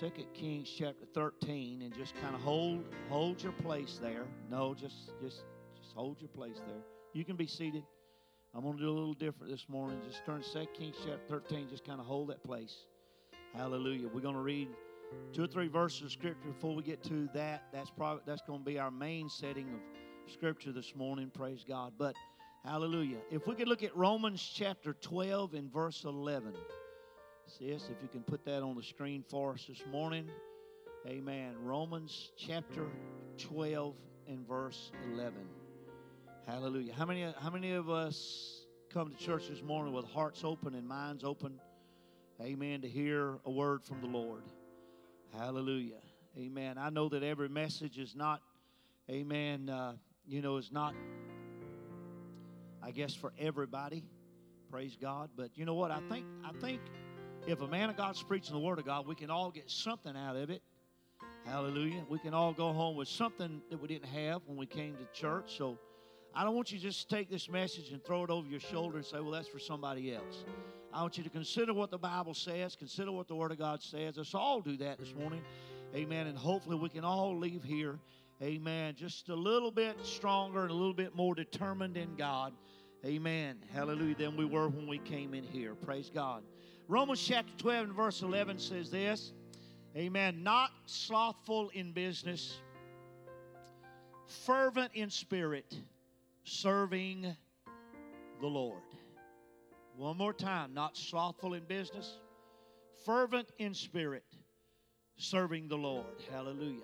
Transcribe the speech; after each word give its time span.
Second 0.00 0.32
Kings 0.32 0.72
chapter 0.78 1.04
13 1.12 1.82
and 1.82 1.94
just 1.94 2.14
kind 2.22 2.34
of 2.34 2.40
hold 2.40 2.86
hold 3.10 3.42
your 3.42 3.52
place 3.52 3.98
there. 4.00 4.24
No, 4.50 4.72
just 4.72 5.10
just 5.22 5.42
just 5.76 5.92
hold 5.94 6.16
your 6.20 6.30
place 6.30 6.56
there. 6.66 6.80
You 7.12 7.22
can 7.22 7.36
be 7.36 7.46
seated. 7.46 7.82
I'm 8.54 8.62
going 8.62 8.78
to 8.78 8.82
do 8.82 8.88
a 8.88 8.96
little 8.96 9.12
different 9.12 9.52
this 9.52 9.66
morning. 9.68 9.98
Just 10.08 10.24
turn 10.24 10.42
Second 10.42 10.68
Kings 10.72 10.96
chapter 11.04 11.20
13. 11.28 11.68
Just 11.68 11.84
kind 11.84 12.00
of 12.00 12.06
hold 12.06 12.30
that 12.30 12.42
place. 12.42 12.86
Hallelujah. 13.54 14.08
We're 14.08 14.22
going 14.22 14.36
to 14.36 14.40
read 14.40 14.68
two 15.34 15.44
or 15.44 15.46
three 15.46 15.68
verses 15.68 16.00
of 16.00 16.12
scripture 16.12 16.48
before 16.48 16.74
we 16.74 16.82
get 16.82 17.02
to 17.04 17.28
that. 17.34 17.64
That's 17.70 17.90
probably 17.90 18.22
that's 18.24 18.42
going 18.46 18.60
to 18.60 18.64
be 18.64 18.78
our 18.78 18.90
main 18.90 19.28
setting 19.28 19.68
of 19.68 20.32
scripture 20.32 20.72
this 20.72 20.96
morning. 20.96 21.30
Praise 21.30 21.62
God. 21.68 21.92
But 21.98 22.16
hallelujah. 22.64 23.18
If 23.30 23.46
we 23.46 23.54
could 23.54 23.68
look 23.68 23.82
at 23.82 23.94
Romans 23.94 24.40
chapter 24.40 24.94
12 24.94 25.52
and 25.52 25.70
verse 25.70 26.04
11. 26.04 26.54
Sis, 27.58 27.88
if 27.90 28.00
you 28.00 28.08
can 28.08 28.22
put 28.22 28.44
that 28.44 28.62
on 28.62 28.76
the 28.76 28.82
screen 28.82 29.24
for 29.28 29.52
us 29.52 29.64
this 29.68 29.82
morning. 29.90 30.28
Amen. 31.06 31.56
Romans 31.62 32.30
chapter 32.36 32.86
12 33.38 33.96
and 34.28 34.46
verse 34.46 34.92
11. 35.12 35.34
Hallelujah. 36.46 36.92
How 36.92 37.06
many, 37.06 37.26
how 37.40 37.50
many 37.50 37.72
of 37.72 37.90
us 37.90 38.66
come 38.92 39.10
to 39.10 39.16
church 39.16 39.48
this 39.48 39.62
morning 39.62 39.92
with 39.92 40.04
hearts 40.04 40.44
open 40.44 40.74
and 40.74 40.86
minds 40.86 41.24
open? 41.24 41.60
Amen. 42.40 42.82
To 42.82 42.88
hear 42.88 43.38
a 43.44 43.50
word 43.50 43.82
from 43.82 44.00
the 44.00 44.06
Lord. 44.06 44.42
Hallelujah. 45.36 46.00
Amen. 46.38 46.78
I 46.78 46.90
know 46.90 47.08
that 47.08 47.24
every 47.24 47.48
message 47.48 47.98
is 47.98 48.14
not, 48.14 48.42
amen, 49.10 49.68
uh, 49.68 49.94
you 50.24 50.40
know, 50.40 50.56
is 50.58 50.70
not, 50.70 50.94
I 52.80 52.92
guess, 52.92 53.12
for 53.12 53.32
everybody. 53.38 54.04
Praise 54.70 54.96
God. 55.00 55.30
But 55.36 55.50
you 55.56 55.64
know 55.64 55.74
what? 55.74 55.90
I 55.90 55.98
think, 56.08 56.24
I 56.44 56.52
think 56.60 56.80
if 57.46 57.60
a 57.60 57.66
man 57.66 57.90
of 57.90 57.96
God's 57.96 58.22
preaching 58.22 58.54
the 58.54 58.60
Word 58.60 58.78
of 58.78 58.84
God, 58.84 59.06
we 59.06 59.14
can 59.14 59.30
all 59.30 59.50
get 59.50 59.70
something 59.70 60.16
out 60.16 60.36
of 60.36 60.50
it. 60.50 60.62
Hallelujah. 61.44 62.04
We 62.08 62.18
can 62.18 62.34
all 62.34 62.52
go 62.52 62.72
home 62.72 62.96
with 62.96 63.08
something 63.08 63.62
that 63.70 63.80
we 63.80 63.88
didn't 63.88 64.08
have 64.08 64.42
when 64.46 64.56
we 64.56 64.66
came 64.66 64.94
to 64.96 65.20
church. 65.20 65.56
So 65.56 65.78
I 66.34 66.44
don't 66.44 66.54
want 66.54 66.70
you 66.70 66.78
to 66.78 66.84
just 66.84 67.08
take 67.08 67.30
this 67.30 67.48
message 67.48 67.90
and 67.92 68.04
throw 68.04 68.24
it 68.24 68.30
over 68.30 68.46
your 68.46 68.60
shoulder 68.60 68.98
and 68.98 69.06
say, 69.06 69.20
well, 69.20 69.30
that's 69.30 69.48
for 69.48 69.58
somebody 69.58 70.14
else. 70.14 70.44
I 70.92 71.02
want 71.02 71.16
you 71.16 71.24
to 71.24 71.30
consider 71.30 71.72
what 71.72 71.90
the 71.90 71.98
Bible 71.98 72.34
says, 72.34 72.76
consider 72.76 73.12
what 73.12 73.28
the 73.28 73.34
Word 73.34 73.52
of 73.52 73.58
God 73.58 73.82
says. 73.82 74.16
Let's 74.16 74.34
all 74.34 74.60
do 74.60 74.76
that 74.78 74.98
this 74.98 75.14
morning. 75.14 75.42
Amen. 75.94 76.26
And 76.26 76.36
hopefully 76.36 76.76
we 76.76 76.88
can 76.88 77.04
all 77.04 77.36
leave 77.36 77.62
here, 77.64 77.98
amen, 78.42 78.94
just 78.96 79.28
a 79.28 79.34
little 79.34 79.70
bit 79.70 79.96
stronger 80.02 80.62
and 80.62 80.70
a 80.70 80.74
little 80.74 80.94
bit 80.94 81.14
more 81.14 81.34
determined 81.34 81.96
in 81.96 82.14
God. 82.16 82.52
Amen. 83.04 83.56
Hallelujah. 83.72 84.14
Than 84.14 84.36
we 84.36 84.44
were 84.44 84.68
when 84.68 84.86
we 84.86 84.98
came 84.98 85.32
in 85.32 85.42
here. 85.42 85.74
Praise 85.74 86.10
God. 86.14 86.42
Romans 86.90 87.24
chapter 87.24 87.52
12 87.58 87.84
and 87.84 87.94
verse 87.94 88.20
11 88.22 88.58
says 88.58 88.90
this 88.90 89.32
Amen. 89.96 90.42
Not 90.42 90.72
slothful 90.86 91.68
in 91.72 91.92
business, 91.92 92.58
fervent 94.26 94.90
in 94.94 95.08
spirit, 95.08 95.72
serving 96.42 97.36
the 98.40 98.46
Lord. 98.48 98.82
One 99.94 100.16
more 100.16 100.32
time. 100.32 100.74
Not 100.74 100.96
slothful 100.96 101.54
in 101.54 101.62
business, 101.62 102.18
fervent 103.04 103.52
in 103.58 103.72
spirit, 103.72 104.24
serving 105.16 105.68
the 105.68 105.78
Lord. 105.78 106.20
Hallelujah. 106.28 106.82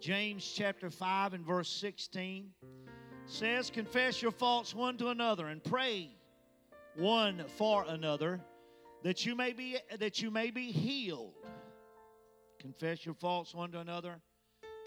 James 0.00 0.50
chapter 0.56 0.88
5 0.88 1.34
and 1.34 1.44
verse 1.44 1.68
16 1.68 2.48
says, 3.26 3.68
Confess 3.68 4.22
your 4.22 4.32
faults 4.32 4.74
one 4.74 4.96
to 4.96 5.08
another 5.08 5.48
and 5.48 5.62
pray 5.62 6.08
one 6.96 7.44
for 7.58 7.84
another 7.86 8.40
that 9.02 9.24
you 9.24 9.34
may 9.34 9.52
be 9.52 9.76
that 9.98 10.20
you 10.20 10.30
may 10.30 10.50
be 10.50 10.70
healed. 10.70 11.34
Confess 12.58 13.04
your 13.06 13.14
faults 13.14 13.54
one 13.54 13.72
to 13.72 13.80
another. 13.80 14.20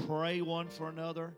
Pray 0.06 0.42
one 0.42 0.70
for 0.70 0.90
another. 0.90 1.36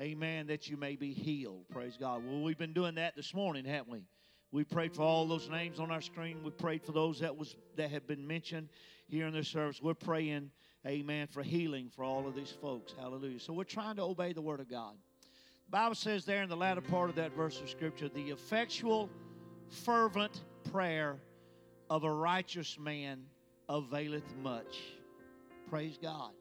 Amen. 0.00 0.46
That 0.46 0.68
you 0.68 0.76
may 0.76 0.96
be 0.96 1.12
healed. 1.12 1.68
Praise 1.68 1.96
God. 1.98 2.22
Well, 2.26 2.42
we've 2.42 2.58
been 2.58 2.72
doing 2.72 2.96
that 2.96 3.16
this 3.16 3.34
morning, 3.34 3.64
haven't 3.64 3.90
we? 3.90 4.02
We 4.52 4.62
prayed 4.62 4.94
for 4.94 5.02
all 5.02 5.26
those 5.26 5.48
names 5.48 5.80
on 5.80 5.90
our 5.90 6.00
screen. 6.00 6.42
We 6.44 6.50
prayed 6.50 6.84
for 6.84 6.92
those 6.92 7.18
that 7.20 7.36
was 7.36 7.56
that 7.76 7.90
have 7.90 8.06
been 8.06 8.24
mentioned 8.26 8.68
here 9.08 9.26
in 9.26 9.34
this 9.34 9.48
service. 9.48 9.82
We're 9.82 9.94
praying, 9.94 10.50
Amen, 10.86 11.26
for 11.26 11.42
healing 11.42 11.90
for 11.94 12.04
all 12.04 12.28
of 12.28 12.36
these 12.36 12.54
folks. 12.60 12.94
Hallelujah. 12.96 13.40
So 13.40 13.52
we're 13.52 13.64
trying 13.64 13.96
to 13.96 14.02
obey 14.02 14.32
the 14.32 14.42
Word 14.42 14.60
of 14.60 14.70
God. 14.70 14.94
The 15.66 15.70
Bible 15.70 15.96
says 15.96 16.24
there 16.24 16.42
in 16.42 16.48
the 16.48 16.56
latter 16.56 16.82
part 16.82 17.10
of 17.10 17.16
that 17.16 17.34
verse 17.34 17.60
of 17.60 17.68
Scripture, 17.68 18.08
the 18.08 18.30
effectual, 18.30 19.10
fervent 19.68 20.44
prayer 20.70 21.18
of 21.90 22.04
a 22.04 22.10
righteous 22.10 22.78
man 22.78 23.24
availeth 23.68 24.36
much. 24.42 24.80
Praise 25.68 25.98
God. 26.00 26.32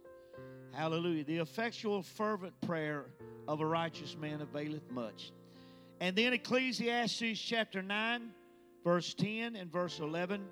Hallelujah. 0.71 1.23
The 1.23 1.37
effectual, 1.37 2.01
fervent 2.01 2.59
prayer 2.61 3.05
of 3.47 3.61
a 3.61 3.65
righteous 3.65 4.17
man 4.19 4.41
availeth 4.41 4.89
much. 4.91 5.31
And 5.99 6.15
then 6.15 6.33
Ecclesiastes 6.33 7.39
chapter 7.39 7.81
9, 7.81 8.29
verse 8.83 9.13
10 9.13 9.55
and 9.55 9.71
verse 9.71 9.99
11. 9.99 10.43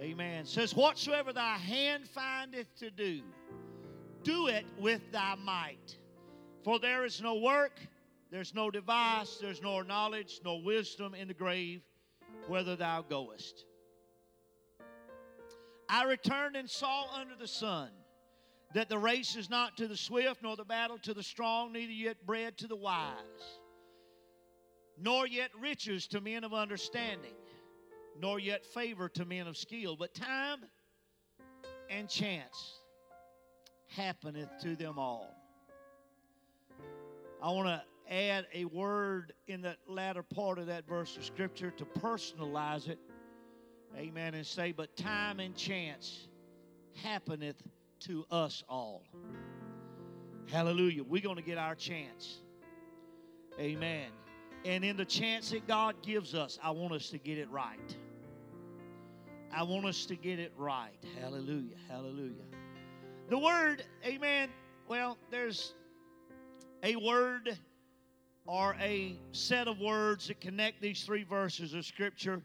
Amen. 0.00 0.44
Says, 0.44 0.74
Whatsoever 0.74 1.32
thy 1.32 1.56
hand 1.56 2.08
findeth 2.08 2.74
to 2.78 2.90
do, 2.90 3.20
do 4.22 4.48
it 4.48 4.64
with 4.78 5.00
thy 5.12 5.34
might. 5.36 5.96
For 6.64 6.78
there 6.78 7.04
is 7.04 7.20
no 7.20 7.36
work, 7.36 7.78
there's 8.30 8.54
no 8.54 8.70
device, 8.70 9.38
there's 9.40 9.62
no 9.62 9.82
knowledge, 9.82 10.40
no 10.44 10.56
wisdom 10.56 11.14
in 11.14 11.28
the 11.28 11.34
grave 11.34 11.82
whither 12.48 12.76
thou 12.76 13.02
goest. 13.02 13.64
I 15.88 16.04
returned 16.04 16.56
and 16.56 16.68
saw 16.68 17.06
under 17.14 17.34
the 17.36 17.46
sun 17.46 17.90
that 18.74 18.88
the 18.88 18.98
race 18.98 19.36
is 19.36 19.48
not 19.48 19.76
to 19.76 19.86
the 19.86 19.96
swift, 19.96 20.42
nor 20.42 20.56
the 20.56 20.64
battle 20.64 20.98
to 20.98 21.14
the 21.14 21.22
strong, 21.22 21.72
neither 21.72 21.92
yet 21.92 22.26
bread 22.26 22.58
to 22.58 22.66
the 22.66 22.76
wise, 22.76 23.60
nor 24.98 25.26
yet 25.26 25.50
riches 25.60 26.06
to 26.08 26.20
men 26.20 26.42
of 26.42 26.52
understanding, 26.52 27.34
nor 28.20 28.38
yet 28.38 28.66
favor 28.66 29.08
to 29.10 29.24
men 29.24 29.46
of 29.46 29.56
skill, 29.56 29.96
but 29.96 30.14
time 30.14 30.58
and 31.90 32.08
chance 32.08 32.80
happeneth 33.88 34.50
to 34.62 34.74
them 34.74 34.98
all. 34.98 35.32
I 37.42 37.50
want 37.50 37.68
to 37.68 37.82
add 38.10 38.46
a 38.52 38.64
word 38.66 39.32
in 39.46 39.62
the 39.62 39.76
latter 39.86 40.22
part 40.22 40.58
of 40.58 40.66
that 40.66 40.86
verse 40.86 41.16
of 41.16 41.24
Scripture 41.24 41.70
to 41.72 41.84
personalize 41.84 42.88
it. 42.88 42.98
Amen. 43.96 44.34
And 44.34 44.46
say, 44.46 44.72
but 44.72 44.96
time 44.96 45.40
and 45.40 45.54
chance 45.54 46.28
happeneth 47.02 47.62
to 48.00 48.24
us 48.30 48.62
all. 48.68 49.04
Hallelujah. 50.50 51.04
We're 51.04 51.22
going 51.22 51.36
to 51.36 51.42
get 51.42 51.58
our 51.58 51.74
chance. 51.74 52.40
Amen. 53.58 54.08
And 54.64 54.84
in 54.84 54.96
the 54.96 55.04
chance 55.04 55.50
that 55.50 55.66
God 55.66 55.94
gives 56.02 56.34
us, 56.34 56.58
I 56.62 56.70
want 56.70 56.92
us 56.92 57.10
to 57.10 57.18
get 57.18 57.38
it 57.38 57.50
right. 57.50 57.96
I 59.52 59.62
want 59.62 59.86
us 59.86 60.06
to 60.06 60.16
get 60.16 60.38
it 60.38 60.52
right. 60.56 60.98
Hallelujah. 61.20 61.76
Hallelujah. 61.88 62.42
The 63.28 63.38
word, 63.38 63.84
amen. 64.04 64.48
Well, 64.88 65.16
there's 65.30 65.74
a 66.82 66.96
word 66.96 67.56
are 68.46 68.76
a 68.80 69.16
set 69.32 69.68
of 69.68 69.80
words 69.80 70.28
that 70.28 70.40
connect 70.40 70.82
these 70.82 71.02
three 71.02 71.24
verses 71.24 71.72
of 71.72 71.84
Scripture. 71.84 72.42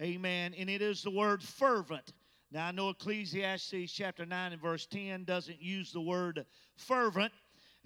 Amen. 0.00 0.54
And 0.56 0.70
it 0.70 0.80
is 0.80 1.02
the 1.02 1.10
word 1.10 1.42
fervent. 1.42 2.12
Now, 2.50 2.66
I 2.66 2.70
know 2.70 2.90
Ecclesiastes 2.90 3.92
chapter 3.92 4.24
9 4.24 4.52
and 4.52 4.62
verse 4.62 4.86
10 4.86 5.24
doesn't 5.24 5.60
use 5.60 5.92
the 5.92 6.00
word 6.00 6.44
fervent. 6.76 7.32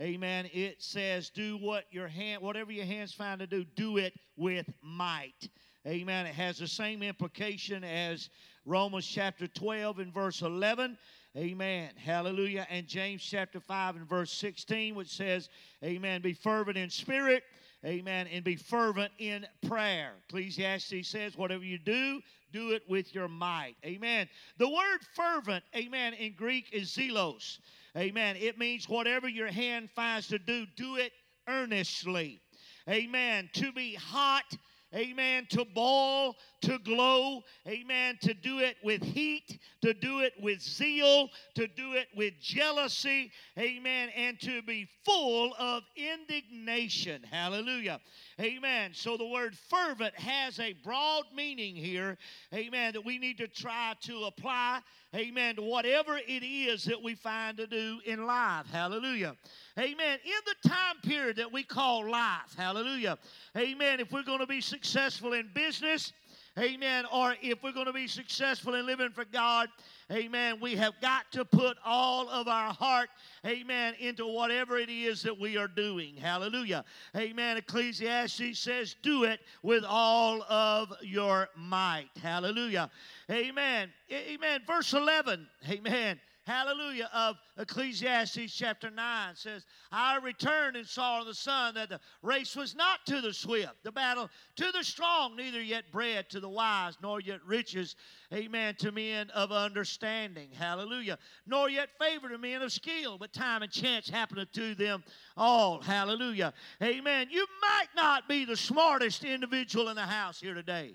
Amen. 0.00 0.49
It 0.53 0.82
says, 0.82 1.31
do 1.31 1.56
what 1.56 1.84
your 1.91 2.09
hand, 2.09 2.43
whatever 2.43 2.71
your 2.71 2.84
hands 2.84 3.12
find 3.12 3.41
to 3.41 3.47
do, 3.47 3.65
do 3.65 3.97
it 3.97 4.12
with 4.37 4.66
might. 4.83 5.48
Amen. 5.87 6.27
It 6.27 6.34
has 6.34 6.59
the 6.59 6.69
same 6.69 7.03
implication 7.03 7.83
as 7.83 8.28
Romans 8.65 9.06
chapter 9.06 9.47
12 9.47 10.01
and 10.01 10.12
verse 10.12 10.42
11. 10.42 10.98
Amen. 11.36 11.91
Hallelujah. 11.97 12.66
And 12.71 12.86
James 12.86 13.22
chapter 13.22 13.60
5 13.60 13.97
and 13.97 14.09
verse 14.09 14.33
16, 14.33 14.94
which 14.94 15.15
says, 15.15 15.50
Amen. 15.84 16.22
Be 16.22 16.33
fervent 16.33 16.78
in 16.78 16.88
spirit. 16.88 17.42
Amen. 17.84 18.27
And 18.33 18.42
be 18.42 18.56
fervent 18.56 19.12
in 19.18 19.47
prayer. 19.66 20.15
Ecclesiastes 20.28 21.09
says, 21.09 21.36
whatever 21.36 21.62
you 21.62 21.78
do, 21.78 22.21
do 22.53 22.71
it 22.71 22.83
with 22.88 23.15
your 23.15 23.28
might. 23.28 23.77
Amen. 23.84 24.28
The 24.59 24.68
word 24.68 24.98
fervent, 25.15 25.62
amen, 25.77 26.15
in 26.15 26.33
Greek 26.34 26.71
is 26.72 26.91
zelos. 26.91 27.59
Amen. 27.97 28.36
It 28.36 28.59
means 28.59 28.88
whatever 28.88 29.28
your 29.28 29.48
hand 29.48 29.91
finds 29.94 30.28
to 30.28 30.38
do, 30.38 30.66
do 30.74 30.97
it 30.97 31.12
earnestly. 31.48 32.41
Amen. 32.88 33.50
To 33.54 33.72
be 33.72 33.94
hot 33.94 34.56
amen, 34.94 35.47
to 35.50 35.65
boil, 35.65 36.36
to 36.62 36.78
glow, 36.80 37.42
amen, 37.66 38.18
to 38.22 38.34
do 38.34 38.60
it 38.60 38.77
with 38.83 39.03
heat, 39.03 39.59
to 39.83 39.92
do 39.94 40.21
it 40.21 40.33
with 40.41 40.60
zeal, 40.60 41.28
to 41.54 41.66
do 41.66 41.94
it 41.94 42.09
with 42.16 42.34
jealousy, 42.41 43.30
amen, 43.59 44.10
and 44.16 44.41
to 44.41 44.62
be 44.62 44.88
full 45.04 45.54
of 45.59 45.83
indignation. 45.97 47.22
Hallelujah. 47.22 48.00
Amen. 48.38 48.91
So 48.92 49.16
the 49.16 49.27
word 49.27 49.56
fervent 49.56 50.15
has 50.18 50.60
a 50.60 50.74
broad 50.84 51.24
meaning 51.34 51.74
here. 51.74 52.18
Amen. 52.53 52.92
That 52.92 53.04
we 53.04 53.18
need 53.18 53.38
to 53.38 53.48
try 53.48 53.94
to 54.03 54.24
apply. 54.24 54.80
Amen. 55.15 55.56
To 55.56 55.62
whatever 55.62 56.18
it 56.18 56.44
is 56.44 56.84
that 56.84 57.03
we 57.03 57.15
find 57.15 57.56
to 57.56 57.66
do 57.66 57.98
in 58.04 58.27
life. 58.27 58.66
Hallelujah. 58.71 59.36
Amen. 59.78 60.18
In 60.22 60.33
the 60.62 60.68
time 60.68 60.97
period 61.03 61.36
that 61.36 61.50
we 61.50 61.62
call 61.62 62.10
life. 62.10 62.54
Hallelujah. 62.59 63.16
Amen. 63.56 64.00
If 64.00 64.12
we're 64.12 64.22
going 64.22 64.41
to 64.41 64.47
be 64.47 64.60
successful 64.60 65.33
in 65.33 65.48
business, 65.54 66.12
Amen. 66.59 67.04
Or 67.12 67.36
if 67.42 67.62
we're 67.62 67.72
going 67.72 67.86
to 67.86 67.92
be 67.92 68.06
successful 68.06 68.74
in 68.74 68.86
living 68.86 69.10
for 69.10 69.27
God, 69.27 69.68
amen, 70.13 70.59
we 70.61 70.77
have 70.77 70.95
got 71.01 71.31
to 71.33 71.45
put 71.45 71.77
all 71.85 72.29
of 72.29 72.49
our 72.49 72.73
heart, 72.73 73.09
amen, 73.45 73.95
into 73.99 74.27
whatever 74.27 74.79
it 74.79 74.89
is 74.89 75.23
that 75.23 75.39
we 75.39 75.57
are 75.57 75.69
doing. 75.69 76.17
Hallelujah. 76.17 76.85
Amen. 77.17 77.57
Ecclesiastes 77.57 78.59
says, 78.59 78.97
do 79.03 79.25
it 79.25 79.41
with 79.63 79.85
all 79.85 80.43
of 80.45 80.93
your 81.03 81.49
might. 81.57 82.11
Hallelujah. 82.23 82.91
Amen. 83.31 83.93
Amen. 84.13 84.61
Verse 84.67 84.93
11, 84.93 85.47
amen 85.69 86.21
hallelujah, 86.47 87.10
of 87.13 87.37
Ecclesiastes 87.59 88.54
chapter 88.54 88.89
9 88.89 89.34
says, 89.34 89.66
I 89.91 90.19
returned 90.19 90.77
and 90.77 90.87
saw 90.87 91.21
in 91.21 91.27
the 91.27 91.34
sun 91.34 91.75
that 91.75 91.89
the 91.89 92.01
race 92.22 92.54
was 92.54 92.77
not 92.77 93.04
to 93.07 93.21
the 93.21 93.34
swift, 93.34 93.83
the 93.83 93.91
battle 93.91 94.31
to 94.57 94.71
the 94.72 94.84
strong, 94.84 95.34
neither 95.37 95.60
yet 95.60 95.91
bread 95.91 96.31
to 96.31 96.41
the 96.41 96.48
wise, 96.48 96.97
nor 97.03 97.21
yet 97.21 97.41
riches, 97.45 97.97
amen, 98.33 98.77
to 98.77 98.93
men 98.93 99.28
of 99.31 99.51
understanding, 99.51 100.48
hallelujah, 100.57 101.19
nor 101.47 101.69
yet 101.69 101.89
favor 102.01 102.28
to 102.28 102.39
men 102.39 102.63
of 102.63 102.72
skill, 102.72 103.19
but 103.19 103.33
time 103.33 103.63
and 103.63 103.72
chance 103.72 104.09
happeneth 104.09 104.53
to 104.53 104.75
them 104.77 105.03
all, 105.37 105.81
hallelujah, 105.81 106.54
amen. 106.81 107.27
You 107.31 107.45
might 107.60 107.89
not 107.97 108.28
be 108.28 108.45
the 108.45 108.57
smartest 108.57 109.25
individual 109.25 109.89
in 109.89 109.97
the 109.97 110.03
house 110.03 110.41
here 110.41 110.54
today. 110.54 110.95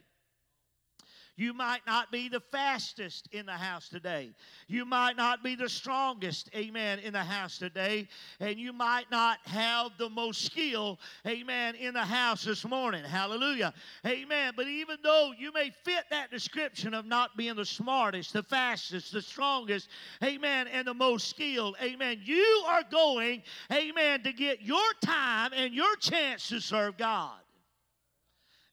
You 1.41 1.55
might 1.55 1.81
not 1.87 2.11
be 2.11 2.29
the 2.29 2.39
fastest 2.39 3.27
in 3.31 3.47
the 3.47 3.53
house 3.53 3.89
today. 3.89 4.29
You 4.67 4.85
might 4.85 5.17
not 5.17 5.43
be 5.43 5.55
the 5.55 5.69
strongest, 5.69 6.51
amen, 6.55 6.99
in 6.99 7.13
the 7.13 7.23
house 7.23 7.57
today. 7.57 8.07
And 8.39 8.59
you 8.59 8.71
might 8.71 9.09
not 9.09 9.39
have 9.47 9.89
the 9.97 10.07
most 10.07 10.45
skill, 10.45 10.99
amen, 11.25 11.73
in 11.73 11.95
the 11.95 12.05
house 12.05 12.43
this 12.43 12.63
morning. 12.63 13.03
Hallelujah. 13.03 13.73
Amen. 14.05 14.53
But 14.55 14.67
even 14.67 14.97
though 15.01 15.31
you 15.35 15.51
may 15.51 15.71
fit 15.83 16.03
that 16.11 16.29
description 16.29 16.93
of 16.93 17.07
not 17.07 17.35
being 17.35 17.55
the 17.55 17.65
smartest, 17.65 18.33
the 18.33 18.43
fastest, 18.43 19.11
the 19.11 19.23
strongest, 19.23 19.89
amen, 20.23 20.67
and 20.67 20.85
the 20.85 20.93
most 20.93 21.27
skilled, 21.27 21.75
amen, 21.81 22.21
you 22.23 22.63
are 22.67 22.83
going, 22.91 23.41
amen, 23.73 24.21
to 24.25 24.31
get 24.31 24.61
your 24.61 24.77
time 25.03 25.53
and 25.55 25.73
your 25.73 25.95
chance 25.95 26.49
to 26.49 26.59
serve 26.59 26.97
God. 26.97 27.39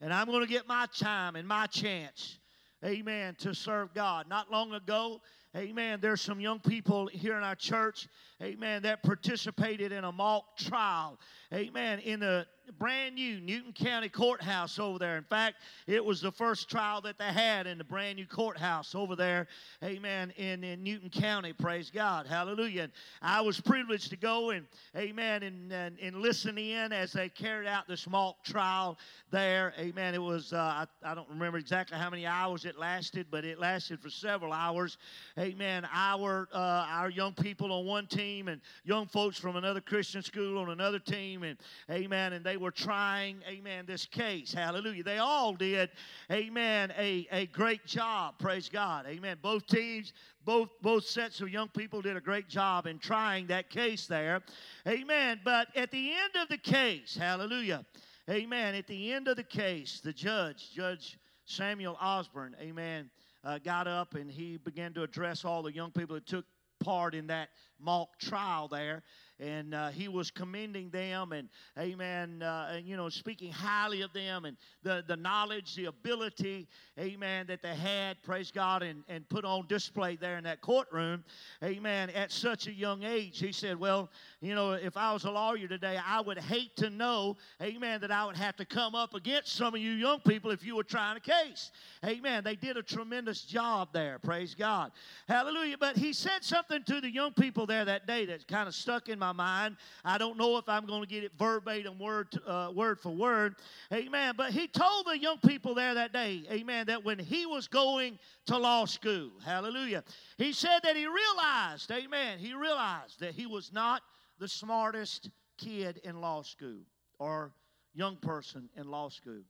And 0.02 0.12
I'm 0.12 0.26
going 0.26 0.42
to 0.42 0.46
get 0.46 0.68
my 0.68 0.86
time 0.94 1.34
and 1.34 1.48
my 1.48 1.64
chance 1.66 2.38
amen, 2.84 3.34
to 3.38 3.54
serve 3.54 3.92
God. 3.94 4.28
Not 4.28 4.50
long 4.50 4.72
ago, 4.72 5.20
amen, 5.56 5.98
there's 6.00 6.20
some 6.20 6.40
young 6.40 6.60
people 6.60 7.06
here 7.06 7.36
in 7.36 7.42
our 7.42 7.54
church, 7.54 8.08
amen, 8.43 8.82
that 8.82 9.02
participated 9.02 9.93
in 9.93 10.05
a 10.05 10.12
mock 10.12 10.56
trial, 10.56 11.19
amen, 11.52 11.99
in 12.00 12.20
the 12.20 12.46
brand 12.79 13.14
new 13.14 13.40
Newton 13.40 13.73
County 13.73 14.11
Courthouse 14.11 14.79
over 14.79 14.99
there. 14.99 15.17
In 15.17 15.25
fact, 15.25 15.56
it 15.87 16.05
was 16.05 16.20
the 16.20 16.31
first 16.31 16.69
trial 16.69 17.00
that 17.00 17.17
they 17.19 17.32
had 17.32 17.67
in 17.67 17.79
the 17.79 17.85
brand 17.85 18.17
new 18.17 18.26
courthouse 18.26 18.94
over 18.94 19.17
there, 19.17 19.46
amen, 19.82 20.32
in, 20.37 20.62
in 20.62 20.82
Newton 20.82 21.08
County. 21.08 21.55
Praise 21.55 21.90
God. 21.90 22.26
Hallelujah. 22.26 22.82
And 22.82 22.93
I 23.23 23.40
was 23.40 23.58
privileged 23.58 24.11
to 24.11 24.17
go 24.17 24.50
and, 24.50 24.67
amen, 24.94 25.43
and, 25.44 25.73
and, 25.73 25.99
and 25.99 26.17
listen 26.17 26.58
in 26.58 26.93
as 26.93 27.12
they 27.12 27.31
carried 27.31 27.67
out 27.67 27.88
this 27.88 28.06
mock 28.06 28.44
trial 28.44 28.99
there. 29.31 29.73
Amen. 29.79 30.14
It 30.14 30.23
was, 30.23 30.52
uh, 30.52 30.58
I, 30.58 30.87
I 31.02 31.14
don't 31.14 31.29
remember 31.31 31.56
exactly 31.56 31.96
how 31.96 32.11
many 32.11 32.26
hours 32.26 32.67
it 32.67 32.79
lasted, 32.79 33.29
but 33.31 33.46
it 33.46 33.58
lasted 33.58 33.99
for 34.00 34.11
several 34.11 34.52
hours. 34.52 34.99
Amen. 35.38 35.88
Our, 35.90 36.49
uh, 36.52 36.87
our 36.90 37.08
young 37.08 37.32
people 37.32 37.73
on 37.73 37.87
one 37.87 38.06
team 38.06 38.27
and 38.28 38.60
young 38.84 39.06
folks 39.06 39.38
from 39.38 39.56
another 39.56 39.80
Christian 39.80 40.22
school 40.22 40.58
on 40.58 40.69
another 40.70 40.98
team, 40.98 41.42
and 41.42 41.58
amen, 41.90 42.34
and 42.34 42.44
they 42.44 42.56
were 42.56 42.70
trying, 42.70 43.42
amen, 43.48 43.86
this 43.86 44.04
case. 44.04 44.52
Hallelujah. 44.52 45.02
They 45.02 45.19
all 45.19 45.54
did, 45.54 45.88
amen, 46.30 46.92
a, 46.98 47.26
a 47.32 47.46
great 47.46 47.86
job. 47.86 48.34
Praise 48.38 48.69
God. 48.69 49.06
Amen. 49.06 49.38
Both 49.40 49.66
teams, 49.66 50.12
both 50.44 50.69
both 50.82 51.04
sets 51.04 51.40
of 51.40 51.48
young 51.48 51.69
people 51.69 52.02
did 52.02 52.16
a 52.16 52.20
great 52.20 52.48
job 52.48 52.86
in 52.86 52.98
trying 52.98 53.46
that 53.46 53.70
case 53.70 54.06
there. 54.06 54.42
Amen. 54.86 55.40
But 55.44 55.69
at 55.75 55.90
the 55.90 56.12
end 56.12 56.42
of 56.42 56.48
the 56.48 56.58
case, 56.58 57.16
hallelujah. 57.16 57.84
Amen. 58.28 58.75
At 58.75 58.86
the 58.86 59.12
end 59.12 59.26
of 59.28 59.36
the 59.36 59.42
case, 59.42 60.00
the 60.04 60.12
judge, 60.12 60.70
Judge 60.75 61.19
Samuel 61.46 61.96
Osborne, 61.98 62.54
amen, 62.60 63.08
uh, 63.42 63.58
got 63.58 63.88
up 63.88 64.14
and 64.14 64.30
he 64.30 64.58
began 64.58 64.92
to 64.92 65.02
address 65.02 65.46
all 65.46 65.62
the 65.62 65.72
young 65.72 65.90
people 65.90 66.14
that 66.14 66.26
took 66.26 66.44
part 66.78 67.14
in 67.14 67.26
that 67.26 67.48
mock 67.80 68.19
trial 68.19 68.69
there 68.69 69.02
and 69.40 69.72
uh, 69.72 69.88
he 69.88 70.08
was 70.08 70.30
commending 70.30 70.90
them 70.90 71.32
and 71.32 71.48
amen 71.78 72.42
uh, 72.42 72.72
and 72.72 72.86
you 72.86 72.96
know 72.96 73.08
speaking 73.08 73.52
highly 73.52 74.02
of 74.02 74.12
them 74.12 74.44
and 74.44 74.56
the, 74.82 75.04
the 75.06 75.16
knowledge 75.16 75.76
the 75.76 75.84
ability 75.84 76.66
amen 76.98 77.46
that 77.46 77.62
they 77.62 77.75
had 77.75 78.20
praise 78.22 78.50
god 78.50 78.82
and, 78.82 79.04
and 79.08 79.28
put 79.28 79.44
on 79.44 79.66
display 79.69 80.16
there 80.16 80.38
in 80.38 80.44
that 80.44 80.60
courtroom 80.60 81.22
amen 81.62 82.10
at 82.10 82.32
such 82.32 82.66
a 82.66 82.72
young 82.72 83.04
age. 83.04 83.38
He 83.38 83.52
said 83.52 83.78
well 83.78 84.10
you 84.40 84.54
know 84.54 84.72
if 84.72 84.96
i 84.96 85.12
was 85.12 85.25
a 85.25 85.30
lawyer 85.30 85.69
today 85.69 85.98
i 86.04 86.20
would 86.20 86.38
hate 86.38 86.76
to 86.76 86.90
know 86.90 87.36
amen 87.62 88.00
that 88.00 88.10
i 88.10 88.25
would 88.25 88.36
have 88.36 88.56
to 88.56 88.64
come 88.64 88.94
up 88.94 89.14
against 89.14 89.52
some 89.52 89.75
of 89.75 89.80
you 89.80 89.92
young 89.92 90.20
people 90.20 90.50
if 90.50 90.64
you 90.64 90.76
were 90.76 90.84
trying 90.84 91.16
a 91.16 91.20
case. 91.20 91.70
Amen. 92.04 92.44
They 92.44 92.56
did 92.56 92.76
a 92.76 92.82
tremendous 92.82 93.42
job 93.42 93.88
there 93.92 94.19
praise 94.19 94.54
god. 94.54 94.92
Hallelujah. 95.28 95.76
But 95.78 95.96
he 95.96 96.12
said 96.12 96.44
something 96.44 96.82
to 96.84 97.00
the 97.00 97.10
young 97.10 97.32
people 97.32 97.66
there 97.68 97.84
that 97.84 98.06
day 98.06 98.26
that 98.26 98.48
kind 98.48 98.66
of 98.66 98.74
stuck 98.74 99.08
in 99.08 99.18
my 99.18 99.30
mind. 99.30 99.76
I 100.04 100.18
don't 100.18 100.36
know 100.36 100.58
if 100.58 100.68
I'm 100.68 100.86
going 100.86 101.02
to 101.02 101.06
get 101.06 101.22
it 101.22 101.32
verbatim, 101.38 101.98
word, 101.98 102.32
to, 102.32 102.52
uh, 102.52 102.70
word 102.72 102.98
for 102.98 103.10
word. 103.10 103.54
Amen. 103.92 104.34
But 104.36 104.50
he 104.50 104.66
told 104.66 105.06
the 105.06 105.16
young 105.16 105.38
people 105.38 105.74
there 105.74 105.94
that 105.94 106.12
day, 106.12 106.42
amen, 106.50 106.86
that 106.86 107.04
when 107.04 107.18
he 107.18 107.46
was 107.46 107.68
going 107.68 108.18
to 108.46 108.58
law 108.58 108.84
school, 108.86 109.30
hallelujah, 109.44 110.02
he 110.36 110.52
said 110.52 110.80
that 110.82 110.96
he 110.96 111.06
realized, 111.06 111.90
amen, 111.92 112.40
he 112.40 112.54
realized 112.54 113.20
that 113.20 113.34
he 113.34 113.46
was 113.46 113.72
not 113.72 114.02
the 114.40 114.48
smartest 114.48 115.30
kid 115.56 116.00
in 116.02 116.20
law 116.20 116.42
school 116.42 116.80
or 117.18 117.52
young 117.94 118.16
person 118.16 118.68
in 118.76 118.90
law 118.90 119.08
school. 119.08 119.42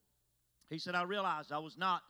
He 0.71 0.79
said, 0.79 0.95
I 0.95 1.05
realized 1.05 1.53
I 1.53 1.59
was 1.59 1.79
not 1.79 2.03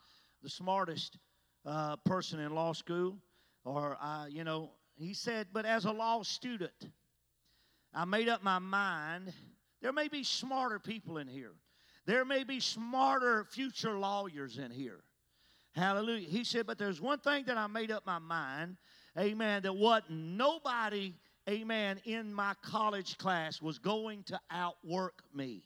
the 0.42 0.48
smartest 0.48 1.18
uh, 1.66 1.96
person 2.04 2.40
in 2.40 2.54
law 2.54 2.72
school, 2.72 3.16
or, 3.64 3.98
uh, 4.00 4.26
you 4.26 4.44
know, 4.44 4.70
he 4.98 5.14
said, 5.14 5.48
but 5.52 5.64
as 5.64 5.84
a 5.84 5.92
law 5.92 6.22
student, 6.22 6.72
I 7.94 8.04
made 8.04 8.28
up 8.28 8.42
my 8.42 8.58
mind. 8.58 9.32
There 9.80 9.92
may 9.92 10.08
be 10.08 10.24
smarter 10.24 10.78
people 10.78 11.18
in 11.18 11.28
here. 11.28 11.52
There 12.06 12.24
may 12.24 12.44
be 12.44 12.58
smarter 12.60 13.44
future 13.44 13.98
lawyers 13.98 14.58
in 14.58 14.70
here. 14.70 15.00
Hallelujah. 15.74 16.28
He 16.28 16.42
said, 16.42 16.66
but 16.66 16.78
there's 16.78 17.00
one 17.00 17.20
thing 17.20 17.44
that 17.46 17.56
I 17.56 17.66
made 17.66 17.90
up 17.90 18.04
my 18.06 18.18
mind, 18.18 18.76
amen, 19.16 19.62
that 19.62 19.76
what 19.76 20.10
nobody, 20.10 21.14
amen, 21.48 22.00
in 22.04 22.32
my 22.32 22.54
college 22.62 23.18
class 23.18 23.62
was 23.62 23.78
going 23.78 24.24
to 24.24 24.40
outwork 24.50 25.22
me. 25.34 25.62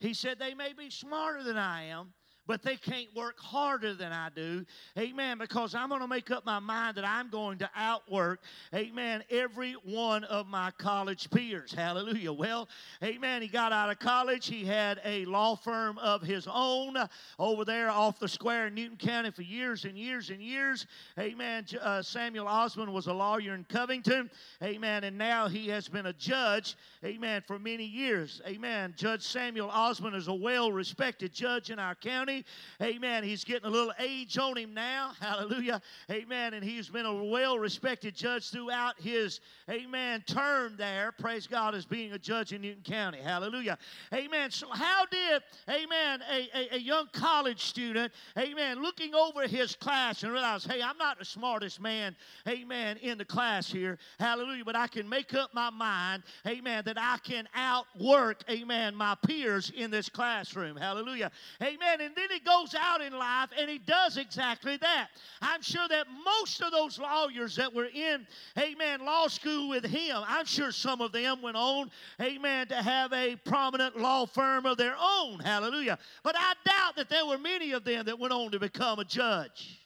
He 0.00 0.12
said, 0.12 0.38
they 0.38 0.54
may 0.54 0.72
be 0.72 0.90
smarter 0.90 1.42
than 1.42 1.56
I 1.56 1.84
am, 1.84 2.12
but 2.48 2.62
they 2.62 2.76
can't 2.76 3.14
work 3.14 3.38
harder 3.38 3.94
than 3.94 4.10
I 4.10 4.30
do. 4.34 4.64
Amen. 4.98 5.36
Because 5.36 5.74
I'm 5.74 5.90
going 5.90 6.00
to 6.00 6.08
make 6.08 6.30
up 6.30 6.46
my 6.46 6.58
mind 6.58 6.96
that 6.96 7.04
I'm 7.04 7.28
going 7.28 7.58
to 7.58 7.70
outwork, 7.76 8.40
amen, 8.74 9.22
every 9.30 9.74
one 9.84 10.24
of 10.24 10.46
my 10.46 10.70
college 10.78 11.30
peers. 11.30 11.72
Hallelujah. 11.72 12.32
Well, 12.32 12.68
amen. 13.04 13.42
He 13.42 13.48
got 13.48 13.70
out 13.70 13.90
of 13.90 13.98
college. 13.98 14.46
He 14.46 14.64
had 14.64 14.98
a 15.04 15.26
law 15.26 15.56
firm 15.56 15.98
of 15.98 16.22
his 16.22 16.48
own 16.50 16.96
over 17.38 17.66
there 17.66 17.90
off 17.90 18.18
the 18.18 18.26
square 18.26 18.68
in 18.68 18.74
Newton 18.74 18.96
County 18.96 19.30
for 19.30 19.42
years 19.42 19.84
and 19.84 19.98
years 19.98 20.30
and 20.30 20.40
years. 20.40 20.86
Amen. 21.18 21.66
Uh, 21.80 22.00
Samuel 22.00 22.48
Osborne 22.48 22.94
was 22.94 23.08
a 23.08 23.12
lawyer 23.12 23.54
in 23.54 23.64
Covington. 23.64 24.30
Amen. 24.62 25.04
And 25.04 25.18
now 25.18 25.48
he 25.48 25.68
has 25.68 25.86
been 25.86 26.06
a 26.06 26.14
judge. 26.14 26.76
Amen. 27.04 27.42
For 27.46 27.58
many 27.58 27.84
years. 27.84 28.40
Amen. 28.46 28.94
Judge 28.96 29.22
Samuel 29.22 29.68
Osborne 29.70 30.14
is 30.14 30.28
a 30.28 30.34
well 30.34 30.72
respected 30.72 31.34
judge 31.34 31.68
in 31.70 31.78
our 31.78 31.94
county. 31.94 32.37
Me. 32.38 32.86
Amen. 32.86 33.24
He's 33.24 33.44
getting 33.44 33.66
a 33.66 33.70
little 33.70 33.92
age 33.98 34.38
on 34.38 34.56
him 34.56 34.74
now. 34.74 35.12
Hallelujah. 35.20 35.80
Amen. 36.10 36.54
And 36.54 36.64
he's 36.64 36.88
been 36.88 37.06
a 37.06 37.24
well 37.24 37.58
respected 37.58 38.14
judge 38.14 38.50
throughout 38.50 39.00
his, 39.00 39.40
amen, 39.70 40.22
term 40.26 40.74
there. 40.76 41.12
Praise 41.12 41.46
God 41.46 41.74
as 41.74 41.84
being 41.84 42.12
a 42.12 42.18
judge 42.18 42.52
in 42.52 42.62
Newton 42.62 42.82
County. 42.82 43.18
Hallelujah. 43.18 43.78
Amen. 44.12 44.50
So, 44.50 44.68
how 44.70 45.04
did, 45.06 45.42
amen, 45.68 46.22
a, 46.30 46.48
a, 46.54 46.76
a 46.76 46.78
young 46.78 47.08
college 47.12 47.62
student, 47.62 48.12
amen, 48.36 48.82
looking 48.82 49.14
over 49.14 49.46
his 49.46 49.74
class 49.74 50.22
and 50.22 50.32
realize, 50.32 50.64
hey, 50.64 50.82
I'm 50.82 50.98
not 50.98 51.18
the 51.18 51.24
smartest 51.24 51.80
man, 51.80 52.16
amen, 52.46 52.98
in 52.98 53.18
the 53.18 53.24
class 53.24 53.70
here. 53.70 53.98
Hallelujah. 54.18 54.64
But 54.64 54.76
I 54.76 54.86
can 54.86 55.08
make 55.08 55.34
up 55.34 55.54
my 55.54 55.70
mind, 55.70 56.22
amen, 56.46 56.82
that 56.86 56.98
I 56.98 57.18
can 57.22 57.48
outwork, 57.54 58.44
amen, 58.50 58.94
my 58.94 59.16
peers 59.26 59.70
in 59.74 59.90
this 59.90 60.08
classroom. 60.08 60.76
Hallelujah. 60.76 61.30
Amen. 61.62 62.00
And 62.00 62.14
then 62.14 62.27
he 62.30 62.40
goes 62.40 62.74
out 62.74 63.00
in 63.00 63.12
life 63.12 63.50
and 63.58 63.68
he 63.68 63.78
does 63.78 64.16
exactly 64.16 64.76
that. 64.78 65.08
I'm 65.40 65.62
sure 65.62 65.86
that 65.88 66.06
most 66.24 66.62
of 66.62 66.70
those 66.72 66.98
lawyers 66.98 67.56
that 67.56 67.74
were 67.74 67.86
in, 67.86 68.26
amen, 68.58 69.04
law 69.04 69.28
school 69.28 69.68
with 69.68 69.84
him, 69.84 70.22
I'm 70.26 70.46
sure 70.46 70.72
some 70.72 71.00
of 71.00 71.12
them 71.12 71.42
went 71.42 71.56
on, 71.56 71.90
amen, 72.20 72.68
to 72.68 72.76
have 72.76 73.12
a 73.12 73.36
prominent 73.36 73.98
law 73.98 74.26
firm 74.26 74.66
of 74.66 74.76
their 74.76 74.96
own. 75.00 75.40
Hallelujah. 75.40 75.98
But 76.22 76.36
I 76.38 76.54
doubt 76.64 76.96
that 76.96 77.08
there 77.08 77.26
were 77.26 77.38
many 77.38 77.72
of 77.72 77.84
them 77.84 78.06
that 78.06 78.18
went 78.18 78.32
on 78.32 78.50
to 78.52 78.58
become 78.58 78.98
a 78.98 79.04
judge. 79.04 79.80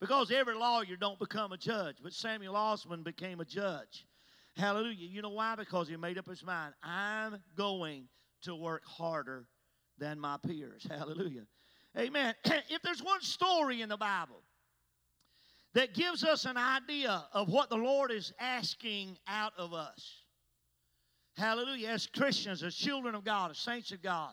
Because 0.00 0.30
every 0.30 0.54
lawyer 0.54 0.96
don't 1.00 1.18
become 1.18 1.52
a 1.52 1.56
judge, 1.56 1.96
but 2.02 2.12
Samuel 2.12 2.56
Osborne 2.56 3.02
became 3.02 3.40
a 3.40 3.44
judge. 3.44 4.06
Hallelujah. 4.56 5.08
You 5.08 5.22
know 5.22 5.30
why? 5.30 5.54
Because 5.56 5.88
he 5.88 5.96
made 5.96 6.18
up 6.18 6.28
his 6.28 6.44
mind. 6.44 6.74
I'm 6.82 7.40
going 7.56 8.08
to 8.42 8.54
work 8.54 8.82
harder 8.84 9.46
than 9.98 10.18
my 10.18 10.36
peers. 10.46 10.86
Hallelujah. 10.90 11.46
Amen. 11.98 12.34
if 12.44 12.82
there's 12.82 13.02
one 13.02 13.20
story 13.20 13.82
in 13.82 13.88
the 13.88 13.96
Bible 13.96 14.42
that 15.74 15.94
gives 15.94 16.24
us 16.24 16.44
an 16.44 16.56
idea 16.56 17.24
of 17.32 17.48
what 17.48 17.68
the 17.68 17.76
Lord 17.76 18.10
is 18.10 18.32
asking 18.38 19.18
out 19.26 19.52
of 19.56 19.72
us, 19.72 20.22
hallelujah, 21.36 21.88
as 21.88 22.06
Christians, 22.06 22.62
as 22.62 22.74
children 22.74 23.14
of 23.14 23.24
God, 23.24 23.50
as 23.50 23.58
saints 23.58 23.90
of 23.90 24.00
God, 24.02 24.32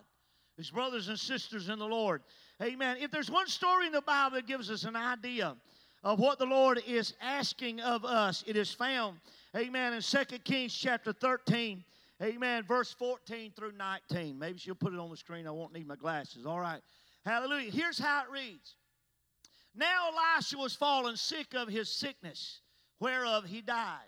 as 0.60 0.70
brothers 0.70 1.08
and 1.08 1.18
sisters 1.18 1.70
in 1.70 1.80
the 1.80 1.86
Lord, 1.86 2.22
amen. 2.62 2.98
If 3.00 3.10
there's 3.10 3.32
one 3.32 3.48
story 3.48 3.88
in 3.88 3.92
the 3.92 4.02
Bible 4.02 4.36
that 4.36 4.46
gives 4.46 4.70
us 4.70 4.84
an 4.84 4.96
idea 4.96 5.56
of 6.04 6.20
what 6.20 6.38
the 6.38 6.46
Lord 6.46 6.80
is 6.88 7.16
asking 7.22 7.80
of 7.80 8.06
us, 8.06 8.44
it 8.46 8.56
is 8.56 8.72
found 8.72 9.18
Amen. 9.56 9.92
In 9.92 10.02
2 10.02 10.40
Kings 10.46 10.74
chapter 10.74 11.12
13, 11.12 11.84
amen, 12.22 12.64
verse 12.68 12.94
14 12.94 13.54
through 13.56 13.74
19. 13.74 14.38
Maybe 14.38 14.60
she'll 14.60 14.76
put 14.76 14.94
it 14.94 15.00
on 15.00 15.10
the 15.10 15.18
screen. 15.18 15.48
I 15.48 15.52
won't 15.52 15.74
need 15.74 15.88
my 15.88 15.96
glasses. 15.96 16.46
All 16.46 16.60
right. 16.60 16.82
Hallelujah. 17.26 17.72
Here's 17.72 18.00
how 18.00 18.24
it 18.24 18.32
reads 18.32 18.76
Now 19.76 20.10
Elisha 20.10 20.58
was 20.58 20.76
fallen 20.76 21.18
sick 21.18 21.54
of 21.54 21.68
his 21.68 21.90
sickness, 21.90 22.62
whereof 23.00 23.46
he 23.46 23.62
died. 23.62 24.08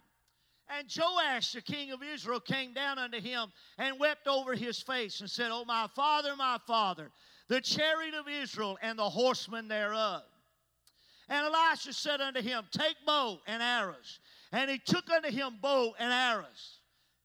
And 0.69 0.87
Joash, 0.95 1.51
the 1.51 1.61
king 1.61 1.91
of 1.91 2.01
Israel, 2.01 2.39
came 2.39 2.73
down 2.73 2.97
unto 2.97 3.19
him 3.19 3.51
and 3.77 3.99
wept 3.99 4.27
over 4.27 4.55
his 4.55 4.79
face 4.79 5.19
and 5.19 5.29
said, 5.29 5.49
Oh, 5.51 5.65
my 5.65 5.87
father, 5.95 6.35
my 6.35 6.57
father, 6.65 7.11
the 7.49 7.61
chariot 7.61 8.15
of 8.15 8.27
Israel 8.27 8.77
and 8.81 8.97
the 8.97 9.09
horsemen 9.09 9.67
thereof. 9.67 10.21
And 11.29 11.45
Elisha 11.45 11.93
said 11.93 12.21
unto 12.21 12.41
him, 12.41 12.63
Take 12.71 12.95
bow 13.05 13.39
and 13.47 13.61
arrows. 13.61 14.19
And 14.51 14.69
he 14.69 14.77
took 14.77 15.09
unto 15.09 15.29
him 15.29 15.57
bow 15.61 15.93
and 15.99 16.11
arrows. 16.11 16.79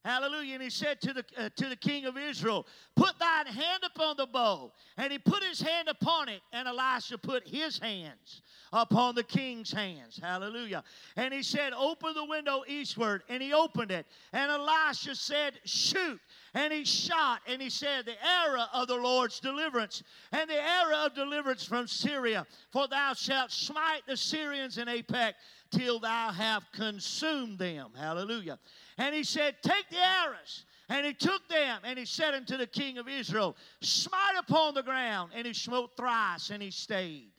Hallelujah. 0.05 0.55
And 0.55 0.63
he 0.63 0.71
said 0.71 1.01
to 1.03 1.13
the, 1.13 1.25
uh, 1.37 1.49
to 1.57 1.69
the 1.69 1.77
king 1.77 2.05
of 2.05 2.17
Israel, 2.17 2.67
Put 2.97 3.19
thine 3.19 3.47
hand 3.47 3.83
upon 3.85 4.17
the 4.17 4.27
bow. 4.27 4.73
And 4.97 5.13
he 5.13 5.19
put 5.19 5.43
his 5.43 5.61
hand 5.61 5.89
upon 5.89 6.29
it, 6.29 6.41
and 6.53 6.69
Elisha 6.69 7.19
put 7.19 7.47
his 7.47 7.79
hands 7.79 8.43
upon 8.73 9.15
the 9.15 9.25
king's 9.25 9.73
hands. 9.73 10.19
Hallelujah. 10.23 10.85
And 11.17 11.35
he 11.35 11.43
said, 11.43 11.73
Open 11.73 12.15
the 12.15 12.25
window 12.25 12.63
eastward. 12.69 13.23
And 13.29 13.43
he 13.43 13.53
opened 13.53 13.91
it. 13.91 14.07
And 14.33 14.51
Elisha 14.51 15.15
said, 15.15 15.55
Shoot. 15.65 16.21
And 16.59 16.73
he 16.73 16.85
shot, 16.85 17.41
and 17.47 17.63
he 17.63 17.71
said, 17.71 18.05
The 18.05 18.17
era 18.45 18.69
of 18.73 18.89
the 18.89 18.97
Lord's 18.97 19.39
deliverance, 19.39 20.03
and 20.33 20.51
the 20.51 20.61
era 20.61 21.05
of 21.07 21.15
deliverance 21.15 21.65
from 21.65 21.87
Syria. 21.87 22.49
For 22.73 22.89
thou 22.89 23.15
shalt 23.15 23.53
smite 23.53 24.03
the 24.09 24.17
Syrians 24.17 24.77
in 24.77 24.89
Aphek 24.89 25.35
till 25.71 26.01
thou 26.01 26.33
have 26.33 26.65
consumed 26.73 27.61
them. 27.61 27.91
Hallelujah. 27.97 28.59
And 28.97 29.15
he 29.15 29.23
said, 29.23 29.55
Take 29.63 29.89
the 29.89 30.05
arrows. 30.05 30.65
And 30.89 31.07
he 31.07 31.15
took 31.15 31.47
them, 31.49 31.79
and 31.85 31.97
he 31.97 32.05
said 32.05 32.35
unto 32.35 32.57
the 32.57 32.67
king 32.67 32.99
of 32.99 33.09
Israel, 33.09 33.57
Smite 33.81 34.35
upon 34.37 34.75
the 34.75 34.83
ground. 34.83 35.31
And 35.37 35.47
he 35.47 35.53
smote 35.53 35.97
thrice, 35.97 36.51
and 36.51 36.61
he 36.61 36.73
stayed. 36.73 37.31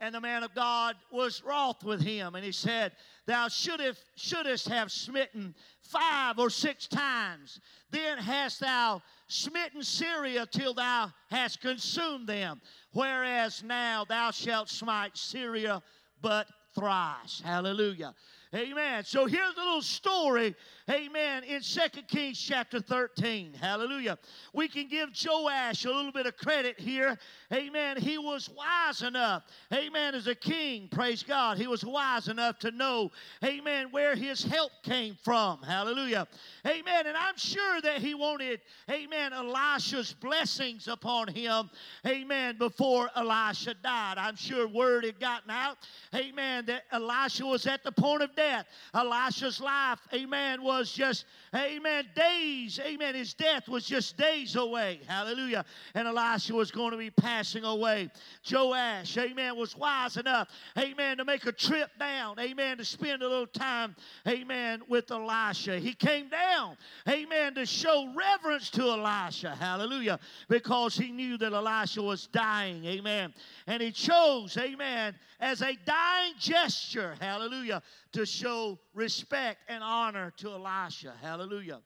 And 0.00 0.14
the 0.14 0.20
man 0.20 0.42
of 0.42 0.54
God 0.54 0.96
was 1.12 1.42
wroth 1.44 1.84
with 1.84 2.00
him, 2.00 2.34
and 2.34 2.42
he 2.42 2.52
said, 2.52 2.92
Thou 3.26 3.48
shouldest, 3.48 4.68
have 4.68 4.90
smitten 4.90 5.54
five 5.82 6.38
or 6.38 6.48
six 6.48 6.86
times. 6.86 7.60
Then 7.90 8.16
hast 8.16 8.60
thou 8.60 9.02
smitten 9.28 9.82
Syria 9.82 10.46
till 10.50 10.72
thou 10.72 11.12
hast 11.28 11.60
consumed 11.60 12.26
them. 12.26 12.62
Whereas 12.92 13.62
now 13.62 14.06
thou 14.06 14.30
shalt 14.30 14.70
smite 14.70 15.18
Syria 15.18 15.82
but 16.22 16.46
thrice. 16.74 17.42
Hallelujah. 17.44 18.14
Amen. 18.54 19.04
So 19.04 19.26
here's 19.26 19.54
a 19.54 19.60
little 19.60 19.82
story, 19.82 20.56
amen, 20.90 21.44
in 21.44 21.62
Second 21.62 22.08
Kings 22.08 22.40
chapter 22.40 22.80
13. 22.80 23.54
Hallelujah. 23.54 24.18
We 24.52 24.66
can 24.68 24.88
give 24.88 25.10
Joash 25.24 25.84
a 25.84 25.90
little 25.90 26.12
bit 26.12 26.26
of 26.26 26.36
credit 26.36 26.80
here. 26.80 27.18
Amen. 27.52 27.96
He 27.96 28.18
was 28.18 28.48
wise 28.50 29.02
enough, 29.02 29.44
amen, 29.72 30.14
as 30.14 30.26
a 30.26 30.34
king, 30.34 30.88
praise 30.90 31.22
God. 31.22 31.58
He 31.58 31.66
was 31.66 31.84
wise 31.84 32.28
enough 32.28 32.58
to 32.60 32.70
know, 32.70 33.10
amen, 33.44 33.88
where 33.90 34.14
his 34.16 34.42
help 34.42 34.72
came 34.82 35.16
from. 35.22 35.62
Hallelujah. 35.62 36.26
Amen. 36.66 37.06
And 37.06 37.16
I'm 37.16 37.36
sure 37.36 37.80
that 37.82 37.98
he 37.98 38.14
wanted, 38.14 38.60
amen, 38.90 39.32
Elisha's 39.32 40.12
blessings 40.12 40.88
upon 40.88 41.28
him, 41.28 41.70
amen, 42.06 42.56
before 42.58 43.10
Elisha 43.16 43.74
died. 43.74 44.14
I'm 44.18 44.36
sure 44.36 44.66
word 44.66 45.04
had 45.04 45.20
gotten 45.20 45.50
out, 45.50 45.78
amen, 46.14 46.66
that 46.66 46.84
Elisha 46.92 47.44
was 47.44 47.66
at 47.66 47.84
the 47.84 47.92
point 47.92 48.22
of 48.22 48.34
death. 48.34 48.66
Elisha's 48.94 49.60
life, 49.60 50.00
amen, 50.14 50.62
was 50.62 50.79
just, 50.88 51.24
amen, 51.54 52.06
days, 52.14 52.78
amen. 52.78 53.16
His 53.16 53.34
death 53.34 53.68
was 53.68 53.84
just 53.84 54.16
days 54.16 54.54
away. 54.54 55.00
Hallelujah. 55.06 55.64
And 55.94 56.06
Elisha 56.06 56.54
was 56.54 56.70
going 56.70 56.92
to 56.92 56.96
be 56.96 57.10
passing 57.10 57.64
away. 57.64 58.08
Joash, 58.50 59.18
amen, 59.18 59.56
was 59.56 59.76
wise 59.76 60.16
enough, 60.16 60.48
amen, 60.78 61.18
to 61.18 61.24
make 61.24 61.44
a 61.44 61.52
trip 61.52 61.90
down, 61.98 62.38
amen, 62.38 62.78
to 62.78 62.84
spend 62.84 63.22
a 63.22 63.28
little 63.28 63.46
time, 63.46 63.96
amen, 64.26 64.82
with 64.88 65.10
Elisha. 65.10 65.78
He 65.78 65.92
came 65.92 66.28
down, 66.28 66.76
amen, 67.08 67.56
to 67.56 67.66
show 67.66 68.12
reverence 68.14 68.70
to 68.70 68.82
Elisha. 68.82 69.54
Hallelujah. 69.54 70.20
Because 70.48 70.96
he 70.96 71.10
knew 71.10 71.36
that 71.38 71.52
Elisha 71.52 72.00
was 72.00 72.28
dying, 72.28 72.84
amen. 72.84 73.34
And 73.66 73.82
he 73.82 73.90
chose, 73.90 74.56
amen, 74.56 75.14
as 75.40 75.62
a 75.62 75.76
dying 75.86 76.34
gesture, 76.38 77.16
hallelujah, 77.20 77.82
to 78.12 78.26
show 78.26 78.78
respect 78.94 79.58
and 79.68 79.82
honor 79.82 80.32
to 80.36 80.50
Elisha. 80.50 81.14
Hallelujah. 81.20 81.80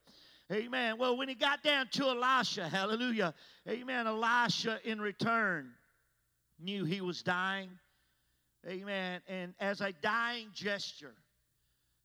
Amen. 0.52 0.98
Well, 0.98 1.16
when 1.16 1.28
he 1.28 1.34
got 1.34 1.62
down 1.62 1.88
to 1.92 2.04
Elisha, 2.04 2.68
hallelujah, 2.68 3.32
amen, 3.68 4.06
Elisha 4.06 4.78
in 4.84 5.00
return 5.00 5.70
knew 6.60 6.84
he 6.84 7.00
was 7.00 7.22
dying. 7.22 7.70
Amen. 8.66 9.20
And 9.28 9.54
as 9.60 9.80
a 9.80 9.92
dying 10.02 10.48
gesture, 10.52 11.14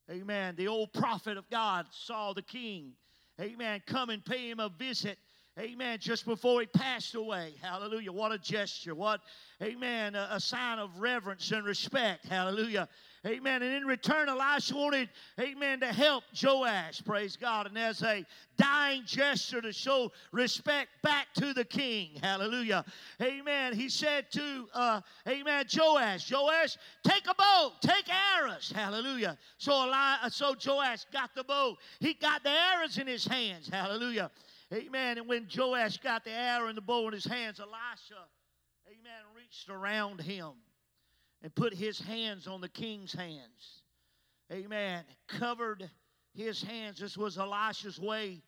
amen, 0.10 0.56
the 0.56 0.68
old 0.68 0.94
prophet 0.94 1.38
of 1.38 1.50
God 1.50 1.86
saw 1.92 2.34
the 2.34 2.42
king, 2.42 2.94
amen, 3.42 3.82
come 3.86 4.10
and 4.10 4.24
pay 4.24 4.50
him 4.50 4.60
a 4.60 4.70
visit 4.70 5.18
Amen. 5.60 5.98
Just 6.00 6.26
before 6.26 6.62
he 6.62 6.68
passed 6.68 7.16
away. 7.16 7.54
Hallelujah. 7.62 8.14
What 8.14 8.32
a 8.32 8.38
gesture. 8.38 8.96
What, 8.96 9.20
amen, 9.62 10.16
a, 10.16 10.30
a, 10.32 10.40
sign 10.40 10.80
of 10.80 10.98
reverence 11.00 11.52
and 11.52 11.66
respect. 11.66 12.26
Hallelujah. 12.28 12.88
Amen. 13.28 13.62
And 13.62 13.74
in 13.74 13.86
return, 13.86 14.30
Elisha 14.30 14.74
wanted, 14.74 15.10
amen, 15.38 15.82
to 15.82 15.88
help 15.88 16.24
Joash. 16.42 17.04
Praise 17.04 17.36
God. 17.36 17.68
And 17.68 17.78
as 17.78 18.02
a 18.04 18.26
dying 18.58 19.04
gesture 19.06 19.60
to 19.60 19.74
show 19.74 20.14
respect 20.32 20.90
back 21.04 21.28
to 21.34 21.54
the 21.54 21.66
king. 21.66 22.12
Hallelujah. 22.24 22.86
Amen. 23.22 23.74
He 23.74 23.90
said 23.90 24.32
to, 24.32 24.70
uh, 24.74 25.02
amen, 25.28 25.66
Joash, 25.76 26.32
Joash, 26.32 26.78
take 27.04 27.28
a 27.30 27.36
bow, 27.36 27.74
take 27.82 28.06
arrows. 28.38 28.72
Hallelujah. 28.74 29.38
So, 29.58 29.74
Eli- 29.74 30.30
so 30.30 30.56
Joash 30.66 31.04
got 31.12 31.36
the 31.36 31.44
bow. 31.44 31.76
He 32.00 32.14
got 32.14 32.44
the 32.44 32.52
arrows 32.52 32.98
in 32.98 33.08
his 33.08 33.26
hands. 33.26 33.68
Hallelujah. 33.68 34.32
Amen. 34.74 35.18
And 35.18 35.28
when 35.28 35.48
Joash 35.56 35.98
got 35.98 36.24
the 36.24 36.32
arrow 36.32 36.68
and 36.68 36.78
the 36.78 36.82
bow 36.82 37.08
in 37.08 37.14
his 37.14 37.26
hands, 37.26 37.60
Elisha, 37.60 38.28
amen, 38.88 39.24
reached 39.36 39.70
around 39.70 40.22
him 40.22 40.52
and 41.42 41.54
put 41.56 41.74
his 41.74 42.00
hands 42.00 42.48
on 42.48 42.62
the 42.62 42.70
king's 42.70 43.14
hands. 43.14 43.82
Amen. 44.52 45.04
Covered 45.28 45.90
his 46.36 46.62
hands. 46.62 47.00
This 47.00 47.18
was 47.18 47.38
Elisha's 47.38 48.00
way, 48.00 48.42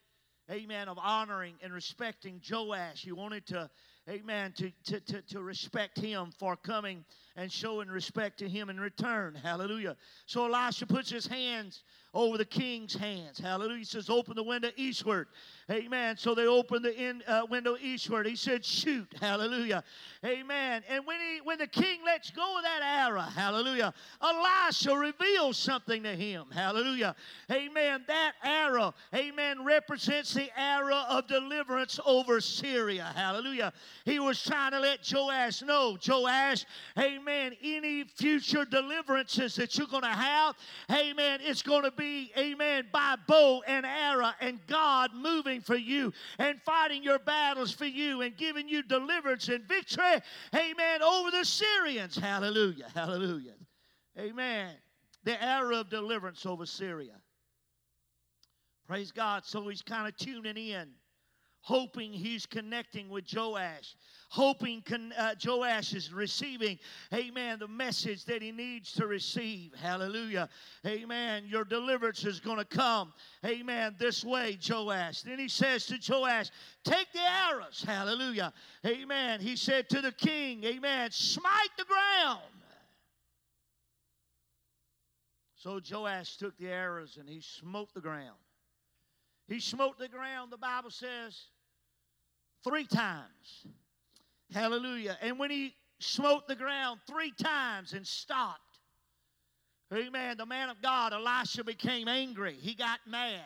amen, 0.49 0.89
of 0.89 0.99
honoring 0.99 1.55
and 1.63 1.73
respecting 1.73 2.39
Joash. 2.47 3.01
He 3.01 3.11
wanted 3.11 3.47
to, 3.47 3.69
amen, 4.07 4.53
to, 4.57 4.71
to, 4.85 4.99
to, 4.99 5.21
to 5.21 5.41
respect 5.41 5.97
him 5.99 6.31
for 6.37 6.55
coming 6.55 7.03
and 7.35 7.51
showing 7.51 7.87
respect 7.87 8.39
to 8.39 8.49
him 8.49 8.69
in 8.69 8.79
return. 8.79 9.33
Hallelujah. 9.33 9.95
So 10.27 10.45
Elisha 10.45 10.85
puts 10.85 11.09
his 11.09 11.25
hands 11.25 11.83
over 12.13 12.37
the 12.37 12.45
king's 12.45 12.93
hands. 12.93 13.39
Hallelujah. 13.39 13.79
He 13.79 13.83
says, 13.85 14.09
Open 14.09 14.35
the 14.35 14.43
window 14.43 14.69
eastward. 14.75 15.27
Amen. 15.69 16.17
So 16.17 16.35
they 16.35 16.47
opened 16.47 16.83
the 16.83 16.93
in, 16.93 17.23
uh, 17.27 17.43
window 17.49 17.77
eastward. 17.81 18.25
He 18.25 18.35
said, 18.35 18.65
Shoot. 18.65 19.07
Hallelujah. 19.21 19.83
Amen. 20.25 20.83
And 20.89 21.05
when, 21.05 21.19
he, 21.19 21.41
when 21.41 21.57
the 21.57 21.67
king 21.67 21.99
lets 22.05 22.29
go 22.31 22.57
of 22.57 22.63
that 22.63 22.81
arrow, 22.83 23.21
hallelujah, 23.21 23.93
Elisha 24.21 24.95
reveals 24.95 25.57
something 25.57 26.03
to 26.03 26.13
him. 26.15 26.45
Hallelujah. 26.51 27.15
Amen. 27.49 28.03
That 28.07 28.33
arrow, 28.43 28.93
amen, 29.15 29.63
represents 29.63 30.33
the 30.33 30.49
arrow 30.59 31.03
of 31.09 31.27
deliverance 31.27 31.99
over 32.05 32.41
Syria. 32.41 33.11
Hallelujah. 33.15 33.71
He 34.03 34.19
was 34.19 34.41
trying 34.43 34.71
to 34.71 34.79
let 34.79 34.99
Joash 35.09 35.61
know, 35.61 35.97
Joash, 36.05 36.65
amen, 36.99 37.53
any 37.63 38.03
future 38.03 38.65
deliverances 38.65 39.55
that 39.55 39.77
you're 39.77 39.87
going 39.87 40.03
to 40.03 40.09
have, 40.09 40.55
amen, 40.91 41.39
it's 41.43 41.61
going 41.61 41.83
to 41.83 41.91
be, 41.91 42.00
amen, 42.38 42.88
by 42.91 43.15
bow 43.27 43.62
and 43.67 43.86
arrow 43.86 44.31
and 44.39 44.60
God 44.67 45.12
moving 45.13 45.62
for 45.62 45.75
you 45.75 46.13
and 46.39 46.62
fighting 46.62 47.03
your 47.03 47.20
battles 47.20 47.72
for 47.72 47.86
you 47.86 48.22
and 48.22 48.36
giving 48.38 48.67
you 48.67 48.84
deliverance 48.84 49.48
and 49.50 49.63
victory, 49.67 50.22
amen, 50.55 51.01
over 51.01 51.31
the 51.31 51.46
Syrians. 51.46 52.17
Hallelujah. 52.17 52.88
Hallelujah. 52.93 53.55
Amen. 54.20 54.75
The 55.24 55.41
arrow 55.43 55.81
of 55.81 55.89
deliverance 55.89 56.46
over 56.46 56.65
Syria. 56.65 57.15
Praise 58.88 59.12
God. 59.12 59.46
So 59.46 59.67
he's 59.67 59.81
kind 59.81 60.08
of 60.08 60.17
tuning 60.17 60.58
in 60.58 60.89
hoping 61.62 62.12
he's 62.12 62.46
connecting 62.46 63.10
with 63.10 63.25
Joash, 63.34 63.96
hoping 64.31 64.81
con- 64.81 65.13
uh, 65.17 65.35
Joash 65.45 65.93
is 65.93 66.13
receiving, 66.13 66.79
amen, 67.13 67.59
the 67.59 67.67
message 67.67 68.23
that 68.25 68.41
he 68.41 68.53
needs 68.53 68.93
to 68.93 69.05
receive. 69.05 69.73
Hallelujah. 69.75 70.47
Amen. 70.88 71.43
Your 71.45 71.65
deliverance 71.65 72.23
is 72.23 72.39
going 72.39 72.57
to 72.57 72.65
come, 72.65 73.13
amen, 73.45 73.97
this 74.00 74.23
way, 74.23 74.57
Joash. 74.67 75.23
Then 75.23 75.38
he 75.38 75.50
says 75.50 75.85
to 75.88 76.00
Joash, 76.01 76.50
Take 76.85 77.11
the 77.11 77.19
arrows. 77.19 77.83
Hallelujah. 77.85 78.53
Amen. 78.85 79.41
He 79.41 79.57
said 79.57 79.89
to 79.89 80.00
the 80.00 80.13
king, 80.13 80.63
Amen, 80.63 81.11
smite 81.11 81.71
the 81.77 81.83
ground. 81.83 82.39
So 85.55 85.81
Joash 85.91 86.38
took 86.38 86.57
the 86.57 86.69
arrows 86.69 87.17
and 87.19 87.27
he 87.27 87.41
smote 87.41 87.93
the 87.93 88.01
ground. 88.01 88.39
He 89.50 89.59
smote 89.59 90.00
the 90.00 90.07
ground, 90.07 90.53
the 90.53 90.57
Bible 90.57 90.89
says, 90.89 91.38
three 92.63 92.85
times. 92.85 93.67
Hallelujah. 94.53 95.17
And 95.22 95.39
when 95.39 95.50
he 95.51 95.74
smote 96.00 96.48
the 96.48 96.55
ground 96.55 97.00
three 97.08 97.31
times 97.31 97.93
and 97.93 98.05
stopped, 98.05 98.79
amen, 99.93 100.38
the 100.38 100.46
man 100.46 100.70
of 100.70 100.81
God, 100.81 101.13
Elisha, 101.13 101.63
became 101.63 102.08
angry. 102.08 102.55
He 102.60 102.75
got 102.75 103.00
mad. 103.08 103.46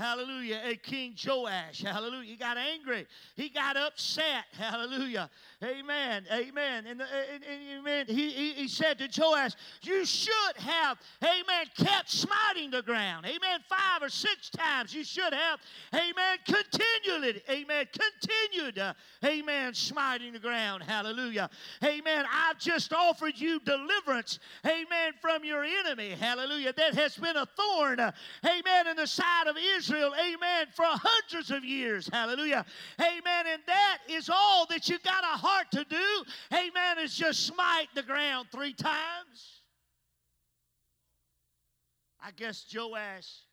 Hallelujah. 0.00 0.62
A 0.64 0.76
King 0.76 1.14
Joash. 1.22 1.82
Hallelujah. 1.82 2.30
He 2.30 2.36
got 2.36 2.56
angry. 2.56 3.06
He 3.36 3.50
got 3.50 3.76
upset. 3.76 4.44
Hallelujah. 4.52 5.28
Amen. 5.62 6.24
Amen. 6.32 6.86
And, 6.86 7.02
and, 7.02 7.44
and 7.44 7.78
amen. 7.78 8.06
He, 8.08 8.30
he, 8.30 8.52
he 8.52 8.66
said 8.68 8.98
to 8.98 9.08
Joash, 9.14 9.52
You 9.82 10.06
should 10.06 10.56
have, 10.56 10.96
amen, 11.22 11.66
kept 11.76 12.10
smiting 12.10 12.70
the 12.70 12.80
ground. 12.80 13.26
Amen. 13.26 13.60
Five 13.68 14.02
or 14.02 14.08
six 14.08 14.48
times. 14.48 14.94
You 14.94 15.04
should 15.04 15.34
have, 15.34 15.60
amen, 15.94 16.38
continually, 16.46 17.42
amen, 17.50 17.86
continued, 17.92 18.78
uh, 18.78 18.94
amen, 19.22 19.74
smiting 19.74 20.32
the 20.32 20.38
ground. 20.38 20.82
Hallelujah. 20.82 21.50
Amen. 21.84 22.24
I've 22.32 22.58
just 22.58 22.94
offered 22.94 23.38
you 23.38 23.60
deliverance, 23.60 24.38
amen, 24.64 25.12
from 25.20 25.44
your 25.44 25.62
enemy. 25.62 26.10
Hallelujah. 26.10 26.72
That 26.72 26.94
has 26.94 27.18
been 27.18 27.36
a 27.36 27.44
thorn, 27.44 28.00
uh, 28.00 28.12
amen, 28.46 28.86
in 28.86 28.96
the 28.96 29.06
side 29.06 29.46
of 29.46 29.56
Israel, 29.76 29.89
amen, 29.96 30.66
for 30.74 30.84
hundreds 30.86 31.50
of 31.50 31.64
years. 31.64 32.08
Hallelujah. 32.12 32.64
Amen. 33.00 33.46
And 33.52 33.62
that 33.66 33.98
is 34.08 34.30
all 34.32 34.66
that 34.66 34.88
you 34.88 34.98
got 35.00 35.24
a 35.24 35.38
heart 35.38 35.66
to 35.72 35.84
do, 35.84 36.24
amen, 36.52 36.98
is 36.98 37.14
just 37.14 37.46
smite 37.46 37.88
the 37.94 38.02
ground 38.02 38.48
three 38.52 38.72
times. 38.72 39.62
I 42.22 42.30
guess 42.32 42.66
Joash 42.72 43.44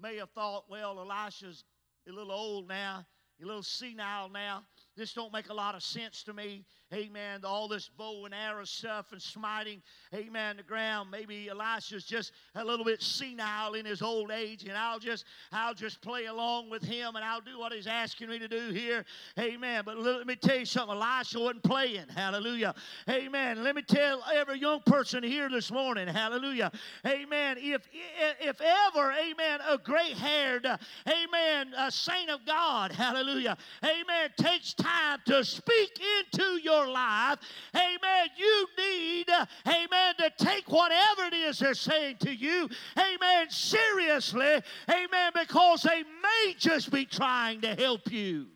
may 0.00 0.16
have 0.16 0.30
thought, 0.30 0.64
well, 0.70 0.98
Elisha's 1.00 1.64
a 2.08 2.12
little 2.12 2.32
old 2.32 2.68
now, 2.68 3.04
a 3.42 3.46
little 3.46 3.62
senile 3.62 4.28
now. 4.28 4.64
This 4.96 5.12
don't 5.12 5.32
make 5.32 5.48
a 5.48 5.54
lot 5.54 5.74
of 5.74 5.82
sense 5.82 6.22
to 6.24 6.32
me. 6.32 6.64
Amen. 6.92 7.40
All 7.44 7.68
this 7.68 7.90
bow 7.98 8.24
and 8.24 8.34
arrow 8.34 8.64
stuff 8.64 9.12
and 9.12 9.20
smiting, 9.20 9.82
amen, 10.14 10.56
the 10.56 10.62
ground. 10.62 11.10
Maybe 11.10 11.50
Elisha's 11.50 12.04
just 12.04 12.32
a 12.54 12.64
little 12.64 12.84
bit 12.84 13.02
senile 13.02 13.74
in 13.74 13.84
his 13.84 14.00
old 14.00 14.30
age, 14.30 14.64
and 14.64 14.72
I'll 14.72 14.98
just 14.98 15.26
I'll 15.52 15.74
just 15.74 16.00
play 16.00 16.26
along 16.26 16.70
with 16.70 16.82
him 16.82 17.16
and 17.16 17.24
I'll 17.24 17.42
do 17.42 17.58
what 17.58 17.72
he's 17.72 17.86
asking 17.86 18.30
me 18.30 18.38
to 18.38 18.48
do 18.48 18.70
here. 18.70 19.04
Amen. 19.38 19.82
But 19.84 19.98
let 19.98 20.26
me 20.26 20.34
tell 20.34 20.60
you 20.60 20.64
something, 20.64 20.96
Elisha 20.96 21.38
wasn't 21.38 21.62
playing. 21.62 22.06
Hallelujah. 22.08 22.74
Amen. 23.10 23.62
Let 23.62 23.76
me 23.76 23.82
tell 23.82 24.22
every 24.32 24.58
young 24.58 24.80
person 24.80 25.22
here 25.22 25.50
this 25.50 25.70
morning, 25.70 26.08
hallelujah. 26.08 26.72
Amen. 27.06 27.58
If 27.60 27.86
if 28.40 28.60
ever, 28.60 29.12
amen, 29.12 29.60
a 29.68 29.76
gray-haired, 29.78 30.66
amen, 31.06 31.72
a 31.76 31.90
saint 31.90 32.30
of 32.30 32.44
God, 32.46 32.92
hallelujah, 32.92 33.56
amen, 33.84 34.30
takes 34.36 34.74
time 34.74 35.18
to 35.26 35.44
speak 35.44 36.00
into 36.20 36.60
your 36.62 36.77
your 36.78 36.92
life, 36.92 37.38
amen, 37.74 38.28
you 38.36 38.66
need, 38.78 39.26
amen, 39.66 40.14
to 40.18 40.30
take 40.38 40.70
whatever 40.70 41.24
it 41.24 41.34
is 41.34 41.58
they're 41.58 41.74
saying 41.74 42.16
to 42.20 42.34
you, 42.34 42.68
amen, 42.98 43.50
seriously, 43.50 44.60
amen, 44.90 45.32
because 45.34 45.82
they 45.82 46.02
may 46.02 46.54
just 46.58 46.90
be 46.90 47.04
trying 47.04 47.60
to 47.60 47.74
help 47.74 48.10
you. 48.12 48.46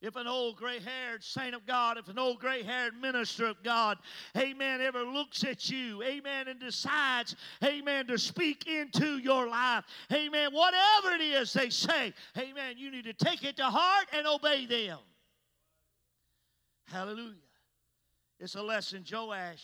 If 0.00 0.14
an 0.14 0.28
old 0.28 0.56
gray 0.56 0.78
haired 0.78 1.24
saint 1.24 1.56
of 1.56 1.66
God, 1.66 1.98
if 1.98 2.08
an 2.08 2.20
old 2.20 2.38
gray 2.38 2.62
haired 2.62 2.94
minister 3.00 3.46
of 3.46 3.60
God, 3.64 3.98
amen, 4.36 4.80
ever 4.80 5.02
looks 5.02 5.42
at 5.42 5.68
you, 5.68 6.04
amen, 6.04 6.46
and 6.46 6.60
decides, 6.60 7.34
amen, 7.64 8.06
to 8.06 8.16
speak 8.16 8.68
into 8.68 9.18
your 9.18 9.48
life, 9.48 9.84
amen, 10.12 10.50
whatever 10.52 11.16
it 11.16 11.20
is 11.20 11.52
they 11.52 11.68
say, 11.68 12.14
amen, 12.36 12.76
you 12.76 12.92
need 12.92 13.06
to 13.06 13.12
take 13.12 13.42
it 13.42 13.56
to 13.56 13.64
heart 13.64 14.06
and 14.12 14.24
obey 14.24 14.66
them. 14.66 14.98
Hallelujah. 16.90 17.34
It's 18.40 18.54
a 18.54 18.62
lesson 18.62 19.04
Joash, 19.10 19.62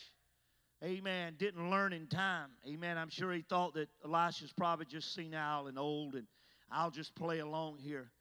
amen, 0.83 1.35
didn't 1.39 1.71
learn 1.71 1.91
in 1.91 2.05
time. 2.05 2.49
Amen. 2.67 2.99
I'm 2.99 3.09
sure 3.09 3.31
he 3.31 3.41
thought 3.41 3.73
that 3.73 3.89
Elisha's 4.03 4.53
probably 4.53 4.85
just 4.85 5.15
senile 5.15 5.65
and 5.65 5.79
old, 5.79 6.13
and 6.13 6.27
I'll 6.71 6.91
just 6.91 7.15
play 7.15 7.39
along 7.39 7.77
here, 7.79 8.11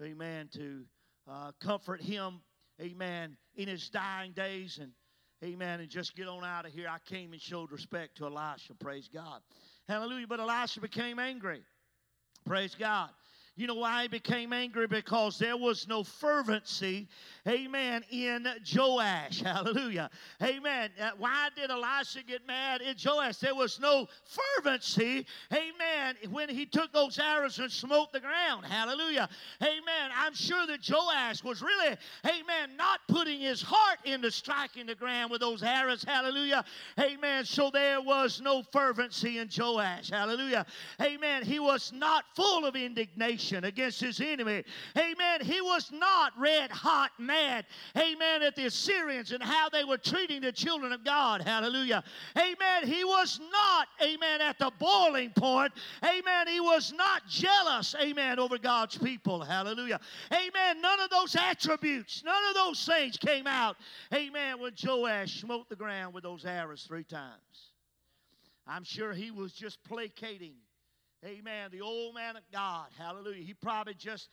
amen, 0.00 0.48
to 0.54 0.84
uh, 1.28 1.50
comfort 1.60 2.00
him, 2.00 2.40
amen, 2.80 3.36
in 3.56 3.66
his 3.66 3.88
dying 3.88 4.30
days, 4.30 4.78
and 4.80 4.92
amen, 5.42 5.80
and 5.80 5.88
just 5.88 6.14
get 6.14 6.28
on 6.28 6.44
out 6.44 6.64
of 6.64 6.72
here. 6.72 6.86
I 6.88 6.98
came 7.10 7.32
and 7.32 7.42
showed 7.42 7.72
respect 7.72 8.18
to 8.18 8.26
Elisha, 8.26 8.74
praise 8.78 9.08
God. 9.12 9.40
Hallelujah. 9.88 10.28
But 10.28 10.38
Elisha 10.38 10.80
became 10.80 11.18
angry, 11.18 11.62
praise 12.46 12.76
God. 12.76 13.10
You 13.54 13.66
know 13.66 13.74
why 13.74 14.02
he 14.02 14.08
became 14.08 14.54
angry? 14.54 14.86
Because 14.86 15.38
there 15.38 15.58
was 15.58 15.86
no 15.86 16.02
fervency, 16.02 17.06
amen, 17.46 18.02
in 18.10 18.46
Joash. 18.74 19.40
Hallelujah. 19.44 20.08
Amen. 20.42 20.88
Uh, 20.98 21.10
why 21.18 21.50
did 21.54 21.70
Elisha 21.70 22.22
get 22.26 22.46
mad 22.46 22.80
in 22.80 22.96
Joash? 23.04 23.36
There 23.36 23.54
was 23.54 23.78
no 23.78 24.08
fervency, 24.24 25.26
amen, 25.52 26.16
when 26.30 26.48
he 26.48 26.64
took 26.64 26.94
those 26.94 27.18
arrows 27.18 27.58
and 27.58 27.70
smote 27.70 28.10
the 28.12 28.20
ground. 28.20 28.64
Hallelujah. 28.64 29.28
Amen. 29.60 30.10
I'm 30.16 30.34
sure 30.34 30.66
that 30.66 30.88
Joash 30.88 31.44
was 31.44 31.60
really, 31.60 31.94
amen, 32.24 32.76
not 32.78 33.00
putting 33.06 33.40
his 33.40 33.60
heart 33.60 33.98
into 34.04 34.30
striking 34.30 34.86
the 34.86 34.94
ground 34.94 35.30
with 35.30 35.42
those 35.42 35.62
arrows. 35.62 36.02
Hallelujah. 36.02 36.64
Amen. 36.98 37.44
So 37.44 37.68
there 37.70 38.00
was 38.00 38.40
no 38.40 38.62
fervency 38.72 39.38
in 39.38 39.50
Joash. 39.54 40.08
Hallelujah. 40.08 40.64
Amen. 41.02 41.42
He 41.42 41.58
was 41.58 41.92
not 41.92 42.24
full 42.34 42.64
of 42.64 42.76
indignation 42.76 43.41
against 43.50 44.00
his 44.00 44.20
enemy. 44.20 44.64
Amen. 44.96 45.40
He 45.40 45.60
was 45.60 45.90
not 45.92 46.32
red 46.38 46.70
hot 46.70 47.10
mad. 47.18 47.66
Amen. 47.96 48.42
At 48.42 48.56
the 48.56 48.66
Assyrians 48.66 49.32
and 49.32 49.42
how 49.42 49.68
they 49.68 49.84
were 49.84 49.98
treating 49.98 50.40
the 50.40 50.52
children 50.52 50.92
of 50.92 51.04
God. 51.04 51.42
Hallelujah. 51.42 52.04
Amen. 52.36 52.86
He 52.86 53.04
was 53.04 53.40
not, 53.50 53.88
amen, 54.02 54.40
at 54.40 54.58
the 54.58 54.70
boiling 54.78 55.30
point. 55.30 55.72
Amen. 56.04 56.48
He 56.48 56.60
was 56.60 56.92
not 56.92 57.26
jealous, 57.26 57.94
amen, 58.00 58.38
over 58.38 58.58
God's 58.58 58.96
people. 58.98 59.42
Hallelujah. 59.42 60.00
Amen. 60.32 60.80
None 60.80 61.00
of 61.00 61.10
those 61.10 61.34
attributes, 61.36 62.22
none 62.24 62.42
of 62.50 62.54
those 62.54 62.84
things 62.84 63.16
came 63.16 63.46
out. 63.46 63.76
Amen. 64.14 64.60
When 64.60 64.72
Joash 64.82 65.40
smote 65.40 65.68
the 65.68 65.76
ground 65.76 66.14
with 66.14 66.24
those 66.24 66.44
arrows 66.44 66.84
three 66.86 67.04
times. 67.04 67.72
I'm 68.66 68.84
sure 68.84 69.12
he 69.12 69.30
was 69.30 69.52
just 69.52 69.82
placating 69.84 70.54
Amen. 71.24 71.70
The 71.70 71.80
old 71.80 72.14
man 72.14 72.36
of 72.36 72.42
God. 72.52 72.86
Hallelujah. 72.98 73.44
He 73.44 73.54
probably 73.54 73.94
just 73.94 74.28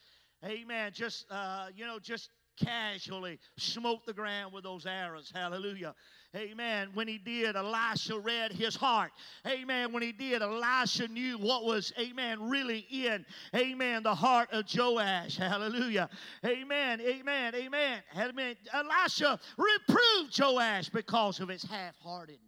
amen, 0.45 0.91
just, 0.93 1.25
uh, 1.29 1.67
you 1.75 1.85
know, 1.85 1.99
just 1.99 2.29
casually 2.63 3.39
smote 3.57 4.05
the 4.05 4.13
ground 4.13 4.53
with 4.53 4.63
those 4.63 4.85
arrows. 4.85 5.31
Hallelujah. 5.33 5.95
Amen. 6.35 6.89
When 6.93 7.07
he 7.07 7.17
did, 7.17 7.55
Elisha 7.55 8.19
read 8.19 8.51
his 8.51 8.75
heart. 8.75 9.11
Amen. 9.47 9.93
When 9.93 10.03
he 10.03 10.11
did, 10.11 10.41
Elisha 10.41 11.07
knew 11.07 11.37
what 11.37 11.63
was, 11.63 11.93
amen, 11.97 12.49
really 12.49 12.85
in, 12.91 13.25
amen, 13.55 14.03
the 14.03 14.13
heart 14.13 14.49
of 14.51 14.65
Joash. 14.73 15.37
Hallelujah. 15.37 16.09
Amen. 16.45 17.01
Amen. 17.01 17.55
Amen. 17.55 18.01
Amen. 18.17 18.55
Elisha 18.73 19.39
reproved 19.57 20.37
Joash 20.37 20.89
because 20.89 21.39
of 21.39 21.47
his 21.47 21.63
half 21.63 21.97
heartedness. 21.99 22.39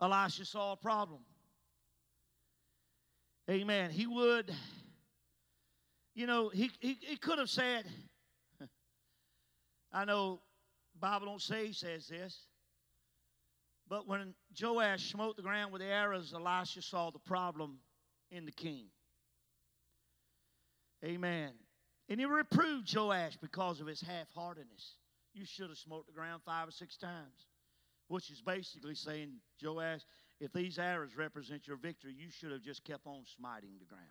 Elisha 0.00 0.46
saw 0.46 0.72
a 0.72 0.76
problem. 0.76 1.20
Amen. 3.50 3.90
He 3.90 4.06
would 4.06 4.54
you 6.14 6.26
know, 6.26 6.48
he, 6.48 6.70
he, 6.80 6.98
he 7.00 7.16
could 7.16 7.38
have 7.38 7.50
said, 7.50 7.84
I 9.92 10.04
know 10.04 10.40
Bible 11.00 11.26
don't 11.26 11.40
say 11.40 11.68
he 11.68 11.72
says 11.72 12.08
this, 12.08 12.46
but 13.88 14.06
when 14.06 14.34
Joash 14.60 15.10
smote 15.10 15.36
the 15.36 15.42
ground 15.42 15.72
with 15.72 15.82
the 15.82 15.88
arrows, 15.88 16.34
Elisha 16.34 16.82
saw 16.82 17.10
the 17.10 17.18
problem 17.18 17.78
in 18.30 18.44
the 18.44 18.52
king. 18.52 18.86
Amen. 21.04 21.52
And 22.08 22.20
he 22.20 22.26
reproved 22.26 22.94
Joash 22.94 23.36
because 23.40 23.80
of 23.80 23.86
his 23.86 24.00
half 24.00 24.28
heartedness. 24.34 24.96
You 25.32 25.44
should 25.46 25.70
have 25.70 25.78
smote 25.78 26.06
the 26.06 26.12
ground 26.12 26.42
five 26.44 26.68
or 26.68 26.72
six 26.72 26.96
times. 26.96 27.46
Which 28.08 28.30
is 28.30 28.42
basically 28.42 28.96
saying, 28.96 29.30
Joash, 29.62 30.00
if 30.40 30.52
these 30.52 30.78
arrows 30.78 31.16
represent 31.16 31.68
your 31.68 31.76
victory, 31.76 32.14
you 32.16 32.30
should 32.30 32.50
have 32.50 32.62
just 32.62 32.82
kept 32.84 33.06
on 33.06 33.24
smiting 33.36 33.72
the 33.78 33.84
ground. 33.84 34.04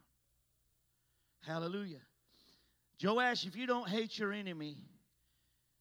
Hallelujah. 1.45 2.01
Joash, 3.03 3.45
if 3.45 3.55
you 3.55 3.65
don't 3.65 3.89
hate 3.89 4.17
your 4.19 4.31
enemy 4.31 4.77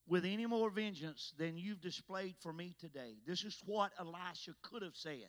with 0.06 0.24
any 0.24 0.46
more 0.46 0.70
vengeance 0.70 1.34
than 1.36 1.58
you've 1.58 1.80
displayed 1.80 2.36
for 2.40 2.52
me 2.52 2.74
today, 2.80 3.16
this 3.26 3.44
is 3.44 3.60
what 3.66 3.92
Elisha 3.98 4.52
could 4.62 4.82
have 4.82 4.94
said. 4.94 5.28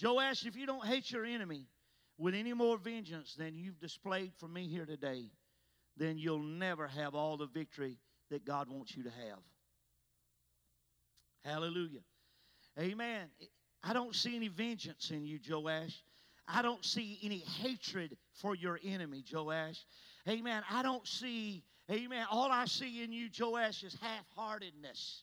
Joash, 0.00 0.46
if 0.46 0.56
you 0.56 0.66
don't 0.66 0.84
hate 0.86 1.10
your 1.10 1.24
enemy 1.24 1.66
with 2.18 2.34
any 2.34 2.52
more 2.52 2.78
vengeance 2.78 3.34
than 3.34 3.56
you've 3.56 3.80
displayed 3.80 4.32
for 4.38 4.46
me 4.46 4.68
here 4.68 4.86
today, 4.86 5.30
then 5.96 6.18
you'll 6.18 6.38
never 6.38 6.86
have 6.86 7.14
all 7.14 7.36
the 7.36 7.46
victory 7.46 7.98
that 8.30 8.44
God 8.44 8.68
wants 8.68 8.96
you 8.96 9.04
to 9.04 9.10
have. 9.10 9.38
Hallelujah. 11.44 12.00
Amen. 12.78 13.28
I 13.82 13.92
don't 13.92 14.14
see 14.14 14.36
any 14.36 14.48
vengeance 14.48 15.10
in 15.10 15.24
you, 15.24 15.38
Joash. 15.48 16.02
I 16.48 16.62
don't 16.62 16.84
see 16.84 17.18
any 17.22 17.38
hatred 17.38 18.16
for 18.34 18.54
your 18.54 18.78
enemy, 18.84 19.24
Joash. 19.32 19.84
Amen. 20.28 20.62
I 20.70 20.82
don't 20.82 21.06
see, 21.06 21.62
amen. 21.90 22.26
All 22.30 22.50
I 22.50 22.64
see 22.66 23.02
in 23.02 23.12
you, 23.12 23.28
Joash, 23.38 23.82
is 23.82 23.96
half 24.00 24.26
heartedness. 24.34 25.22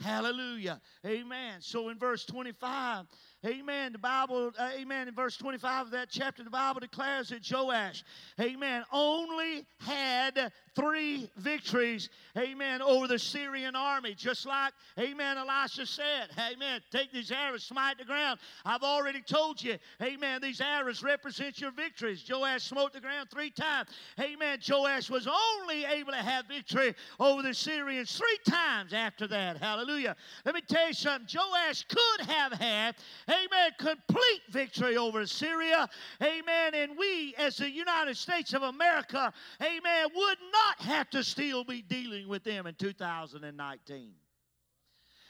Hallelujah. 0.00 0.80
Amen. 1.04 1.60
So 1.60 1.88
in 1.88 1.98
verse 1.98 2.24
25, 2.26 3.06
Amen. 3.44 3.92
The 3.92 3.98
Bible, 3.98 4.50
uh, 4.58 4.70
amen. 4.78 5.08
In 5.08 5.14
verse 5.14 5.36
25 5.36 5.86
of 5.86 5.92
that 5.92 6.08
chapter, 6.10 6.42
the 6.42 6.50
Bible 6.50 6.80
declares 6.80 7.28
that 7.28 7.48
Joash, 7.48 8.02
amen, 8.40 8.84
only 8.92 9.66
had 9.80 10.52
three 10.74 11.30
victories, 11.36 12.10
amen, 12.36 12.82
over 12.82 13.06
the 13.06 13.18
Syrian 13.18 13.74
army. 13.74 14.14
Just 14.14 14.46
like, 14.46 14.72
amen, 14.98 15.38
Elisha 15.38 15.86
said, 15.86 16.28
amen, 16.52 16.80
take 16.90 17.12
these 17.12 17.30
arrows, 17.30 17.64
smite 17.64 17.98
the 17.98 18.04
ground. 18.04 18.38
I've 18.64 18.82
already 18.82 19.22
told 19.22 19.62
you, 19.62 19.76
amen, 20.02 20.40
these 20.42 20.60
arrows 20.60 21.02
represent 21.02 21.60
your 21.60 21.70
victories. 21.70 22.24
Joash 22.28 22.64
smote 22.64 22.92
the 22.92 23.00
ground 23.00 23.28
three 23.30 23.50
times. 23.50 23.88
Amen. 24.20 24.58
Joash 24.66 25.08
was 25.08 25.26
only 25.26 25.84
able 25.84 26.12
to 26.12 26.18
have 26.18 26.46
victory 26.46 26.94
over 27.18 27.42
the 27.42 27.54
Syrians 27.54 28.16
three 28.16 28.38
times 28.52 28.92
after 28.92 29.26
that. 29.28 29.56
Hallelujah. 29.56 30.16
Let 30.44 30.54
me 30.54 30.62
tell 30.66 30.88
you 30.88 30.94
something. 30.94 31.28
Joash 31.32 31.84
could 31.84 32.26
have 32.26 32.52
had, 32.52 32.96
amen, 33.28 33.72
complete 33.78 34.42
victory 34.50 34.96
over 34.96 35.26
Syria, 35.26 35.88
amen, 36.22 36.74
and 36.74 36.96
we 36.98 37.34
as 37.36 37.56
the 37.56 37.70
United 37.70 38.16
States 38.16 38.54
of 38.54 38.62
America, 38.62 39.32
amen, 39.62 40.06
would 40.14 40.38
not 40.52 40.80
have 40.80 41.10
to 41.10 41.24
still 41.24 41.64
be 41.64 41.82
dealing 41.82 42.28
with 42.28 42.44
them 42.44 42.66
in 42.66 42.74
2019. 42.74 44.12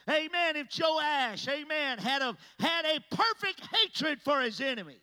Amen. 0.08 0.56
If 0.56 0.68
Joash, 0.78 1.48
amen, 1.48 1.98
had 1.98 2.22
a, 2.22 2.36
had 2.60 2.84
a 2.84 3.00
perfect 3.14 3.66
hatred 3.74 4.20
for 4.22 4.40
his 4.40 4.60
enemy 4.60 4.98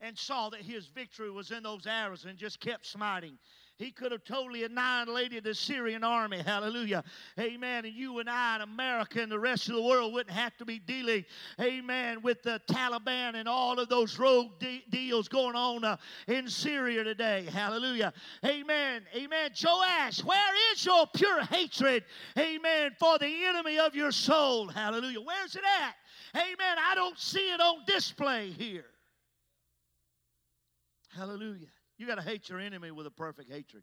and 0.00 0.16
saw 0.16 0.50
that 0.50 0.60
his 0.60 0.86
victory 0.86 1.30
was 1.30 1.50
in 1.50 1.62
those 1.62 1.86
arrows 1.86 2.26
and 2.26 2.38
just 2.38 2.60
kept 2.60 2.86
smiting 2.86 3.38
he 3.78 3.90
could 3.90 4.10
have 4.10 4.24
totally 4.24 4.64
annihilated 4.64 5.44
the 5.44 5.54
Syrian 5.54 6.02
army. 6.02 6.38
Hallelujah. 6.38 7.04
Amen. 7.38 7.84
And 7.84 7.94
you 7.94 8.18
and 8.20 8.30
I 8.30 8.54
and 8.54 8.62
America 8.62 9.20
and 9.20 9.30
the 9.30 9.38
rest 9.38 9.68
of 9.68 9.74
the 9.74 9.82
world 9.82 10.14
wouldn't 10.14 10.34
have 10.34 10.56
to 10.56 10.64
be 10.64 10.78
dealing, 10.78 11.24
amen, 11.60 12.22
with 12.22 12.42
the 12.42 12.60
Taliban 12.68 13.34
and 13.34 13.46
all 13.46 13.78
of 13.78 13.88
those 13.88 14.18
rogue 14.18 14.58
de- 14.58 14.84
deals 14.88 15.28
going 15.28 15.56
on 15.56 15.84
uh, 15.84 15.96
in 16.26 16.48
Syria 16.48 17.04
today. 17.04 17.46
Hallelujah. 17.52 18.14
Amen. 18.44 19.02
Amen. 19.14 19.50
Joash, 19.62 20.24
where 20.24 20.72
is 20.72 20.84
your 20.84 21.06
pure 21.14 21.42
hatred, 21.42 22.04
amen, 22.38 22.96
for 22.98 23.18
the 23.18 23.44
enemy 23.44 23.78
of 23.78 23.94
your 23.94 24.10
soul? 24.10 24.68
Hallelujah. 24.68 25.20
Where's 25.20 25.54
it 25.54 25.64
at? 25.82 25.96
Amen. 26.34 26.76
I 26.78 26.94
don't 26.94 27.18
see 27.18 27.52
it 27.52 27.60
on 27.60 27.84
display 27.86 28.50
here. 28.50 28.86
Hallelujah. 31.14 31.68
You 31.98 32.06
got 32.06 32.16
to 32.16 32.22
hate 32.22 32.48
your 32.48 32.58
enemy 32.58 32.90
with 32.90 33.06
a 33.06 33.10
perfect 33.10 33.50
hatred. 33.50 33.82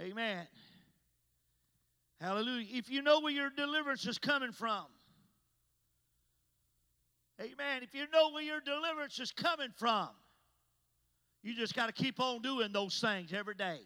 Amen. 0.00 0.46
Hallelujah. 2.20 2.66
If 2.70 2.90
you 2.90 3.02
know 3.02 3.20
where 3.20 3.32
your 3.32 3.50
deliverance 3.50 4.06
is 4.06 4.18
coming 4.18 4.52
from, 4.52 4.86
amen. 7.40 7.82
If 7.82 7.94
you 7.94 8.06
know 8.12 8.30
where 8.30 8.42
your 8.42 8.60
deliverance 8.60 9.18
is 9.18 9.32
coming 9.32 9.70
from, 9.76 10.08
you 11.42 11.54
just 11.54 11.74
got 11.74 11.86
to 11.86 11.92
keep 11.92 12.18
on 12.20 12.40
doing 12.40 12.72
those 12.72 12.98
things 12.98 13.32
every 13.32 13.54
day. 13.54 13.80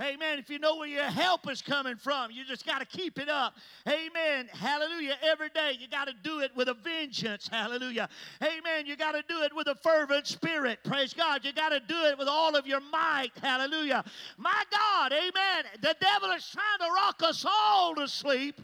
Amen. 0.00 0.38
If 0.38 0.48
you 0.48 0.58
know 0.58 0.76
where 0.76 0.88
your 0.88 1.04
help 1.04 1.50
is 1.50 1.60
coming 1.60 1.96
from, 1.96 2.30
you 2.30 2.44
just 2.44 2.64
got 2.64 2.78
to 2.78 2.86
keep 2.86 3.18
it 3.18 3.28
up. 3.28 3.56
Amen. 3.86 4.48
Hallelujah. 4.50 5.16
Every 5.22 5.50
day 5.50 5.76
you 5.78 5.88
got 5.88 6.06
to 6.06 6.14
do 6.22 6.40
it 6.40 6.50
with 6.56 6.68
a 6.68 6.74
vengeance. 6.74 7.48
Hallelujah. 7.48 8.08
Amen. 8.42 8.86
You 8.86 8.96
got 8.96 9.12
to 9.12 9.22
do 9.28 9.42
it 9.42 9.54
with 9.54 9.66
a 9.66 9.74
fervent 9.74 10.26
spirit. 10.26 10.78
Praise 10.84 11.12
God. 11.12 11.44
You 11.44 11.52
got 11.52 11.68
to 11.68 11.80
do 11.80 11.98
it 12.04 12.16
with 12.16 12.28
all 12.28 12.56
of 12.56 12.66
your 12.66 12.80
might. 12.80 13.32
Hallelujah. 13.42 14.02
My 14.38 14.62
God. 14.70 15.12
Amen. 15.12 15.64
The 15.82 15.94
devil 16.00 16.30
is 16.30 16.48
trying 16.48 16.88
to 16.88 16.94
rock 16.94 17.22
us 17.22 17.44
all 17.46 17.94
to 17.96 18.08
sleep. 18.08 18.60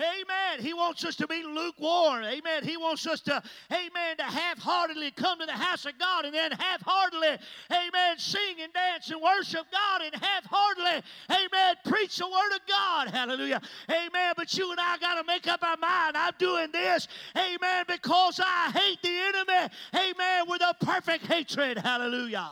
Amen. 0.00 0.64
He 0.64 0.72
wants 0.72 1.04
us 1.04 1.14
to 1.16 1.26
be 1.26 1.42
lukewarm. 1.42 2.24
Amen. 2.24 2.64
He 2.64 2.76
wants 2.76 3.06
us 3.06 3.20
to, 3.22 3.42
amen, 3.70 4.16
to 4.16 4.22
half 4.22 4.58
heartedly 4.58 5.10
come 5.10 5.38
to 5.40 5.46
the 5.46 5.52
house 5.52 5.84
of 5.84 5.98
God 5.98 6.24
and 6.24 6.34
then 6.34 6.52
half 6.52 6.80
heartedly, 6.82 7.36
amen, 7.70 8.18
sing 8.18 8.56
and 8.62 8.72
dance 8.72 9.10
and 9.10 9.20
worship 9.20 9.66
God 9.70 10.02
and 10.02 10.14
half 10.22 10.44
heartedly, 10.46 11.02
amen, 11.30 11.74
preach 11.84 12.16
the 12.16 12.26
word 12.26 12.54
of 12.54 12.60
God. 12.66 13.08
Hallelujah. 13.08 13.60
Amen. 13.90 14.32
But 14.36 14.56
you 14.56 14.70
and 14.70 14.80
I 14.80 14.96
got 14.98 15.16
to 15.16 15.24
make 15.24 15.46
up 15.46 15.62
our 15.62 15.76
mind. 15.76 16.16
I'm 16.16 16.34
doing 16.38 16.72
this, 16.72 17.06
amen, 17.36 17.84
because 17.86 18.40
I 18.42 18.70
hate 18.72 19.02
the 19.02 19.08
enemy, 19.08 19.74
amen, 19.94 20.44
with 20.48 20.62
a 20.62 20.74
perfect 20.84 21.26
hatred. 21.26 21.78
Hallelujah. 21.78 22.50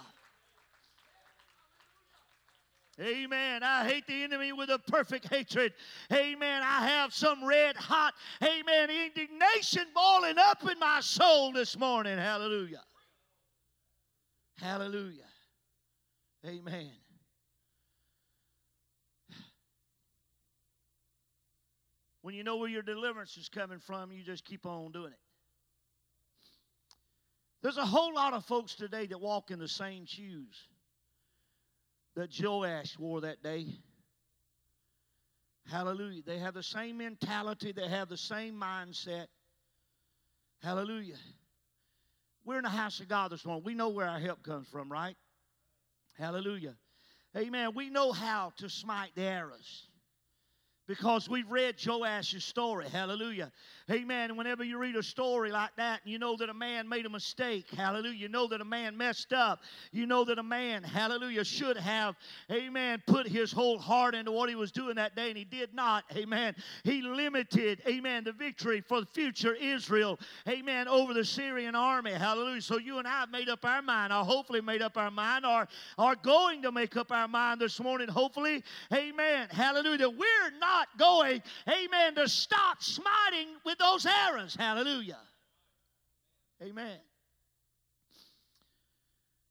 Amen. 3.01 3.63
I 3.63 3.85
hate 3.89 4.07
the 4.09 4.25
enemy 4.25 4.53
with 4.53 4.71
a 4.71 4.79
perfect 4.79 5.29
hatred. 5.33 5.73
Amen. 6.13 6.63
I 6.65 6.89
have 6.89 7.15
some 7.15 7.45
red 7.45 7.77
hot, 7.77 8.15
amen, 8.43 8.91
indignation 8.91 9.87
boiling 9.95 10.37
up 10.39 10.69
in 10.69 10.79
my 10.81 11.01
soul 11.01 11.53
this 11.53 11.79
morning. 11.79 12.19
Hallelujah. 12.19 12.83
Hallelujah. 14.59 15.23
Amen. 16.45 16.91
When 22.23 22.35
you 22.35 22.43
know 22.43 22.57
where 22.57 22.69
your 22.69 22.83
deliverance 22.83 23.37
is 23.37 23.49
coming 23.49 23.79
from, 23.79 24.11
you 24.11 24.25
just 24.25 24.45
keep 24.45 24.67
on 24.67 24.91
doing 24.91 25.13
it. 25.13 25.19
There's 27.63 27.77
a 27.77 27.87
whole 27.87 28.13
lot 28.13 28.35
of 28.35 28.45
folks 28.45 28.75
today 28.75 29.07
that 29.07 29.21
walk 29.21 29.53
in 29.53 29.59
the 29.59 29.69
same 29.69 30.05
shoes 30.05 30.69
that 32.19 32.31
Joash 32.37 32.99
wore 32.99 33.21
that 33.21 33.45
day. 33.45 33.67
Hallelujah. 35.71 36.23
They 36.27 36.39
have 36.39 36.55
the 36.55 36.65
same 36.65 36.99
mentality, 36.99 37.73
they 37.73 37.89
have 37.89 38.09
the 38.09 38.17
same 38.17 38.61
mindset. 38.61 39.27
Hallelujah. 40.61 41.15
We're 42.45 42.59
in 42.59 42.65
the 42.65 42.71
house 42.71 42.99
of 42.99 43.09
God 43.09 43.31
this 43.31 43.45
morning. 43.45 43.63
We 43.65 43.75
know 43.75 43.91
where 43.91 44.09
our 44.09 44.19
help 44.19 44.43
comes 44.43 44.67
from, 44.67 44.91
right? 44.91 45.17
Hallelujah. 46.19 46.75
Amen. 47.37 47.71
We 47.77 47.89
know 47.89 48.11
how 48.11 48.53
to 48.57 48.69
smite 48.69 49.11
the 49.15 49.23
arrows. 49.23 49.88
Because 50.89 51.29
we've 51.29 51.51
read 51.51 51.77
Joash's 51.77 52.45
story. 52.45 52.87
Hallelujah. 52.89 53.53
Amen. 53.91 54.37
Whenever 54.37 54.65
you 54.65 54.79
read 54.79 54.97
a 54.97 55.03
story 55.03 55.53
like 55.53 55.77
that 55.77 56.01
and 56.03 56.13
you 56.13 56.19
know 56.19 56.37
that 56.37 56.49
a 56.49 56.55
man 56.55 56.89
made 56.89 57.05
a 57.05 57.11
mistake, 57.11 57.67
hallelujah, 57.71 58.15
you 58.15 58.29
know 58.29 58.47
that 58.49 58.61
a 58.61 58.65
man 58.65 58.97
messed 58.97 59.33
up, 59.33 59.61
you 59.93 60.07
know 60.07 60.25
that 60.25 60.39
a 60.39 60.43
man, 60.43 60.83
hallelujah, 60.83 61.45
should 61.45 61.77
have, 61.77 62.17
amen, 62.51 63.03
put 63.07 63.27
his 63.27 63.53
whole 63.53 63.79
heart 63.79 64.15
into 64.15 64.33
what 64.33 64.49
he 64.49 64.55
was 64.55 64.73
doing 64.73 64.97
that 64.97 65.15
day 65.15 65.29
and 65.29 65.37
he 65.37 65.45
did 65.45 65.75
not, 65.75 66.05
amen. 66.17 66.55
He 66.85 67.03
limited, 67.03 67.83
amen, 67.87 68.25
the 68.25 68.33
victory 68.33 68.81
for 68.81 69.01
the 69.01 69.07
future 69.07 69.55
Israel, 69.55 70.19
amen, 70.49 70.89
over 70.89 71.13
the 71.13 71.25
Syrian 71.25 71.75
army, 71.75 72.13
hallelujah. 72.13 72.63
So 72.63 72.79
you 72.79 72.99
and 72.99 73.07
I 73.07 73.21
have 73.21 73.31
made 73.31 73.49
up 73.49 73.65
our 73.65 73.83
mind, 73.83 74.13
or 74.13 74.25
hopefully 74.25 74.63
made 74.63 74.83
up 74.83 74.97
our 74.97 75.11
mind, 75.11 75.45
or 75.45 75.69
are 75.99 76.17
going 76.17 76.63
to 76.63 76.73
make 76.73 76.97
up 76.97 77.13
our 77.13 77.29
mind 77.29 77.61
this 77.61 77.79
morning, 77.81 78.09
hopefully, 78.09 78.65
amen, 78.93 79.49
hallelujah. 79.51 80.09
We're 80.09 80.59
not 80.59 80.78
not 80.79 80.99
going, 80.99 81.43
amen, 81.69 82.15
to 82.17 82.29
stop 82.29 82.83
smiting 82.83 83.49
with 83.65 83.79
those 83.79 84.07
arrows. 84.07 84.55
Hallelujah. 84.55 85.19
Amen. 86.63 86.99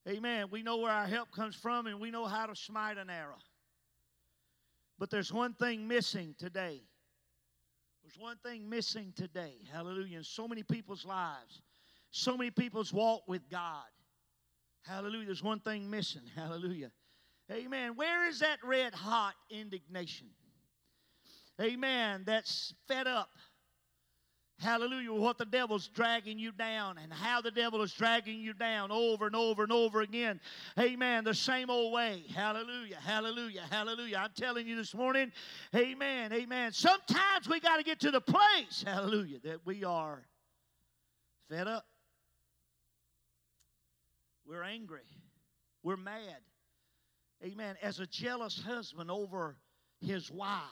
Amen. 0.08 0.48
We 0.50 0.64
know 0.64 0.78
where 0.78 0.92
our 0.92 1.06
help 1.06 1.32
comes 1.32 1.56
from 1.56 1.88
and 1.88 2.00
we 2.00 2.12
know 2.12 2.26
how 2.26 2.46
to 2.46 2.56
smite 2.56 2.98
an 2.98 3.10
arrow. 3.10 3.40
But 5.00 5.10
there's 5.10 5.32
one 5.34 5.54
thing 5.54 5.88
missing 5.88 6.34
today. 6.38 6.82
There's 8.04 8.18
one 8.18 8.38
thing 8.38 8.70
missing 8.70 9.14
today. 9.16 9.56
Hallelujah. 9.72 10.20
In 10.20 10.24
so 10.24 10.48
many 10.48 10.64
people's 10.64 11.06
lives, 11.06 11.62
so 12.10 12.38
many 12.38 12.52
people's 12.52 12.94
walk 12.94 13.24
with 13.28 13.50
God. 13.50 13.84
Hallelujah. 14.86 15.26
There's 15.26 15.44
one 15.44 15.60
thing 15.60 15.90
missing. 15.90 16.22
Hallelujah. 16.36 16.92
Amen. 17.52 17.96
Where 17.96 18.28
is 18.28 18.40
that 18.40 18.60
red 18.64 18.94
hot 18.94 19.34
indignation? 19.50 20.28
Amen, 21.62 22.24
that's 22.26 22.74
fed 22.88 23.08
up. 23.08 23.30
Hallelujah, 24.60 25.14
what 25.14 25.38
the 25.38 25.46
devil's 25.46 25.88
dragging 25.88 26.40
you 26.40 26.52
down 26.52 26.98
and 26.98 27.14
how 27.14 27.42
the 27.42 27.52
devil 27.52 27.84
is 27.84 27.94
dragging 27.94 28.40
you 28.40 28.54
down 28.54 28.92
over 28.92 29.28
and 29.28 29.36
over 29.36 29.62
and 29.62 29.72
over 29.72 30.02
again. 30.02 30.40
Amen. 30.80 31.24
The 31.24 31.36
same 31.36 31.70
old 31.70 31.94
way. 31.94 32.24
Hallelujah, 32.34 32.98
hallelujah, 33.00 33.62
hallelujah. 33.70 34.18
I'm 34.18 34.32
telling 34.36 34.68
you 34.68 34.76
this 34.76 34.96
morning, 34.96 35.32
amen, 35.76 36.34
amen. 36.34 36.72
Sometimes 36.72 37.48
we 37.48 37.60
got 37.60 37.78
to 37.78 37.84
get 37.84 38.00
to 38.00 38.10
the 38.10 38.22
place, 38.22 38.84
hallelujah, 38.84 39.38
that 39.44 39.64
we 39.64 39.84
are 39.84 40.24
fed 41.52 41.68
up. 41.68 41.86
We're 44.48 44.64
angry. 44.64 45.02
We're 45.84 45.98
mad. 45.98 46.42
Amen. 47.44 47.76
As 47.84 48.00
a 48.00 48.08
jealous 48.08 48.60
husband 48.60 49.12
over 49.12 49.56
his 50.02 50.32
wife. 50.32 50.64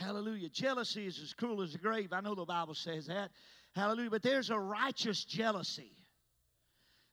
Hallelujah. 0.00 0.48
Jealousy 0.48 1.06
is 1.06 1.20
as 1.22 1.34
cruel 1.34 1.62
as 1.62 1.72
the 1.72 1.78
grave. 1.78 2.12
I 2.12 2.20
know 2.20 2.34
the 2.34 2.44
Bible 2.44 2.74
says 2.74 3.06
that. 3.06 3.30
Hallelujah. 3.74 4.10
But 4.10 4.22
there's 4.22 4.50
a 4.50 4.58
righteous 4.58 5.24
jealousy. 5.24 5.92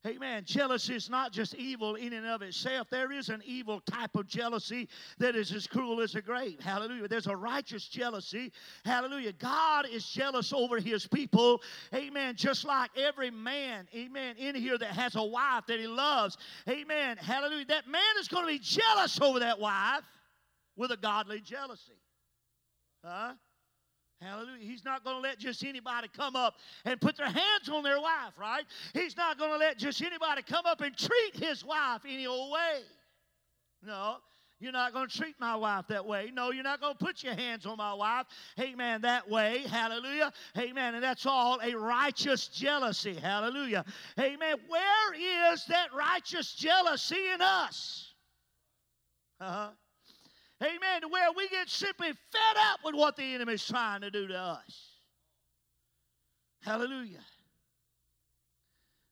Amen. 0.05 0.43
Jealousy 0.45 0.93
is 0.93 1.09
not 1.09 1.31
just 1.31 1.55
evil 1.55 1.95
in 1.95 2.13
and 2.13 2.27
of 2.27 2.43
itself. 2.43 2.87
There 2.91 3.11
is 3.11 3.29
an 3.29 3.41
evil 3.43 3.81
type 3.89 4.15
of 4.15 4.27
jealousy 4.27 4.87
that 5.17 5.35
is 5.35 5.51
as 5.51 5.65
cruel 5.65 5.99
as 5.99 6.11
the 6.11 6.21
grave. 6.21 6.59
Hallelujah. 6.59 7.07
There's 7.07 7.25
a 7.25 7.35
righteous 7.35 7.87
jealousy. 7.87 8.51
Hallelujah. 8.83 9.33
God 9.33 9.87
is 9.91 10.07
jealous 10.07 10.53
over 10.53 10.79
his 10.79 11.07
people. 11.07 11.59
Amen. 11.91 12.35
Just 12.35 12.65
like 12.65 12.91
every 12.95 13.31
man, 13.31 13.87
amen, 13.95 14.35
in 14.37 14.53
here 14.53 14.77
that 14.77 14.91
has 14.91 15.15
a 15.15 15.23
wife 15.23 15.63
that 15.67 15.79
he 15.79 15.87
loves. 15.87 16.37
Amen. 16.69 17.17
Hallelujah. 17.17 17.65
That 17.65 17.87
man 17.87 18.01
is 18.19 18.27
going 18.27 18.45
to 18.45 18.51
be 18.51 18.59
jealous 18.59 19.19
over 19.19 19.39
that 19.39 19.59
wife 19.59 20.03
with 20.75 20.91
a 20.91 20.97
godly 20.97 21.41
jealousy. 21.41 21.93
Huh? 23.05 23.33
Hallelujah. 24.21 24.65
He's 24.65 24.83
not 24.83 25.03
going 25.03 25.17
to 25.17 25.21
let 25.21 25.37
just 25.39 25.63
anybody 25.63 26.07
come 26.15 26.35
up 26.35 26.55
and 26.85 26.99
put 26.99 27.17
their 27.17 27.27
hands 27.27 27.69
on 27.71 27.83
their 27.83 27.99
wife, 27.99 28.37
right? 28.39 28.63
He's 28.93 29.15
not 29.15 29.37
going 29.37 29.51
to 29.51 29.57
let 29.57 29.77
just 29.77 30.01
anybody 30.01 30.41
come 30.41 30.65
up 30.65 30.81
and 30.81 30.97
treat 30.97 31.35
his 31.35 31.63
wife 31.63 32.01
any 32.07 32.25
old 32.25 32.51
way. 32.51 32.81
No. 33.83 34.17
You're 34.59 34.71
not 34.71 34.93
going 34.93 35.09
to 35.09 35.17
treat 35.17 35.35
my 35.37 35.55
wife 35.55 35.85
that 35.89 36.05
way. 36.05 36.31
No, 36.33 36.51
you're 36.51 36.63
not 36.63 36.79
going 36.79 36.95
to 36.97 37.05
put 37.05 37.23
your 37.23 37.33
hands 37.33 37.65
on 37.65 37.77
my 37.77 37.93
wife. 37.93 38.25
Amen. 38.57 39.01
That 39.01 39.29
way. 39.29 39.63
Hallelujah. 39.69 40.31
Amen. 40.57 40.95
And 40.95 41.03
that's 41.03 41.25
all 41.25 41.59
a 41.61 41.75
righteous 41.75 42.47
jealousy. 42.47 43.15
Hallelujah. 43.15 43.83
Amen. 44.17 44.55
Where 44.69 45.51
is 45.53 45.65
that 45.65 45.89
righteous 45.93 46.53
jealousy 46.55 47.27
in 47.33 47.41
us? 47.41 48.13
Uh 49.41 49.51
huh. 49.51 49.69
Amen. 50.61 51.01
To 51.01 51.07
where 51.07 51.31
we 51.35 51.49
get 51.49 51.69
simply 51.69 52.07
fed 52.07 52.57
up 52.71 52.79
with 52.83 52.95
what 52.95 53.17
the 53.17 53.23
enemy's 53.23 53.65
trying 53.65 54.01
to 54.01 54.11
do 54.11 54.27
to 54.27 54.37
us. 54.37 54.95
Hallelujah. 56.61 57.23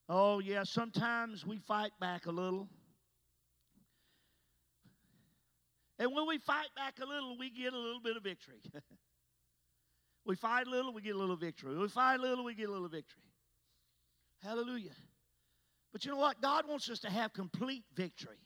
Oh, 0.09 0.39
yeah, 0.39 0.63
sometimes 0.63 1.45
we 1.45 1.57
fight 1.57 1.91
back 1.99 2.25
a 2.25 2.31
little. 2.31 2.69
And 5.99 6.13
when 6.13 6.27
we 6.27 6.37
fight 6.39 6.69
back 6.75 6.95
a 7.01 7.05
little, 7.05 7.37
we 7.37 7.49
get 7.49 7.73
a 7.73 7.77
little 7.77 8.01
bit 8.01 8.17
of 8.17 8.23
victory. 8.23 8.59
we 10.25 10.35
fight 10.35 10.67
a 10.67 10.69
little, 10.69 10.93
we 10.93 11.01
get 11.01 11.15
a 11.15 11.17
little 11.17 11.35
victory. 11.35 11.77
We 11.77 11.87
fight 11.87 12.19
a 12.19 12.21
little, 12.21 12.43
we 12.43 12.55
get 12.55 12.69
a 12.69 12.71
little 12.71 12.89
victory. 12.89 13.23
Hallelujah. 14.41 14.95
But 15.91 16.03
you 16.03 16.11
know 16.11 16.17
what? 16.17 16.41
God 16.41 16.67
wants 16.67 16.89
us 16.89 16.99
to 17.01 17.09
have 17.09 17.33
complete 17.33 17.83
victory. 17.95 18.39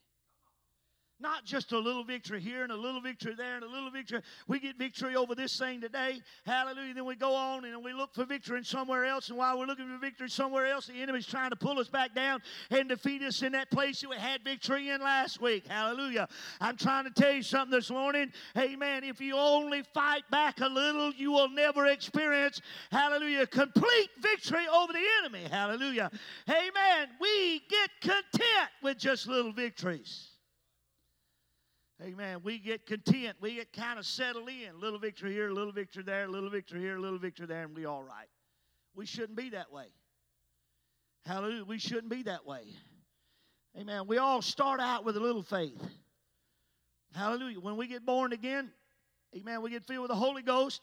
Not 1.19 1.45
just 1.45 1.71
a 1.71 1.79
little 1.79 2.03
victory 2.03 2.39
here 2.39 2.61
and 2.61 2.71
a 2.71 2.75
little 2.75 3.01
victory 3.01 3.33
there 3.35 3.55
and 3.55 3.63
a 3.63 3.67
little 3.67 3.89
victory. 3.89 4.21
We 4.47 4.59
get 4.59 4.77
victory 4.77 5.15
over 5.15 5.33
this 5.33 5.57
thing 5.57 5.81
today. 5.81 6.21
Hallelujah. 6.45 6.93
Then 6.93 7.05
we 7.05 7.15
go 7.15 7.33
on 7.33 7.65
and 7.65 7.83
we 7.83 7.91
look 7.91 8.13
for 8.13 8.23
victory 8.23 8.59
in 8.59 8.63
somewhere 8.63 9.03
else. 9.03 9.29
And 9.29 9.37
while 9.37 9.57
we're 9.57 9.65
looking 9.65 9.87
for 9.87 9.97
victory 9.97 10.29
somewhere 10.29 10.67
else, 10.67 10.85
the 10.85 11.01
enemy's 11.01 11.25
trying 11.25 11.49
to 11.49 11.55
pull 11.55 11.79
us 11.79 11.89
back 11.89 12.13
down 12.13 12.43
and 12.69 12.87
defeat 12.87 13.23
us 13.23 13.41
in 13.41 13.53
that 13.53 13.71
place 13.71 14.01
that 14.01 14.09
we 14.11 14.15
had 14.15 14.43
victory 14.43 14.89
in 14.89 15.01
last 15.01 15.41
week. 15.41 15.65
Hallelujah. 15.67 16.27
I'm 16.61 16.77
trying 16.77 17.05
to 17.05 17.11
tell 17.11 17.31
you 17.31 17.41
something 17.41 17.75
this 17.75 17.89
morning. 17.89 18.31
Amen. 18.55 19.03
If 19.03 19.19
you 19.19 19.35
only 19.35 19.81
fight 19.95 20.23
back 20.29 20.61
a 20.61 20.67
little, 20.67 21.11
you 21.13 21.31
will 21.31 21.49
never 21.49 21.87
experience, 21.87 22.61
hallelujah, 22.91 23.47
complete 23.47 24.09
victory 24.21 24.67
over 24.71 24.93
the 24.93 25.03
enemy. 25.23 25.49
Hallelujah. 25.49 26.11
Amen. 26.47 27.07
We 27.19 27.63
get 27.69 27.89
content 28.01 28.69
with 28.83 28.99
just 28.99 29.27
little 29.27 29.51
victories. 29.51 30.36
Amen. 32.01 32.41
We 32.43 32.59
get 32.59 32.85
content. 32.85 33.37
We 33.41 33.55
get 33.55 33.73
kind 33.73 33.97
of 33.97 34.05
settled 34.05 34.49
in. 34.49 34.79
Little 34.79 34.99
victory 34.99 35.33
here, 35.33 35.49
little 35.49 35.71
victory 35.71 36.03
there, 36.03 36.27
little 36.27 36.49
victory 36.49 36.79
here, 36.79 36.99
little 36.99 37.17
victory 37.17 37.47
there, 37.47 37.63
and 37.63 37.75
we 37.75 37.85
all 37.85 38.03
right. 38.03 38.27
We 38.95 39.05
shouldn't 39.05 39.35
be 39.35 39.49
that 39.51 39.71
way. 39.71 39.87
Hallelujah. 41.25 41.65
We 41.65 41.79
shouldn't 41.79 42.09
be 42.09 42.23
that 42.23 42.45
way. 42.45 42.63
Amen. 43.77 44.07
We 44.07 44.17
all 44.17 44.41
start 44.41 44.79
out 44.79 45.05
with 45.05 45.17
a 45.17 45.19
little 45.19 45.43
faith. 45.43 45.81
Hallelujah. 47.15 47.59
When 47.59 47.77
we 47.77 47.87
get 47.87 48.05
born 48.05 48.31
again, 48.31 48.71
amen, 49.35 49.61
we 49.61 49.71
get 49.71 49.85
filled 49.85 50.03
with 50.03 50.09
the 50.09 50.15
Holy 50.15 50.41
Ghost. 50.41 50.81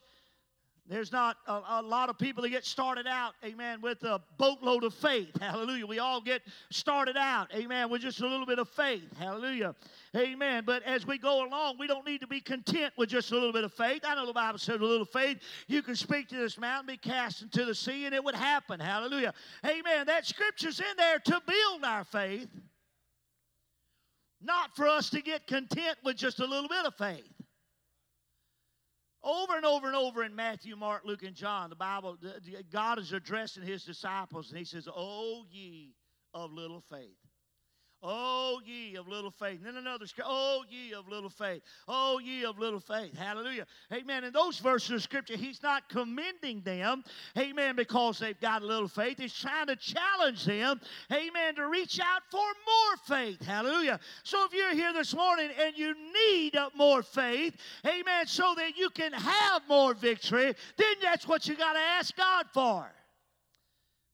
There's 0.87 1.12
not 1.12 1.38
a, 1.47 1.62
a, 1.68 1.83
lot 1.83 2.11
of 2.11 2.18
people 2.18 2.42
that 2.42 2.51
get 2.51 2.66
started 2.66 3.07
out, 3.07 3.33
amen, 3.42 3.81
with 3.81 4.03
a 4.03 4.20
boatload 4.37 4.85
of 4.85 4.92
faith. 4.92 5.31
Hallelujah. 5.40 5.87
We 5.87 5.99
all 5.99 6.20
get 6.20 6.42
started 6.70 7.16
out, 7.16 7.51
amen, 7.55 7.88
with 7.88 8.03
just 8.03 8.20
a 8.20 8.29
little 8.29 8.44
bit 8.44 8.59
of 8.59 8.68
faith. 8.68 9.09
Hallelujah. 9.18 9.75
Amen. 10.14 10.64
But 10.66 10.83
as 10.83 11.07
we 11.07 11.16
go 11.16 11.47
along, 11.47 11.79
we 11.79 11.87
don't 11.87 12.07
need 12.07 12.20
to 12.20 12.27
be 12.27 12.38
content 12.38 12.92
with 12.99 13.09
just 13.09 13.33
a 13.33 13.35
little 13.35 13.53
bit 13.53 13.64
of 13.64 13.73
faith. 13.73 14.03
I 14.05 14.14
know 14.14 14.27
the 14.27 14.35
Bible 14.35 14.59
says 14.59 14.79
a 14.79 14.85
little 14.85 15.07
faith, 15.07 15.38
you 15.68 15.81
can 15.81 15.97
speak 15.97 16.29
to 16.29 16.37
this 16.37 16.59
mountain, 16.59 16.87
be 16.87 16.99
cast 16.99 17.40
into 17.40 17.64
the 17.64 17.75
sea, 17.75 18.05
and 18.05 18.14
it 18.14 18.23
would 18.23 18.35
happen. 18.35 18.79
Hallelujah. 18.79 19.33
Amen. 19.64 20.07
That 20.07 20.27
scripture's 20.27 20.81
in 20.81 20.97
there 20.99 21.18
to 21.18 21.42
build 21.47 21.85
our 21.85 22.05
faith, 22.05 22.49
not 24.42 24.77
for 24.77 24.87
us 24.87 25.09
to 25.11 25.23
get 25.23 25.47
content 25.47 25.97
with 26.05 26.16
just 26.16 26.40
a 26.40 26.47
little 26.47 26.68
bit 26.68 26.85
of 26.85 26.94
faith. 26.97 27.34
Over 29.24 29.56
and 29.56 29.64
over 29.64 29.87
and 29.87 29.96
over 29.96 30.22
in 30.22 30.37
Matthew, 30.37 30.76
Mark, 30.76 31.02
Luke, 31.06 31.22
and 31.22 31.34
John, 31.34 31.70
the 31.70 31.76
Bible, 31.76 32.18
God 32.70 32.98
is 32.98 33.12
addressing 33.12 33.62
his 33.62 33.82
disciples, 33.82 34.50
and 34.50 34.58
he 34.58 34.64
says, 34.64 34.87
Oh, 34.94 35.46
ye 35.50 35.94
of 36.34 36.52
little 36.52 36.82
faith. 36.90 37.23
Oh, 38.06 38.60
ye 38.66 38.96
of 38.96 39.08
little 39.08 39.30
faith. 39.30 39.60
And 39.64 39.68
then 39.68 39.76
another. 39.78 40.04
Oh, 40.22 40.62
ye 40.68 40.92
of 40.92 41.08
little 41.08 41.30
faith. 41.30 41.62
Oh, 41.88 42.18
ye 42.18 42.44
of 42.44 42.58
little 42.58 42.78
faith. 42.78 43.16
Hallelujah. 43.16 43.66
Amen. 43.90 44.24
In 44.24 44.32
those 44.34 44.58
verses 44.58 44.90
of 44.90 45.02
scripture, 45.02 45.38
he's 45.38 45.62
not 45.62 45.88
commending 45.88 46.60
them, 46.60 47.02
amen, 47.38 47.76
because 47.76 48.18
they've 48.18 48.38
got 48.40 48.60
a 48.60 48.66
little 48.66 48.88
faith. 48.88 49.18
He's 49.18 49.32
trying 49.32 49.68
to 49.68 49.76
challenge 49.76 50.44
them, 50.44 50.82
amen, 51.10 51.54
to 51.54 51.66
reach 51.66 51.98
out 51.98 52.20
for 52.30 52.40
more 52.40 53.18
faith. 53.18 53.42
Hallelujah. 53.42 53.98
So 54.22 54.44
if 54.44 54.52
you're 54.52 54.74
here 54.74 54.92
this 54.92 55.14
morning 55.14 55.48
and 55.58 55.74
you 55.74 55.94
need 56.12 56.58
more 56.76 57.02
faith, 57.02 57.56
amen, 57.86 58.26
so 58.26 58.54
that 58.54 58.76
you 58.76 58.90
can 58.90 59.14
have 59.14 59.62
more 59.66 59.94
victory, 59.94 60.54
then 60.76 60.94
that's 61.02 61.26
what 61.26 61.48
you 61.48 61.56
got 61.56 61.72
to 61.72 61.80
ask 61.80 62.14
God 62.14 62.44
for. 62.52 62.86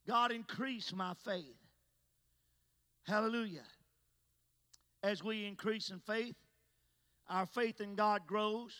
God, 0.06 0.30
increase 0.30 0.92
my 0.92 1.14
faith. 1.24 1.56
Hallelujah 3.04 3.62
as 5.02 5.22
we 5.22 5.46
increase 5.46 5.90
in 5.90 6.00
faith, 6.00 6.36
our 7.28 7.46
faith 7.46 7.80
in 7.80 7.94
God 7.94 8.26
grows. 8.26 8.72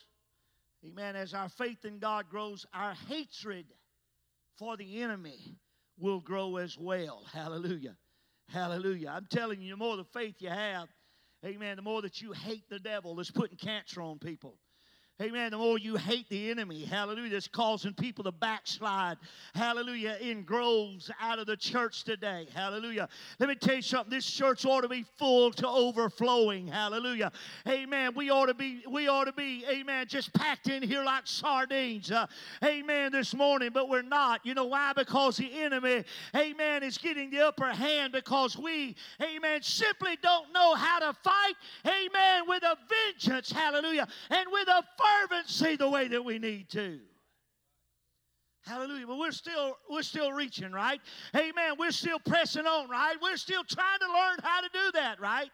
Amen. 0.86 1.16
As 1.16 1.34
our 1.34 1.48
faith 1.48 1.84
in 1.84 1.98
God 1.98 2.28
grows, 2.28 2.66
our 2.72 2.94
hatred 3.08 3.66
for 4.58 4.76
the 4.76 5.02
enemy 5.02 5.56
will 5.98 6.20
grow 6.20 6.56
as 6.56 6.76
well. 6.78 7.22
Hallelujah. 7.32 7.96
Hallelujah. 8.48 9.12
I'm 9.14 9.26
telling 9.30 9.60
you, 9.60 9.70
the 9.70 9.76
more 9.76 9.96
the 9.96 10.04
faith 10.04 10.36
you 10.38 10.48
have, 10.48 10.88
amen, 11.44 11.76
the 11.76 11.82
more 11.82 12.02
that 12.02 12.20
you 12.20 12.32
hate 12.32 12.68
the 12.68 12.80
devil 12.80 13.14
that's 13.14 13.30
putting 13.30 13.56
cancer 13.56 14.02
on 14.02 14.18
people. 14.18 14.56
Amen. 15.20 15.50
The 15.50 15.58
more 15.58 15.76
you 15.76 15.96
hate 15.96 16.30
the 16.30 16.50
enemy, 16.50 16.82
hallelujah, 16.82 17.28
that's 17.28 17.46
causing 17.46 17.92
people 17.92 18.24
to 18.24 18.32
backslide, 18.32 19.18
hallelujah, 19.54 20.16
in 20.18 20.44
groves 20.44 21.10
out 21.20 21.38
of 21.38 21.46
the 21.46 21.58
church 21.58 22.04
today, 22.04 22.46
hallelujah. 22.54 23.06
Let 23.38 23.50
me 23.50 23.54
tell 23.54 23.74
you 23.74 23.82
something. 23.82 24.10
This 24.10 24.24
church 24.24 24.64
ought 24.64 24.80
to 24.80 24.88
be 24.88 25.04
full 25.18 25.52
to 25.52 25.68
overflowing, 25.68 26.68
hallelujah. 26.68 27.32
Amen. 27.68 28.12
We 28.14 28.30
ought 28.30 28.46
to 28.46 28.54
be, 28.54 28.82
we 28.88 29.08
ought 29.08 29.24
to 29.24 29.34
be, 29.34 29.62
amen, 29.70 30.06
just 30.08 30.32
packed 30.32 30.70
in 30.70 30.82
here 30.82 31.04
like 31.04 31.26
sardines, 31.26 32.10
uh, 32.10 32.26
amen, 32.64 33.12
this 33.12 33.34
morning, 33.34 33.72
but 33.74 33.90
we're 33.90 34.00
not. 34.00 34.46
You 34.46 34.54
know 34.54 34.66
why? 34.66 34.94
Because 34.96 35.36
the 35.36 35.52
enemy, 35.52 36.02
amen, 36.34 36.82
is 36.82 36.96
getting 36.96 37.28
the 37.28 37.46
upper 37.46 37.68
hand 37.68 38.14
because 38.14 38.56
we, 38.56 38.96
amen, 39.22 39.60
simply 39.60 40.16
don't 40.22 40.50
know 40.54 40.74
how 40.76 40.98
to 41.00 41.12
fight, 41.22 41.54
amen, 41.84 42.44
with 42.48 42.62
a 42.62 42.78
vengeance, 42.88 43.52
hallelujah, 43.52 44.08
and 44.30 44.46
with 44.50 44.68
a 44.68 44.82
fervency 45.28 45.76
the 45.76 45.88
way 45.88 46.08
that 46.08 46.24
we 46.24 46.38
need 46.38 46.68
to. 46.70 47.00
Hallelujah. 48.66 49.06
But 49.06 49.18
we're 49.18 49.30
still 49.32 49.76
we're 49.88 50.02
still 50.02 50.32
reaching, 50.32 50.70
right? 50.70 51.00
Amen. 51.34 51.74
We're 51.78 51.90
still 51.90 52.18
pressing 52.18 52.66
on, 52.66 52.90
right? 52.90 53.16
We're 53.20 53.36
still 53.36 53.64
trying 53.64 53.98
to 54.00 54.06
learn 54.06 54.36
how 54.42 54.60
to 54.60 54.68
do 54.72 54.92
that, 54.94 55.20
right? 55.20 55.50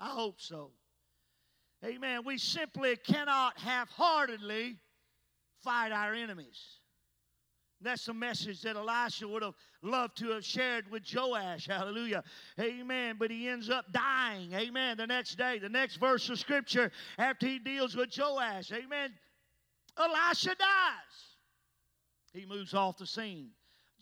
I 0.00 0.08
hope 0.08 0.36
so. 0.40 0.70
Amen. 1.84 2.22
We 2.24 2.38
simply 2.38 2.96
cannot 2.96 3.58
half-heartedly 3.58 4.76
fight 5.62 5.92
our 5.92 6.14
enemies. 6.14 6.79
That's 7.82 8.04
the 8.04 8.14
message 8.14 8.60
that 8.62 8.76
Elisha 8.76 9.26
would 9.26 9.42
have 9.42 9.54
loved 9.82 10.18
to 10.18 10.30
have 10.30 10.44
shared 10.44 10.90
with 10.90 11.02
Joash. 11.12 11.66
Hallelujah. 11.66 12.22
Amen. 12.60 13.16
But 13.18 13.30
he 13.30 13.48
ends 13.48 13.70
up 13.70 13.90
dying. 13.92 14.52
Amen. 14.52 14.98
The 14.98 15.06
next 15.06 15.36
day, 15.36 15.58
the 15.58 15.68
next 15.68 15.96
verse 15.96 16.28
of 16.28 16.38
scripture, 16.38 16.90
after 17.18 17.46
he 17.46 17.58
deals 17.58 17.96
with 17.96 18.10
Joash. 18.16 18.70
Amen. 18.72 19.12
Elisha 19.98 20.54
dies. 20.54 21.36
He 22.32 22.46
moves 22.46 22.74
off 22.74 22.98
the 22.98 23.06
scene. 23.06 23.50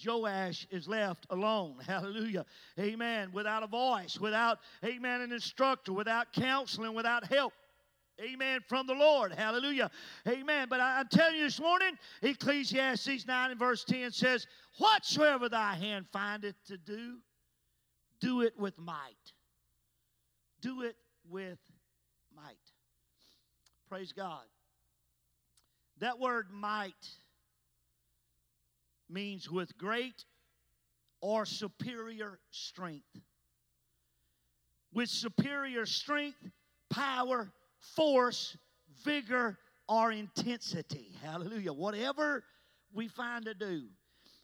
Joash 0.04 0.66
is 0.70 0.86
left 0.88 1.26
alone. 1.30 1.76
Hallelujah. 1.86 2.44
Amen. 2.78 3.30
Without 3.32 3.62
a 3.62 3.66
voice, 3.66 4.18
without, 4.20 4.58
amen, 4.84 5.22
an 5.22 5.32
instructor, 5.32 5.92
without 5.92 6.32
counseling, 6.32 6.94
without 6.94 7.26
help. 7.26 7.52
Amen. 8.20 8.60
From 8.68 8.86
the 8.86 8.94
Lord. 8.94 9.32
Hallelujah. 9.32 9.90
Amen. 10.26 10.66
But 10.68 10.80
I, 10.80 11.00
am 11.00 11.08
telling 11.08 11.36
you 11.36 11.44
this 11.44 11.60
morning, 11.60 11.92
Ecclesiastes 12.22 13.26
9 13.26 13.50
and 13.50 13.58
verse 13.58 13.84
10 13.84 14.10
says, 14.10 14.46
Whatsoever 14.78 15.48
thy 15.48 15.74
hand 15.74 16.06
findeth 16.12 16.56
to 16.66 16.76
do, 16.76 17.18
do 18.20 18.42
it 18.42 18.58
with 18.58 18.76
might. 18.78 19.32
Do 20.60 20.82
it 20.82 20.96
with 21.28 21.58
might. 22.34 22.56
Praise 23.88 24.12
God. 24.12 24.42
That 26.00 26.18
word 26.18 26.48
might 26.52 27.08
means 29.08 29.50
with 29.50 29.76
great 29.78 30.24
or 31.20 31.44
superior 31.44 32.38
strength. 32.50 33.20
With 34.92 35.08
superior 35.08 35.86
strength, 35.86 36.38
power, 36.90 37.52
force, 37.96 38.56
vigor, 39.04 39.58
or 39.88 40.12
intensity. 40.12 41.16
Hallelujah. 41.22 41.72
Whatever 41.72 42.44
we 42.92 43.08
find 43.08 43.44
to 43.46 43.54
do, 43.54 43.84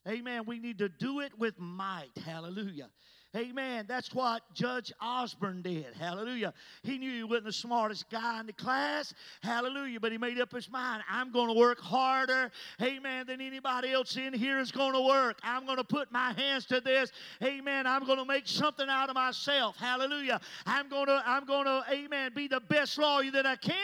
amen, 0.08 0.42
we 0.46 0.58
need 0.58 0.78
to 0.78 0.88
do 0.88 1.20
it 1.20 1.38
with 1.38 1.58
might. 1.58 2.16
Hallelujah. 2.24 2.88
Amen. 3.36 3.84
That's 3.88 4.14
what 4.14 4.42
Judge 4.54 4.92
Osborne 5.00 5.62
did. 5.62 5.86
Hallelujah. 5.98 6.54
He 6.82 6.98
knew 6.98 7.10
he 7.10 7.24
wasn't 7.24 7.46
the 7.46 7.52
smartest 7.52 8.08
guy 8.08 8.38
in 8.40 8.46
the 8.46 8.52
class. 8.52 9.12
Hallelujah. 9.42 9.98
But 9.98 10.12
he 10.12 10.18
made 10.18 10.38
up 10.40 10.52
his 10.52 10.70
mind 10.70 11.02
I'm 11.10 11.32
going 11.32 11.48
to 11.48 11.58
work 11.58 11.80
harder, 11.80 12.52
amen, 12.80 13.26
than 13.26 13.40
anybody 13.40 13.92
else 13.92 14.16
in 14.16 14.32
here 14.32 14.60
is 14.60 14.70
going 14.70 14.92
to 14.92 15.00
work. 15.00 15.38
I'm 15.42 15.66
going 15.66 15.78
to 15.78 15.84
put 15.84 16.12
my 16.12 16.32
hands 16.32 16.64
to 16.66 16.80
this. 16.80 17.10
Amen. 17.42 17.86
I'm 17.86 18.06
going 18.06 18.18
to 18.18 18.24
make 18.24 18.46
something 18.46 18.88
out 18.88 19.08
of 19.08 19.14
myself. 19.14 19.76
Hallelujah. 19.76 20.40
I'm 20.66 20.88
going 20.88 21.06
to, 21.06 21.22
I'm 21.26 21.44
going 21.44 21.64
to, 21.64 21.82
amen, 21.90 22.32
be 22.34 22.46
the 22.46 22.60
best 22.60 22.98
lawyer 22.98 23.32
that 23.32 23.46
I 23.46 23.56
can. 23.56 23.74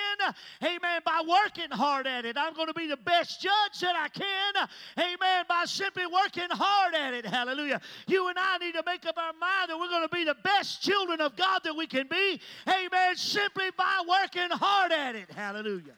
Amen. 0.62 1.00
By 1.04 1.22
working 1.28 1.70
hard 1.70 2.06
at 2.06 2.24
it. 2.24 2.36
I'm 2.38 2.54
going 2.54 2.68
to 2.68 2.74
be 2.74 2.86
the 2.86 2.96
best 2.98 3.40
judge 3.40 3.80
that 3.80 3.96
I 3.96 4.08
can. 4.08 4.68
Amen. 4.98 5.44
By 5.48 5.64
simply 5.64 6.04
working 6.06 6.50
hard 6.50 6.94
at 6.94 7.14
it. 7.14 7.26
Hallelujah. 7.26 7.80
You 8.06 8.28
and 8.28 8.38
I 8.38 8.58
need 8.58 8.74
to 8.74 8.82
make 8.86 9.06
up 9.06 9.18
our 9.18 9.32
mind 9.40 9.70
that 9.70 9.78
we're 9.78 9.88
going 9.88 10.08
to 10.08 10.14
be 10.14 10.24
the 10.24 10.36
best 10.44 10.82
children 10.82 11.20
of 11.20 11.36
God 11.36 11.60
that 11.64 11.74
we 11.74 11.86
can 11.86 12.06
be. 12.08 12.40
Amen. 12.68 13.16
Simply 13.16 13.70
by 13.76 14.02
working 14.08 14.50
hard 14.50 14.92
at 14.92 15.16
it. 15.16 15.30
Hallelujah. 15.30 15.96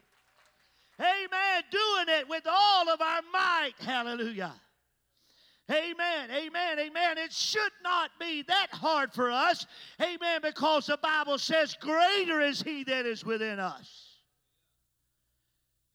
Amen. 1.00 1.62
Doing 1.70 2.18
it 2.20 2.28
with 2.28 2.44
all 2.48 2.88
of 2.88 3.00
our 3.00 3.20
might. 3.32 3.74
Hallelujah. 3.80 4.52
Amen, 5.70 6.28
amen, 6.30 6.78
amen. 6.78 7.18
It 7.18 7.32
should 7.32 7.72
not 7.84 8.10
be 8.18 8.42
that 8.42 8.66
hard 8.72 9.12
for 9.12 9.30
us. 9.30 9.64
Amen, 10.00 10.40
because 10.42 10.86
the 10.86 10.98
Bible 10.98 11.38
says, 11.38 11.76
Greater 11.80 12.40
is 12.40 12.60
He 12.60 12.84
that 12.84 13.06
is 13.06 13.24
within 13.24 13.60
us. 13.60 14.11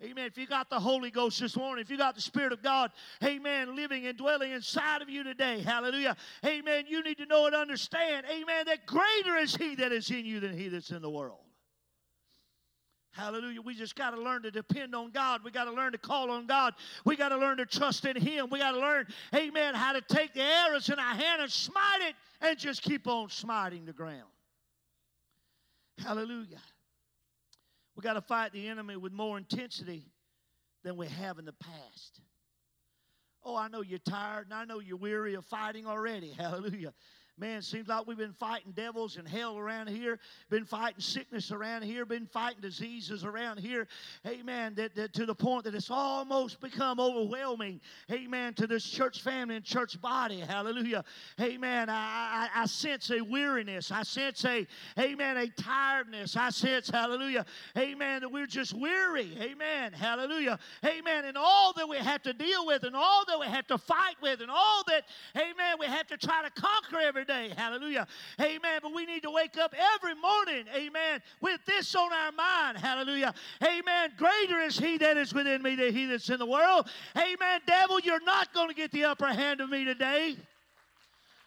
Amen. 0.03 0.25
If 0.27 0.37
you 0.37 0.45
got 0.45 0.69
the 0.69 0.79
Holy 0.79 1.09
Ghost 1.09 1.39
this 1.39 1.57
morning, 1.57 1.81
if 1.81 1.89
you 1.89 1.97
got 1.97 2.13
the 2.13 2.21
Spirit 2.21 2.53
of 2.53 2.61
God, 2.61 2.91
amen, 3.23 3.75
living 3.75 4.05
and 4.05 4.15
dwelling 4.15 4.51
inside 4.51 5.01
of 5.01 5.09
you 5.09 5.23
today, 5.23 5.59
hallelujah. 5.61 6.15
Amen. 6.45 6.85
You 6.87 7.03
need 7.03 7.17
to 7.17 7.25
know 7.25 7.47
and 7.47 7.55
understand, 7.55 8.27
amen, 8.29 8.67
that 8.67 8.85
greater 8.85 9.37
is 9.37 9.55
He 9.55 9.73
that 9.75 9.91
is 9.91 10.11
in 10.11 10.23
you 10.23 10.39
than 10.39 10.55
He 10.55 10.67
that's 10.67 10.91
in 10.91 11.01
the 11.01 11.09
world. 11.09 11.39
Hallelujah. 13.13 13.61
We 13.63 13.73
just 13.73 13.95
got 13.95 14.11
to 14.11 14.21
learn 14.21 14.43
to 14.43 14.51
depend 14.51 14.93
on 14.93 15.09
God. 15.09 15.41
We 15.43 15.49
got 15.49 15.63
to 15.63 15.71
learn 15.71 15.93
to 15.93 15.97
call 15.97 16.29
on 16.29 16.45
God. 16.45 16.75
We 17.03 17.15
got 17.15 17.29
to 17.29 17.37
learn 17.37 17.57
to 17.57 17.65
trust 17.65 18.05
in 18.05 18.15
Him. 18.15 18.49
We 18.51 18.59
got 18.59 18.73
to 18.73 18.79
learn, 18.79 19.07
amen, 19.33 19.73
how 19.73 19.93
to 19.93 20.01
take 20.01 20.35
the 20.35 20.43
arrows 20.43 20.89
in 20.89 20.99
our 20.99 21.15
hand 21.15 21.41
and 21.41 21.51
smite 21.51 22.01
it 22.07 22.15
and 22.41 22.59
just 22.59 22.83
keep 22.83 23.07
on 23.07 23.31
smiting 23.31 23.85
the 23.85 23.93
ground. 23.93 24.29
Hallelujah. 25.97 26.59
We 27.97 28.03
got 28.03 28.13
to 28.13 28.21
fight 28.21 28.53
the 28.53 28.67
enemy 28.67 28.95
with 28.95 29.11
more 29.11 29.39
intensity 29.39 30.05
than 30.83 30.97
we 30.97 31.07
have 31.07 31.39
in 31.39 31.45
the 31.45 31.53
past. 31.53 32.21
Oh, 33.43 33.55
I 33.55 33.69
know 33.69 33.81
you're 33.81 33.97
tired 33.97 34.45
and 34.45 34.53
I 34.53 34.65
know 34.65 34.79
you're 34.79 34.97
weary 34.97 35.33
of 35.33 35.45
fighting 35.45 35.87
already. 35.87 36.29
Hallelujah. 36.37 36.93
Man, 37.39 37.61
seems 37.61 37.87
like 37.87 38.07
we've 38.07 38.17
been 38.17 38.33
fighting 38.33 38.71
devils 38.71 39.17
and 39.17 39.27
hell 39.27 39.57
around 39.57 39.89
here, 39.89 40.19
been 40.49 40.65
fighting 40.65 40.99
sickness 40.99 41.51
around 41.51 41.83
here, 41.83 42.03
been 42.05 42.25
fighting 42.25 42.61
diseases 42.61 43.23
around 43.23 43.59
here. 43.59 43.87
Amen. 44.25 44.73
That, 44.75 44.95
that 44.95 45.13
to 45.13 45.25
the 45.25 45.35
point 45.35 45.65
that 45.65 45.75
it's 45.75 45.91
almost 45.91 46.59
become 46.61 46.99
overwhelming. 46.99 47.79
Amen. 48.11 48.53
To 48.55 48.65
this 48.65 48.83
church 48.83 49.21
family 49.21 49.55
and 49.55 49.63
church 49.63 50.01
body. 50.01 50.39
Hallelujah. 50.39 51.03
Amen. 51.39 51.89
I, 51.89 52.49
I, 52.55 52.61
I 52.63 52.65
sense 52.65 53.11
a 53.11 53.21
weariness. 53.21 53.91
I 53.91 54.03
sense 54.03 54.43
a, 54.45 54.65
amen, 54.99 55.37
a 55.37 55.47
tiredness. 55.49 56.35
I 56.35 56.49
sense, 56.49 56.89
hallelujah, 56.89 57.45
amen, 57.77 58.21
that 58.21 58.29
we're 58.29 58.47
just 58.47 58.73
weary. 58.73 59.37
Amen. 59.39 59.93
Hallelujah. 59.93 60.57
Amen. 60.85 61.25
And 61.25 61.37
all 61.37 61.73
that 61.73 61.87
we 61.87 61.97
have 61.97 62.21
to 62.23 62.33
deal 62.33 62.65
with 62.65 62.83
and 62.83 62.95
all 62.95 63.25
that 63.25 63.39
we 63.39 63.45
have 63.45 63.67
to 63.67 63.77
fight 63.77 64.15
with 64.21 64.41
and 64.41 64.49
all 64.49 64.83
that, 64.87 65.03
amen, 65.35 65.77
we 65.79 65.85
have 65.85 66.07
to 66.07 66.17
try 66.17 66.41
to 66.43 66.49
conquer 66.49 66.99
every 66.99 67.25
day. 67.27 67.51
Hallelujah. 67.55 68.07
Amen. 68.41 68.79
But 68.81 68.93
we 68.93 69.05
need 69.05 69.23
to 69.23 69.31
wake 69.31 69.57
up 69.57 69.75
every 69.95 70.15
morning, 70.15 70.65
amen, 70.73 71.21
with 71.41 71.59
this 71.65 71.93
on 71.95 72.11
our 72.11 72.31
mind. 72.31 72.77
Hallelujah. 72.77 73.33
Amen. 73.63 74.11
Greater 74.17 74.59
is 74.61 74.79
he 74.79 74.97
that 74.97 75.17
is 75.17 75.33
within 75.33 75.61
me 75.61 75.75
than 75.75 75.93
he 75.93 76.05
that's 76.05 76.29
in 76.29 76.39
the 76.39 76.45
world. 76.45 76.89
Amen. 77.15 77.61
Devil, 77.67 77.99
you're 77.99 78.23
not 78.23 78.53
going 78.53 78.69
to 78.69 78.75
get 78.75 78.91
the 78.91 79.03
upper 79.03 79.27
hand 79.27 79.61
of 79.61 79.69
me 79.69 79.85
today. 79.85 80.35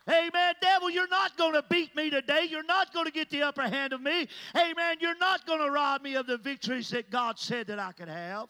Amen. 0.08 0.54
Devil, 0.60 0.90
you're 0.90 1.08
not 1.08 1.36
going 1.36 1.52
to 1.52 1.64
beat 1.68 1.94
me 1.94 2.10
today. 2.10 2.46
You're 2.48 2.64
not 2.64 2.92
going 2.92 3.06
to 3.06 3.12
get 3.12 3.30
the 3.30 3.42
upper 3.42 3.62
hand 3.62 3.92
of 3.92 4.00
me. 4.00 4.28
Amen. 4.56 4.96
You're 5.00 5.18
not 5.18 5.46
going 5.46 5.60
to 5.60 5.70
rob 5.70 6.02
me 6.02 6.14
of 6.14 6.26
the 6.26 6.38
victories 6.38 6.90
that 6.90 7.10
God 7.10 7.38
said 7.38 7.66
that 7.68 7.78
I 7.78 7.92
could 7.92 8.08
have. 8.08 8.48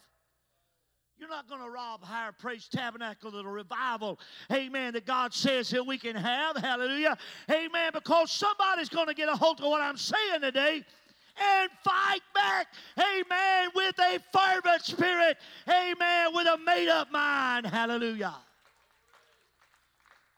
You're 1.21 1.29
not 1.29 1.47
going 1.47 1.61
to 1.61 1.69
rob 1.69 2.03
Higher 2.03 2.31
Praise 2.31 2.67
Tabernacle, 2.67 3.27
of 3.27 3.35
the 3.35 3.45
revival, 3.45 4.19
amen, 4.51 4.93
that 4.93 5.05
God 5.05 5.35
says 5.35 5.69
that 5.69 5.85
we 5.85 5.99
can 5.99 6.15
have. 6.15 6.57
Hallelujah. 6.57 7.15
Amen. 7.47 7.91
Because 7.93 8.31
somebody's 8.31 8.89
going 8.89 9.05
to 9.05 9.13
get 9.13 9.29
a 9.29 9.35
hold 9.35 9.59
of 9.59 9.67
what 9.67 9.81
I'm 9.81 9.97
saying 9.97 10.41
today 10.41 10.83
and 11.39 11.69
fight 11.83 12.21
back, 12.33 12.69
amen, 12.97 13.69
with 13.75 13.99
a 13.99 14.17
fervent 14.33 14.81
spirit, 14.81 15.37
amen, 15.69 16.33
with 16.33 16.47
a 16.47 16.57
made 16.65 16.89
up 16.89 17.11
mind. 17.11 17.67
Hallelujah. 17.67 18.33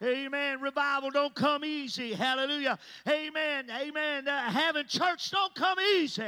Amen. 0.03 0.59
Revival 0.59 1.11
don't 1.11 1.33
come 1.33 1.63
easy. 1.63 2.11
Hallelujah. 2.11 2.77
Amen. 3.07 3.67
Amen. 3.71 4.27
Uh, 4.27 4.51
having 4.51 4.85
church 4.87 5.31
don't 5.31 5.55
come 5.55 5.79
easy. 5.95 6.25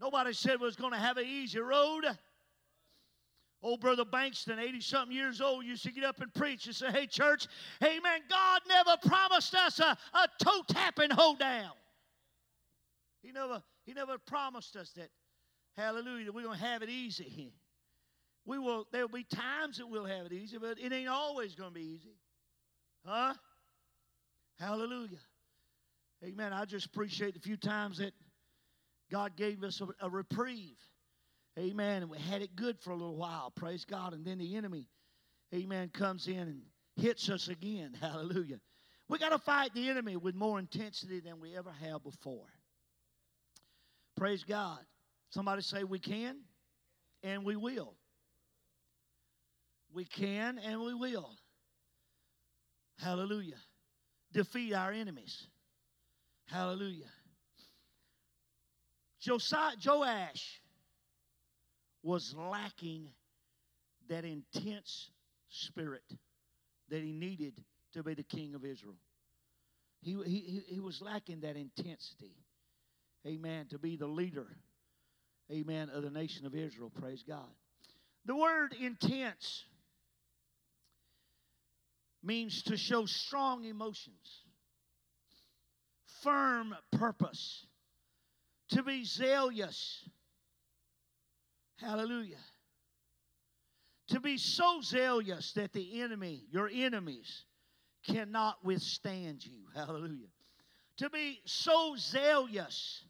Nobody 0.00 0.32
said 0.32 0.58
was 0.58 0.74
going 0.74 0.92
to 0.92 0.98
have 0.98 1.18
an 1.18 1.26
easy 1.26 1.58
road. 1.58 2.06
Old 3.64 3.80
Brother 3.80 4.04
Bankston, 4.04 4.58
80 4.58 4.82
something 4.82 5.16
years 5.16 5.40
old, 5.40 5.64
used 5.64 5.84
to 5.84 5.90
get 5.90 6.04
up 6.04 6.20
and 6.20 6.32
preach 6.34 6.66
and 6.66 6.76
say, 6.76 6.90
Hey, 6.90 7.06
church, 7.06 7.46
amen. 7.82 8.20
God 8.28 8.60
never 8.68 8.98
promised 9.06 9.54
us 9.54 9.80
a, 9.80 9.96
a 10.12 10.28
toe 10.38 10.60
tapping 10.68 11.08
hold 11.10 11.38
down. 11.38 11.72
He 13.22 13.32
never, 13.32 13.62
he 13.86 13.94
never 13.94 14.18
promised 14.18 14.76
us 14.76 14.90
that, 14.96 15.08
hallelujah, 15.78 16.26
that 16.26 16.34
we're 16.34 16.44
going 16.44 16.58
to 16.58 16.64
have 16.64 16.82
it 16.82 16.90
easy. 16.90 17.52
We 18.46 18.58
will, 18.58 18.86
there'll 18.92 19.08
be 19.08 19.24
times 19.24 19.78
that 19.78 19.86
we'll 19.86 20.04
have 20.04 20.26
it 20.26 20.32
easy, 20.34 20.58
but 20.58 20.78
it 20.78 20.92
ain't 20.92 21.08
always 21.08 21.54
going 21.54 21.70
to 21.70 21.74
be 21.74 21.94
easy. 21.96 22.14
Huh? 23.02 23.32
Hallelujah. 24.60 25.16
Amen. 26.22 26.52
I 26.52 26.66
just 26.66 26.84
appreciate 26.84 27.32
the 27.32 27.40
few 27.40 27.56
times 27.56 27.96
that 27.96 28.12
God 29.10 29.34
gave 29.34 29.64
us 29.64 29.80
a, 29.80 29.86
a 30.04 30.10
reprieve. 30.10 30.76
Amen. 31.58 32.02
And 32.02 32.10
we 32.10 32.18
had 32.18 32.42
it 32.42 32.56
good 32.56 32.78
for 32.80 32.90
a 32.90 32.96
little 32.96 33.16
while. 33.16 33.52
Praise 33.54 33.84
God. 33.84 34.12
And 34.12 34.24
then 34.24 34.38
the 34.38 34.56
enemy, 34.56 34.88
amen, 35.54 35.90
comes 35.90 36.26
in 36.26 36.38
and 36.38 36.62
hits 36.96 37.28
us 37.28 37.48
again. 37.48 37.96
Hallelujah. 38.00 38.58
We 39.08 39.18
got 39.18 39.30
to 39.30 39.38
fight 39.38 39.74
the 39.74 39.88
enemy 39.88 40.16
with 40.16 40.34
more 40.34 40.58
intensity 40.58 41.20
than 41.20 41.40
we 41.40 41.56
ever 41.56 41.70
have 41.82 42.02
before. 42.02 42.46
Praise 44.16 44.44
God. 44.44 44.78
Somebody 45.30 45.62
say 45.62 45.84
we 45.84 45.98
can 45.98 46.36
and 47.22 47.44
we 47.44 47.56
will. 47.56 47.94
We 49.92 50.04
can 50.04 50.58
and 50.58 50.80
we 50.80 50.94
will. 50.94 51.30
Hallelujah. 52.98 53.58
Defeat 54.32 54.74
our 54.74 54.90
enemies. 54.90 55.46
Hallelujah. 56.46 57.10
Josiah, 59.20 59.76
Joash 59.84 60.60
was 62.04 62.34
lacking 62.36 63.08
that 64.08 64.24
intense 64.24 65.10
spirit 65.48 66.02
that 66.90 67.02
he 67.02 67.12
needed 67.12 67.54
to 67.94 68.02
be 68.02 68.14
the 68.14 68.22
king 68.22 68.54
of 68.54 68.64
Israel. 68.64 68.96
He, 70.02 70.14
he, 70.26 70.62
he 70.68 70.80
was 70.80 71.00
lacking 71.00 71.40
that 71.40 71.56
intensity. 71.56 72.36
Amen. 73.26 73.66
To 73.70 73.78
be 73.78 73.96
the 73.96 74.06
leader. 74.06 74.46
Amen. 75.50 75.88
Of 75.88 76.02
the 76.02 76.10
nation 76.10 76.44
of 76.44 76.54
Israel. 76.54 76.92
Praise 77.00 77.24
God. 77.26 77.48
The 78.26 78.36
word 78.36 78.74
intense 78.78 79.64
means 82.22 82.62
to 82.64 82.76
show 82.76 83.06
strong 83.06 83.64
emotions, 83.64 84.44
firm 86.22 86.74
purpose, 86.92 87.66
to 88.70 88.82
be 88.82 89.04
zealous 89.04 90.08
Hallelujah. 91.80 92.36
To 94.08 94.20
be 94.20 94.36
so 94.36 94.80
zealous 94.82 95.52
that 95.52 95.72
the 95.72 96.02
enemy, 96.02 96.44
your 96.50 96.70
enemies, 96.72 97.44
cannot 98.06 98.64
withstand 98.64 99.44
you. 99.44 99.62
Hallelujah. 99.74 100.28
To 100.98 101.10
be 101.10 101.40
so 101.44 101.94
zealous 101.98 103.04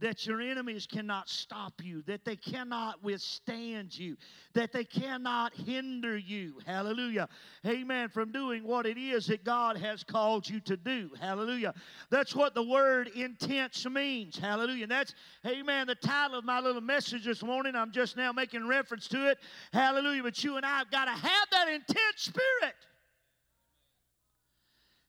that 0.00 0.26
your 0.26 0.40
enemies 0.40 0.86
cannot 0.86 1.28
stop 1.28 1.72
you, 1.82 2.02
that 2.02 2.24
they 2.24 2.36
cannot 2.36 3.02
withstand 3.02 3.98
you, 3.98 4.16
that 4.52 4.72
they 4.72 4.84
cannot 4.84 5.54
hinder 5.54 6.18
you. 6.18 6.54
Hallelujah. 6.66 7.28
Amen. 7.66 8.08
From 8.10 8.30
doing 8.30 8.62
what 8.64 8.84
it 8.84 8.98
is 8.98 9.26
that 9.26 9.44
God 9.44 9.78
has 9.78 10.04
called 10.04 10.48
you 10.48 10.60
to 10.60 10.76
do. 10.76 11.10
Hallelujah. 11.18 11.72
That's 12.10 12.34
what 12.34 12.54
the 12.54 12.62
word 12.62 13.08
intense 13.14 13.86
means. 13.88 14.38
Hallelujah. 14.38 14.86
That's, 14.86 15.14
amen, 15.46 15.86
the 15.86 15.94
title 15.94 16.38
of 16.38 16.44
my 16.44 16.60
little 16.60 16.82
message 16.82 17.24
this 17.24 17.42
morning. 17.42 17.74
I'm 17.74 17.92
just 17.92 18.16
now 18.16 18.32
making 18.32 18.66
reference 18.66 19.08
to 19.08 19.30
it. 19.30 19.38
Hallelujah. 19.72 20.22
But 20.22 20.44
you 20.44 20.56
and 20.56 20.66
I 20.66 20.78
have 20.78 20.90
got 20.90 21.06
to 21.06 21.12
have 21.12 21.48
that 21.52 21.68
intense 21.68 21.96
spirit. 22.16 22.74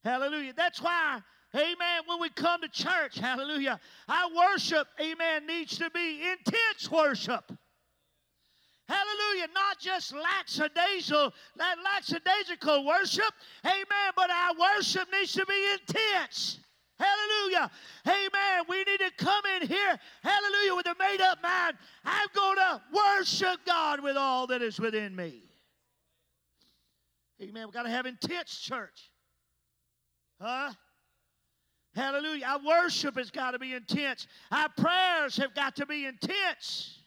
Hallelujah. 0.06 0.54
That's 0.56 0.82
why 0.82 1.20
Amen. 1.58 2.04
When 2.06 2.22
we 2.22 2.30
come 2.30 2.62
to 2.62 2.68
church, 2.68 3.18
hallelujah, 3.18 3.80
our 4.08 4.30
worship, 4.36 4.88
amen, 5.02 5.48
needs 5.48 5.78
to 5.80 5.90
be 5.90 6.22
intense 6.30 6.92
worship. 6.92 7.52
Hallelujah. 8.88 9.48
Not 9.54 9.80
just 9.80 10.14
lackadaisical, 10.14 11.34
lackadaisical 11.58 12.86
worship. 12.86 13.34
Amen. 13.66 14.12
But 14.16 14.30
our 14.30 14.54
worship 14.58 15.10
needs 15.12 15.34
to 15.34 15.46
be 15.46 15.72
intense. 15.74 16.60
Hallelujah. 16.98 17.70
Amen. 18.08 18.64
We 18.70 18.78
need 18.78 19.00
to 19.00 19.12
come 19.18 19.44
in 19.62 19.68
here, 19.68 20.00
hallelujah, 20.24 20.76
with 20.76 20.88
a 20.88 20.96
made 20.98 21.22
up 21.22 21.44
mind. 21.44 21.78
I'm 22.06 22.28
going 22.34 22.56
to 22.56 22.82
worship 22.94 23.60
God 23.66 24.02
with 24.02 24.16
all 24.16 24.48
that 24.48 24.62
is 24.62 24.80
within 24.80 25.16
me. 25.16 25.44
Amen. 27.42 27.66
We've 27.66 27.74
got 27.74 27.84
to 27.84 27.90
have 27.90 28.06
intense 28.06 28.58
church. 28.58 29.12
Huh? 30.42 30.72
Hallelujah. 31.98 32.46
Our 32.46 32.60
worship 32.64 33.18
has 33.18 33.32
got 33.32 33.52
to 33.52 33.60
be 33.60 33.74
intense. 33.74 34.28
Our 34.52 34.70
prayers 34.78 35.36
have 35.38 35.56
got 35.56 35.76
to 35.78 35.88
be 35.88 36.06
intense. 36.06 37.00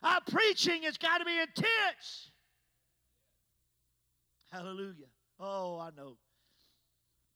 Our 0.00 0.20
preaching 0.30 0.84
has 0.84 0.96
got 0.96 1.18
to 1.18 1.24
be 1.24 1.40
intense. 1.40 2.30
Hallelujah. 4.52 5.08
Oh, 5.40 5.80
I 5.80 5.90
know. 5.96 6.18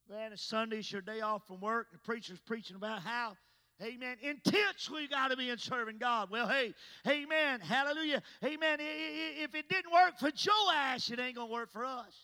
Man, 0.08 0.32
it's 0.32 0.44
Sunday's 0.44 0.92
your 0.92 1.00
day 1.02 1.22
off 1.22 1.44
from 1.48 1.60
work. 1.60 1.88
The 1.90 1.98
preacher's 1.98 2.38
preaching 2.38 2.76
about 2.76 3.02
how, 3.02 3.36
amen, 3.82 4.18
intense 4.22 4.88
we 4.88 5.08
got 5.08 5.32
to 5.32 5.36
be 5.36 5.50
in 5.50 5.58
serving 5.58 5.98
God. 5.98 6.30
Well, 6.30 6.46
hey, 6.46 6.72
amen, 7.08 7.58
hallelujah, 7.58 8.22
amen. 8.44 8.78
If 8.80 9.56
it 9.56 9.68
didn't 9.68 9.92
work 9.92 10.20
for 10.20 10.30
Joash, 10.30 11.10
it 11.10 11.18
ain't 11.18 11.34
going 11.34 11.48
to 11.48 11.52
work 11.52 11.72
for 11.72 11.84
us. 11.84 12.14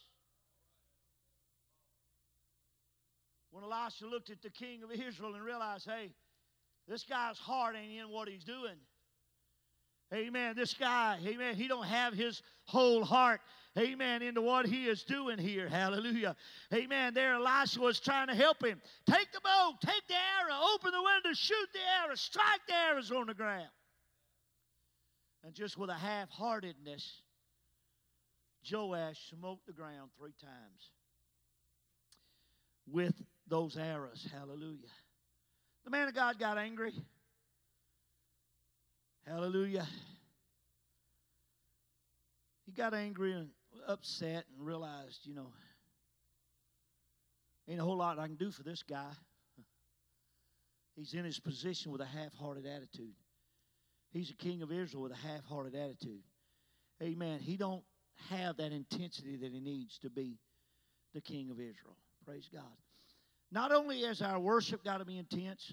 When 3.52 3.62
Elisha 3.64 4.06
looked 4.06 4.30
at 4.30 4.40
the 4.40 4.50
king 4.50 4.82
of 4.82 4.90
Israel 4.90 5.34
and 5.34 5.44
realized, 5.44 5.86
hey, 5.86 6.10
this 6.88 7.04
guy's 7.04 7.38
heart 7.38 7.76
ain't 7.76 8.00
in 8.00 8.08
what 8.08 8.26
he's 8.26 8.44
doing. 8.44 8.76
Amen. 10.12 10.54
This 10.56 10.74
guy, 10.74 11.18
amen, 11.24 11.54
he 11.54 11.68
don't 11.68 11.86
have 11.86 12.14
his 12.14 12.42
whole 12.64 13.04
heart, 13.04 13.40
amen, 13.78 14.22
into 14.22 14.42
what 14.42 14.66
he 14.66 14.86
is 14.86 15.02
doing 15.04 15.38
here. 15.38 15.68
Hallelujah. 15.68 16.34
Amen. 16.72 17.14
There 17.14 17.34
Elisha 17.34 17.80
was 17.80 18.00
trying 18.00 18.28
to 18.28 18.34
help 18.34 18.62
him. 18.64 18.80
Take 19.06 19.32
the 19.32 19.40
bow, 19.42 19.72
take 19.84 20.06
the 20.08 20.14
arrow, 20.14 20.58
open 20.74 20.90
the 20.92 21.02
window, 21.02 21.34
shoot 21.34 21.68
the 21.72 21.78
arrow, 22.04 22.14
strike 22.14 22.60
the 22.66 22.74
arrows 22.74 23.10
on 23.10 23.26
the 23.26 23.34
ground. 23.34 23.70
And 25.44 25.54
just 25.54 25.76
with 25.76 25.90
a 25.90 25.94
half-heartedness, 25.94 27.22
Joash 28.70 29.18
smote 29.30 29.60
the 29.66 29.72
ground 29.72 30.10
three 30.18 30.34
times 30.40 30.90
with 32.86 33.14
those 33.48 33.76
arrows. 33.76 34.26
Hallelujah. 34.32 34.88
The 35.84 35.90
man 35.90 36.08
of 36.08 36.14
God 36.14 36.38
got 36.38 36.58
angry. 36.58 36.92
Hallelujah. 39.26 39.86
He 42.66 42.72
got 42.72 42.94
angry 42.94 43.32
and 43.32 43.48
upset 43.86 44.44
and 44.56 44.66
realized, 44.66 45.20
you 45.24 45.34
know, 45.34 45.48
ain't 47.68 47.80
a 47.80 47.84
whole 47.84 47.96
lot 47.96 48.18
I 48.18 48.26
can 48.26 48.36
do 48.36 48.50
for 48.50 48.62
this 48.62 48.82
guy. 48.82 49.10
He's 50.96 51.14
in 51.14 51.24
his 51.24 51.38
position 51.38 51.90
with 51.90 52.00
a 52.00 52.06
half 52.06 52.34
hearted 52.34 52.66
attitude. 52.66 53.14
He's 54.12 54.30
a 54.30 54.34
king 54.34 54.62
of 54.62 54.70
Israel 54.70 55.02
with 55.02 55.12
a 55.12 55.16
half 55.16 55.44
hearted 55.44 55.74
attitude. 55.74 56.22
Amen. 57.02 57.40
He 57.40 57.56
don't 57.56 57.82
have 58.30 58.58
that 58.58 58.72
intensity 58.72 59.36
that 59.36 59.52
he 59.52 59.60
needs 59.60 59.98
to 60.00 60.10
be 60.10 60.38
the 61.14 61.20
king 61.20 61.50
of 61.50 61.58
Israel. 61.58 61.96
Praise 62.24 62.48
God. 62.52 62.62
Not 63.52 63.70
only 63.70 64.00
has 64.04 64.22
our 64.22 64.40
worship 64.40 64.82
got 64.82 64.98
to 64.98 65.04
be 65.04 65.18
intense, 65.18 65.70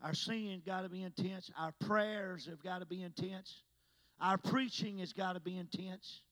our 0.00 0.14
singing 0.14 0.62
got 0.64 0.82
to 0.82 0.88
be 0.88 1.02
intense, 1.02 1.50
our 1.58 1.72
prayers 1.80 2.46
have 2.48 2.62
got 2.62 2.78
to 2.78 2.86
be 2.86 3.02
intense, 3.02 3.64
our 4.20 4.38
preaching 4.38 5.00
has 5.00 5.12
got 5.12 5.32
to 5.32 5.40
be 5.40 5.58
intense. 5.58 6.22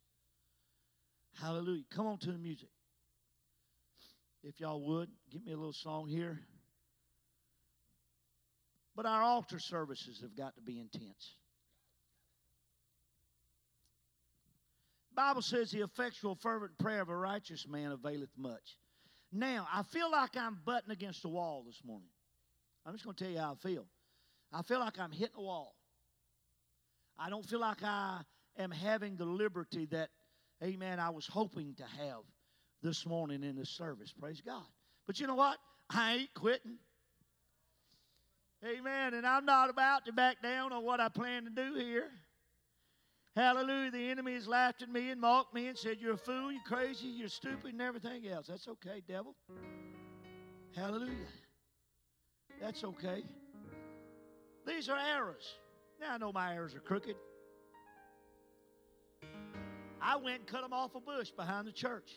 Hallelujah. 1.41 1.83
Come 1.93 2.07
on 2.07 2.19
to 2.19 2.31
the 2.31 2.39
music. 2.39 2.69
If 4.45 4.61
y'all 4.61 4.81
would, 4.87 5.09
give 5.33 5.45
me 5.45 5.53
a 5.53 5.57
little 5.57 5.73
song 5.73 6.09
here. 6.09 6.41
But 8.95 9.07
our 9.07 9.23
altar 9.23 9.59
services 9.59 10.21
have 10.23 10.37
got 10.37 10.55
to 10.55 10.63
be 10.63 10.79
intense. 10.79 11.37
Bible 15.17 15.43
says 15.43 15.71
the 15.71 15.81
effectual 15.81 16.37
fervent 16.37 16.79
prayer 16.79 17.03
of 17.03 17.09
a 17.09 17.17
righteous 17.17 17.67
man 17.69 17.91
availeth 17.91 18.31
much. 18.39 18.79
Now, 19.33 19.69
I 19.73 19.83
feel 19.85 20.11
like 20.11 20.37
I'm 20.37 20.59
butting 20.65 20.91
against 20.91 21.23
the 21.23 21.29
wall 21.29 21.63
this 21.67 21.81
morning. 21.85 22.09
I'm 22.85 22.93
just 22.93 23.05
going 23.05 23.15
to 23.15 23.25
tell 23.25 23.33
you 23.33 23.39
how 23.39 23.53
I 23.53 23.69
feel. 23.69 23.87
I 24.53 24.63
feel 24.63 24.81
like 24.81 24.99
I'm 24.99 25.13
hitting 25.13 25.37
a 25.37 25.43
wall. 25.43 25.77
I 27.19 27.31
don't 27.31 27.45
feel 27.45 27.61
like 27.61 27.85
I 27.85 28.21
am 28.59 28.71
having 28.71 29.17
the 29.17 29.25
liberty 29.25 29.87
that, 29.87 30.09
amen, 30.63 30.99
I 30.99 31.11
was 31.11 31.27
hoping 31.27 31.75
to 31.75 31.85
have 31.85 32.23
this 32.83 33.07
morning 33.07 33.45
in 33.45 33.57
this 33.57 33.69
service. 33.69 34.13
Praise 34.19 34.41
God. 34.41 34.65
But 35.07 35.21
you 35.21 35.27
know 35.27 35.35
what? 35.35 35.59
I 35.89 36.15
ain't 36.15 36.35
quitting. 36.35 36.79
Amen. 38.65 39.15
And 39.15 39.27
I'm 39.27 39.45
not 39.45 39.71
about 39.71 40.07
to 40.07 40.13
back 40.13 40.43
down 40.43 40.73
on 40.73 40.83
what 40.85 41.01
I 41.01 41.09
plan 41.09 41.45
to 41.45 41.51
do 41.51 41.75
here. 41.75 42.09
Hallelujah. 43.41 43.91
The 43.91 44.11
enemy 44.11 44.35
has 44.35 44.47
laughed 44.47 44.83
at 44.83 44.91
me 44.91 45.09
and 45.09 45.19
mocked 45.19 45.55
me 45.55 45.69
and 45.69 45.79
said, 45.79 45.97
You're 45.99 46.13
a 46.13 46.19
fool, 46.19 46.53
you're 46.53 46.61
crazy, 46.67 47.07
you're 47.07 47.31
stupid, 47.31 47.73
and 47.73 47.81
everything 47.81 48.29
else. 48.29 48.49
That's 48.49 48.69
okay, 48.69 49.01
devil. 49.09 49.35
Hallelujah. 50.77 51.15
That's 52.61 52.85
okay. 52.85 53.23
These 54.67 54.91
are 54.91 54.99
arrows. 54.99 55.55
Now 56.03 56.13
I 56.13 56.19
know 56.19 56.33
my 56.33 56.55
arrows 56.55 56.75
are 56.75 56.81
crooked. 56.81 57.17
I 60.03 60.17
went 60.17 60.41
and 60.41 60.47
cut 60.47 60.61
them 60.61 60.75
off 60.75 60.95
a 60.95 61.01
bush 61.01 61.31
behind 61.31 61.67
the 61.67 61.73
church. 61.73 62.11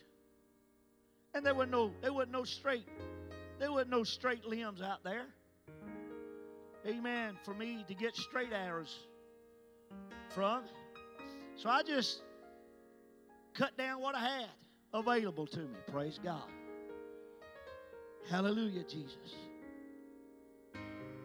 And 1.34 1.46
there 1.46 1.56
were 1.56 1.66
no 1.66 1.94
there 2.02 2.12
wasn't 2.12 2.34
no 2.34 2.44
straight 2.44 2.86
there 3.60 3.72
wasn't 3.72 3.92
no 3.92 4.04
straight 4.04 4.44
limbs 4.44 4.82
out 4.82 5.06
there. 5.06 5.28
Amen. 6.86 7.38
For 7.46 7.54
me 7.54 7.86
to 7.88 7.94
get 7.94 8.14
straight 8.14 8.52
arrows 8.52 8.94
from. 10.28 10.64
So 11.64 11.70
I 11.70 11.82
just 11.82 12.22
cut 13.54 13.78
down 13.78 14.02
what 14.02 14.16
I 14.16 14.20
had 14.20 14.50
available 14.94 15.48
to 15.48 15.60
me. 15.60 15.78
Praise 15.90 16.20
God. 16.22 16.44
Hallelujah, 18.30 18.84
Jesus. 18.84 19.16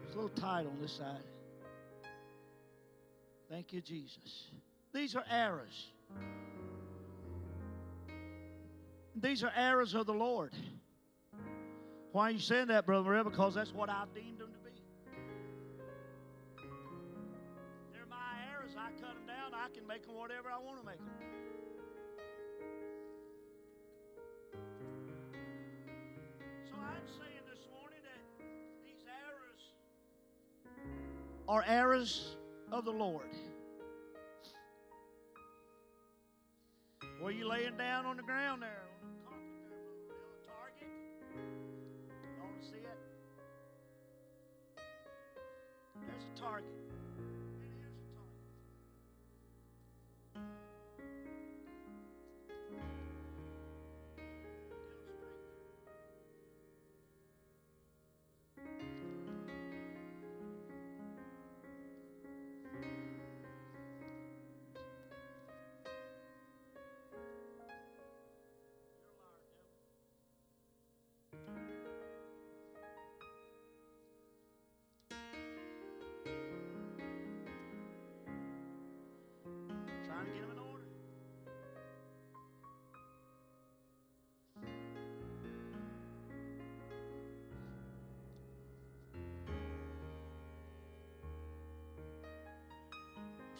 It's 0.05 0.13
a 0.13 0.15
little 0.15 0.29
tight 0.29 0.65
on 0.65 0.79
this 0.81 0.93
side. 0.93 1.25
Thank 3.51 3.73
you, 3.73 3.81
Jesus. 3.81 4.45
These 4.95 5.17
are 5.17 5.25
arrows. 5.29 5.89
These 9.17 9.43
are 9.43 9.53
arrows 9.57 9.93
of 9.97 10.07
the 10.07 10.15
Lord. 10.15 10.53
Why 12.13 12.29
are 12.29 12.31
you 12.31 12.39
saying 12.39 12.69
that, 12.69 12.87
Brother? 12.87 13.25
Because 13.25 13.57
that's 13.57 13.75
what 13.75 13.91
I've 13.91 14.15
deemed 14.15 14.39
them 14.39 14.51
to 14.53 14.58
I 19.59 19.69
can 19.75 19.87
make 19.87 20.07
them 20.07 20.15
whatever 20.17 20.49
I 20.51 20.59
want 20.65 20.79
to 20.81 20.87
make 20.87 20.99
them. 20.99 21.09
So 26.71 26.75
I'm 26.77 27.07
saying 27.19 27.45
this 27.51 27.67
morning 27.75 27.99
that 28.05 28.21
these 28.85 29.05
arrows 29.09 29.73
are 31.49 31.65
arrows 31.67 32.37
of 32.71 32.85
the 32.85 32.93
Lord. 32.93 33.35
Were 37.21 37.33
you 37.33 37.49
laying 37.49 37.77
down 37.77 38.07
on 38.07 38.17
the 38.17 38.23
ground 38.23 38.63
there? 38.63 38.85
Target? 40.47 40.89
To 42.61 42.65
see 42.65 42.77
it? 42.77 42.99
There's 46.07 46.25
a 46.37 46.41
target. 46.41 46.88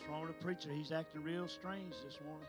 Wrong 0.09 0.23
with 0.23 0.39
the 0.39 0.45
preacher? 0.45 0.71
He's 0.73 0.93
acting 0.93 1.23
real 1.23 1.49
strange 1.49 1.95
this 2.05 2.19
morning. 2.25 2.49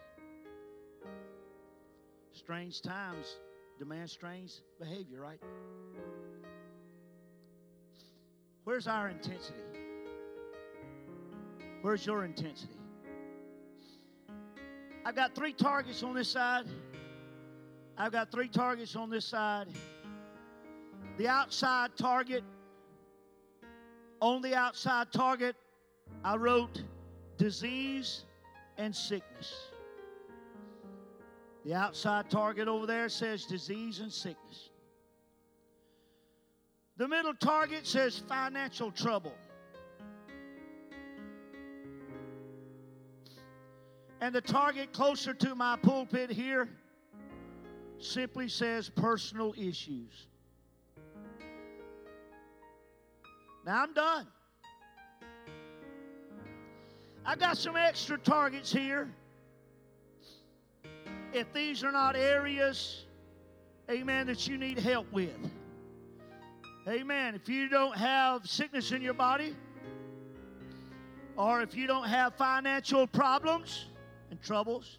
Strange 2.31 2.81
times 2.81 3.37
demand 3.77 4.09
strange 4.09 4.51
behavior, 4.79 5.21
right? 5.21 5.39
Where's 8.65 8.87
our 8.87 9.07
intensity? 9.09 9.59
Where's 11.81 12.05
your 12.05 12.25
intensity? 12.25 12.73
I've 15.05 15.15
got 15.15 15.33
three 15.33 15.53
targets 15.53 16.03
on 16.03 16.13
this 16.13 16.27
side. 16.27 16.65
I've 17.97 18.11
got 18.11 18.31
three 18.31 18.49
targets 18.49 18.95
on 18.95 19.09
this 19.09 19.25
side. 19.25 19.67
The 21.17 21.27
outside 21.27 21.91
target, 21.97 22.43
on 24.21 24.41
the 24.41 24.55
outside 24.55 25.11
target, 25.11 25.55
I 26.23 26.35
wrote 26.35 26.83
disease 27.39 28.25
and 28.77 28.95
sickness. 28.95 29.71
The 31.65 31.73
outside 31.73 32.29
target 32.29 32.67
over 32.67 32.85
there 32.85 33.09
says 33.09 33.45
disease 33.45 33.99
and 33.99 34.11
sickness. 34.11 34.69
The 36.97 37.07
middle 37.07 37.33
target 37.33 37.87
says 37.87 38.19
financial 38.19 38.91
trouble. 38.91 39.33
And 44.21 44.35
the 44.35 44.41
target 44.41 44.91
closer 44.91 45.33
to 45.33 45.55
my 45.55 45.77
pulpit 45.77 46.29
here 46.29 46.67
simply 47.99 48.49
says 48.49 48.89
personal 48.89 49.53
issues. 49.57 50.27
Now 53.65 53.83
I'm 53.83 53.93
done. 53.93 54.27
I 57.29 57.35
got 57.35 57.59
some 57.59 57.75
extra 57.75 58.17
targets 58.17 58.73
here. 58.73 59.07
If 61.31 61.53
these 61.53 61.83
are 61.83 61.91
not 61.91 62.15
areas, 62.15 63.05
amen, 63.87 64.25
that 64.25 64.47
you 64.47 64.57
need 64.57 64.79
help 64.79 65.05
with. 65.13 65.37
Amen. 66.87 67.35
If 67.35 67.47
you 67.47 67.69
don't 67.69 67.95
have 67.95 68.47
sickness 68.47 68.91
in 68.91 69.03
your 69.03 69.13
body, 69.13 69.55
or 71.37 71.61
if 71.61 71.75
you 71.75 71.85
don't 71.85 72.07
have 72.07 72.33
financial 72.33 73.05
problems 73.05 73.85
and 74.31 74.41
troubles, 74.41 74.97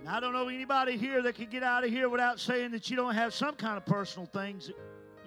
and 0.00 0.08
I 0.08 0.18
don't 0.18 0.32
know 0.32 0.48
anybody 0.48 0.96
here 0.96 1.22
that 1.22 1.36
can 1.36 1.48
get 1.48 1.62
out 1.62 1.84
of 1.84 1.90
here 1.90 2.08
without 2.08 2.40
saying 2.40 2.72
that 2.72 2.90
you 2.90 2.96
don't 2.96 3.14
have 3.14 3.32
some 3.32 3.54
kind 3.54 3.76
of 3.76 3.86
personal 3.86 4.26
things 4.26 4.66
that 4.66 4.76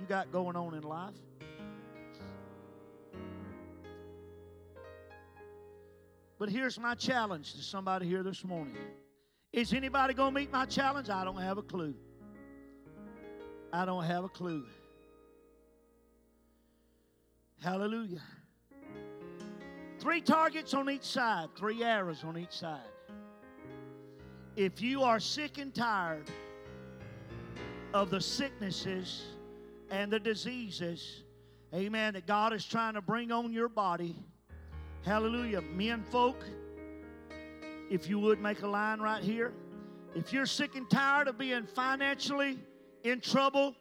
you 0.01 0.05
got 0.05 0.33
going 0.33 0.57
on 0.57 0.73
in 0.73 0.83
life. 0.83 1.13
But 6.39 6.47
here's 6.47 6.79
my 6.79 6.95
challenge 6.95 7.53
to 7.55 7.61
somebody 7.61 8.07
here 8.07 8.23
this 8.23 8.45
morning. 8.45 8.77
Is 9.51 9.73
anybody 9.73 10.13
going 10.13 10.33
to 10.33 10.39
meet 10.39 10.51
my 10.51 10.65
challenge? 10.65 11.09
I 11.09 11.25
don't 11.25 11.41
have 11.41 11.57
a 11.57 11.61
clue. 11.61 11.93
I 13.73 13.83
don't 13.83 14.05
have 14.05 14.23
a 14.23 14.29
clue. 14.29 14.63
Hallelujah. 17.61 18.21
Three 19.99 20.21
targets 20.21 20.73
on 20.73 20.89
each 20.89 21.03
side, 21.03 21.49
three 21.57 21.83
arrows 21.83 22.23
on 22.23 22.37
each 22.37 22.53
side. 22.53 22.79
If 24.55 24.81
you 24.81 25.03
are 25.03 25.19
sick 25.19 25.57
and 25.57 25.75
tired 25.75 26.31
of 27.93 28.09
the 28.09 28.21
sicknesses 28.21 29.23
and 29.89 30.09
the 30.09 30.19
diseases, 30.19 31.23
amen, 31.73 32.13
that 32.13 32.25
God 32.25 32.53
is 32.53 32.65
trying 32.65 32.93
to 32.93 33.01
bring 33.01 33.29
on 33.33 33.51
your 33.51 33.67
body, 33.67 34.15
Hallelujah. 35.05 35.61
Men 35.61 36.03
folk, 36.03 36.43
if 37.89 38.07
you 38.07 38.19
would 38.19 38.39
make 38.39 38.61
a 38.61 38.67
line 38.67 38.99
right 38.99 39.23
here. 39.23 39.53
If 40.15 40.33
you're 40.33 40.45
sick 40.45 40.75
and 40.75 40.89
tired 40.89 41.27
of 41.27 41.37
being 41.37 41.65
financially 41.65 42.59
in 43.03 43.21
trouble, 43.21 43.75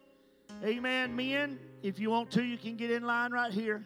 amen, 0.65 1.15
men, 1.17 1.59
if 1.83 1.99
you 1.99 2.11
want 2.11 2.31
to, 2.33 2.43
you 2.43 2.59
can 2.59 2.77
get 2.77 2.91
in 2.91 3.03
line 3.03 3.33
right 3.33 3.53
here. 3.53 3.85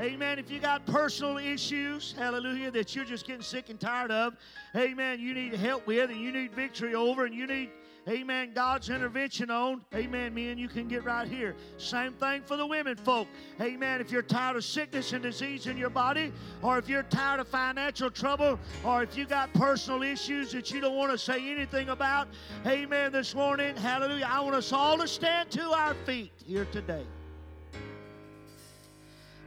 Amen. 0.00 0.38
If 0.38 0.50
you 0.50 0.58
got 0.60 0.86
personal 0.86 1.38
issues, 1.38 2.14
hallelujah, 2.16 2.70
that 2.70 2.94
you're 2.94 3.04
just 3.04 3.26
getting 3.26 3.42
sick 3.42 3.68
and 3.68 3.80
tired 3.80 4.10
of, 4.10 4.36
amen, 4.74 5.20
you 5.20 5.34
need 5.34 5.54
help 5.54 5.86
with 5.86 6.10
and 6.10 6.20
you 6.20 6.32
need 6.32 6.54
victory 6.54 6.94
over 6.94 7.24
and 7.24 7.34
you 7.34 7.46
need 7.46 7.70
amen, 8.08 8.52
God's 8.54 8.88
intervention 8.90 9.50
on, 9.50 9.82
amen, 9.94 10.32
me 10.32 10.50
and 10.50 10.60
you 10.60 10.68
can 10.68 10.88
get 10.88 11.04
right 11.04 11.26
here. 11.26 11.54
Same 11.78 12.12
thing 12.12 12.42
for 12.42 12.56
the 12.56 12.66
women 12.66 12.96
folk. 12.96 13.26
Amen. 13.60 14.00
If 14.00 14.12
you're 14.12 14.22
tired 14.22 14.56
of 14.56 14.64
sickness 14.64 15.12
and 15.12 15.22
disease 15.22 15.66
in 15.66 15.76
your 15.76 15.90
body, 15.90 16.32
or 16.62 16.78
if 16.78 16.88
you're 16.88 17.02
tired 17.04 17.40
of 17.40 17.48
financial 17.48 18.10
trouble, 18.10 18.58
or 18.84 19.02
if 19.02 19.16
you 19.16 19.26
got 19.26 19.52
personal 19.54 20.02
issues 20.02 20.52
that 20.52 20.70
you 20.70 20.80
don't 20.80 20.96
want 20.96 21.10
to 21.12 21.18
say 21.18 21.50
anything 21.50 21.88
about, 21.88 22.28
amen, 22.66 23.12
this 23.12 23.34
morning, 23.34 23.76
hallelujah. 23.76 24.28
I 24.30 24.40
want 24.40 24.54
us 24.54 24.72
all 24.72 24.98
to 24.98 25.08
stand 25.08 25.50
to 25.50 25.70
our 25.72 25.94
feet 26.04 26.32
here 26.46 26.66
today. 26.72 27.04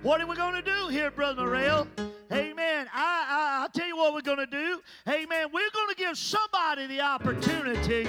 What 0.01 0.21
are 0.21 0.27
we 0.27 0.35
going 0.37 0.53
to 0.53 0.61
do 0.61 0.87
here, 0.87 1.11
Brother 1.11 1.43
Morrell? 1.43 1.85
Amen. 2.31 2.87
I, 2.93 3.63
I, 3.63 3.65
I 3.65 3.67
tell 3.73 3.87
you 3.87 3.97
what 3.97 4.13
we're 4.13 4.21
going 4.21 4.37
to 4.37 4.45
do. 4.45 4.79
Amen. 5.07 5.47
We're 5.51 5.69
going 5.73 5.78
give 5.99 6.17
somebody 6.17 6.87
the 6.87 7.01
opportunity. 7.01 8.07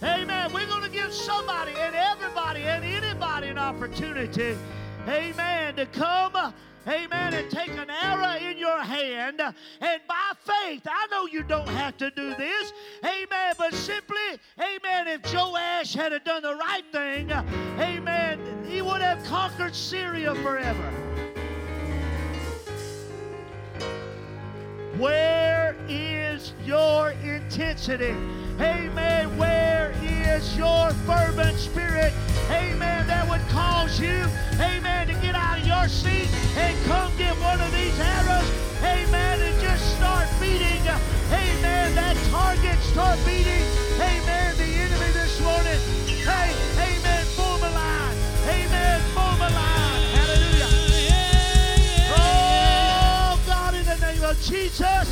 Amen. 0.00 0.52
We're 0.52 0.66
going 0.66 0.84
to 0.84 0.90
give 0.90 1.12
somebody 1.12 1.72
and 1.72 1.94
everybody 1.94 2.60
and 2.60 2.84
anybody 2.84 3.48
an 3.48 3.58
opportunity. 3.58 4.56
Amen. 5.08 5.74
To 5.74 5.86
come. 5.86 6.54
Amen. 6.86 7.34
And 7.34 7.50
take 7.50 7.70
an 7.70 7.90
arrow 7.90 8.36
in 8.36 8.58
your 8.58 8.78
hand. 8.78 9.40
And 9.40 10.00
by 10.06 10.32
faith, 10.38 10.82
I 10.86 11.08
know 11.10 11.26
you 11.26 11.42
don't 11.42 11.68
have 11.68 11.96
to 11.98 12.10
do 12.12 12.32
this. 12.36 12.72
Amen. 13.04 13.54
But 13.58 13.74
simply, 13.74 14.38
amen, 14.60 15.08
if 15.08 15.34
Joash 15.34 15.94
had 15.94 16.12
done 16.24 16.42
the 16.42 16.54
right 16.54 16.84
thing, 16.92 17.32
amen, 17.80 18.40
he 18.68 18.82
would 18.82 19.02
have 19.02 19.22
conquered 19.24 19.74
Syria 19.74 20.34
forever. 20.36 21.11
Where 25.02 25.74
is 25.88 26.52
your 26.64 27.10
intensity? 27.24 28.14
Amen. 28.60 29.36
Where 29.36 29.92
is 30.00 30.56
your 30.56 30.90
fervent 30.90 31.58
spirit? 31.58 32.12
Amen. 32.48 33.08
That 33.08 33.28
would 33.28 33.40
cause 33.48 33.98
you, 33.98 34.28
amen, 34.60 35.08
to 35.08 35.14
get 35.14 35.34
out 35.34 35.58
of 35.58 35.66
your 35.66 35.88
seat 35.88 36.28
and 36.54 36.86
come 36.86 37.10
get 37.18 37.34
one 37.40 37.60
of 37.60 37.72
these 37.72 37.98
arrows. 37.98 38.48
Amen. 38.78 39.40
And 39.42 39.60
just 39.60 39.96
start 39.96 40.28
beating. 40.38 40.86
Amen. 41.34 41.96
That 41.96 42.16
target 42.30 42.78
start 42.78 43.18
beating. 43.26 43.66
Amen. 43.98 44.54
The 44.56 44.70
enemy 44.86 45.10
this 45.18 45.40
morning. 45.42 45.80
Hey. 46.22 46.71
of 54.32 54.40
Jesus. 54.42 55.08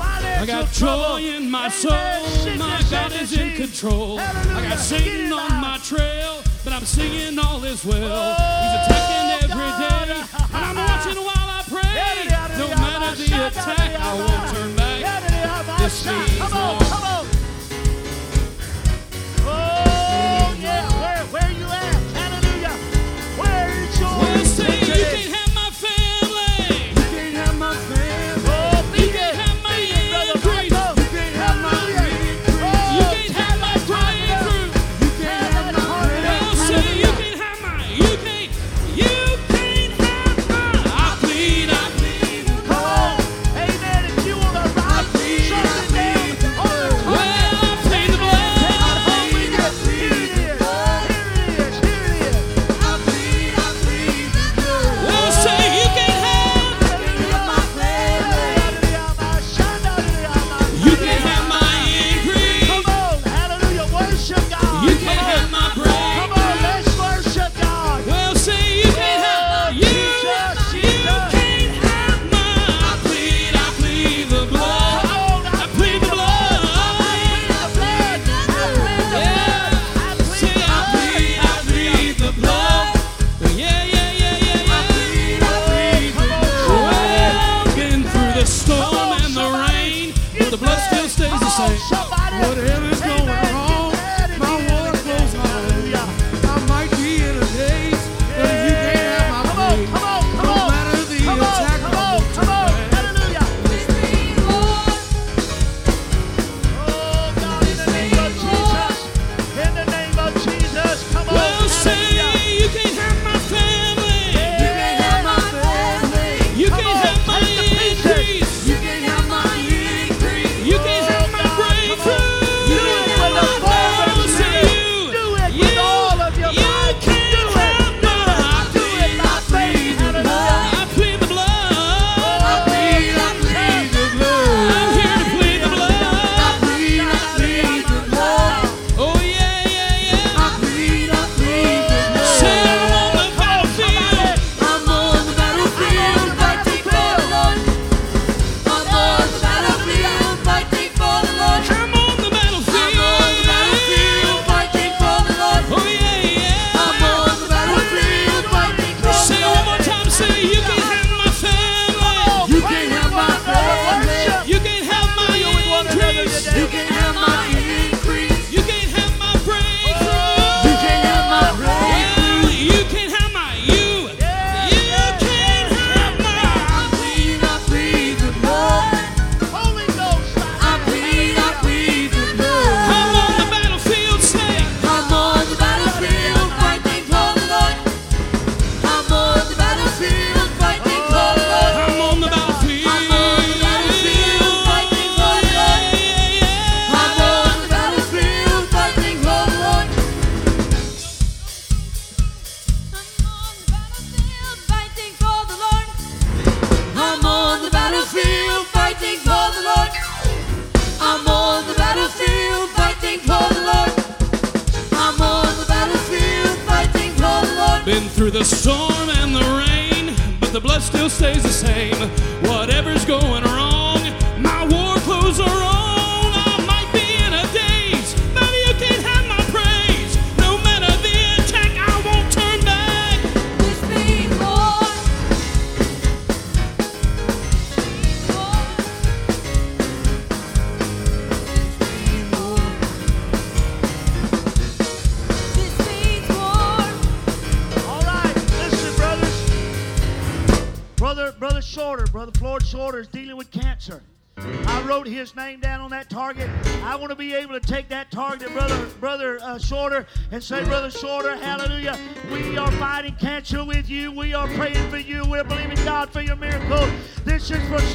I 0.00 0.44
got 0.46 0.72
trouble. 0.72 1.18
joy 1.18 1.36
in 1.36 1.50
my 1.50 1.66
Amen. 1.66 1.70
soul. 1.70 2.56
My 2.56 2.82
God 2.90 3.12
is 3.12 3.36
in 3.36 3.54
control. 3.54 4.16
Hallelujah. 4.16 4.66
I 4.66 4.68
got 4.70 4.78
Satan 4.78 5.32
on 5.32 5.60
my 5.60 5.78
trail, 5.84 6.42
but 6.64 6.72
I'm 6.72 6.84
singing 6.84 7.38
all 7.38 7.62
is 7.64 7.84
well. 7.84 8.00
Oh, 8.02 8.34
He's 8.62 8.74
attacking 8.80 9.50
every 9.50 9.70
God. 9.70 10.08
day, 10.08 10.14
and 10.54 10.64
I'm 10.64 10.76
watching 10.76 11.22
while 11.22 11.48
I 11.58 11.62
pray. 11.68 12.58
No 12.58 12.68
matter 12.68 13.16
the 13.22 13.46
attack, 13.46 14.00
I 14.00 14.14
won't 14.14 14.56
turn 14.56 14.79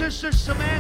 Sister 0.06 0.32
Samantha. 0.32 0.75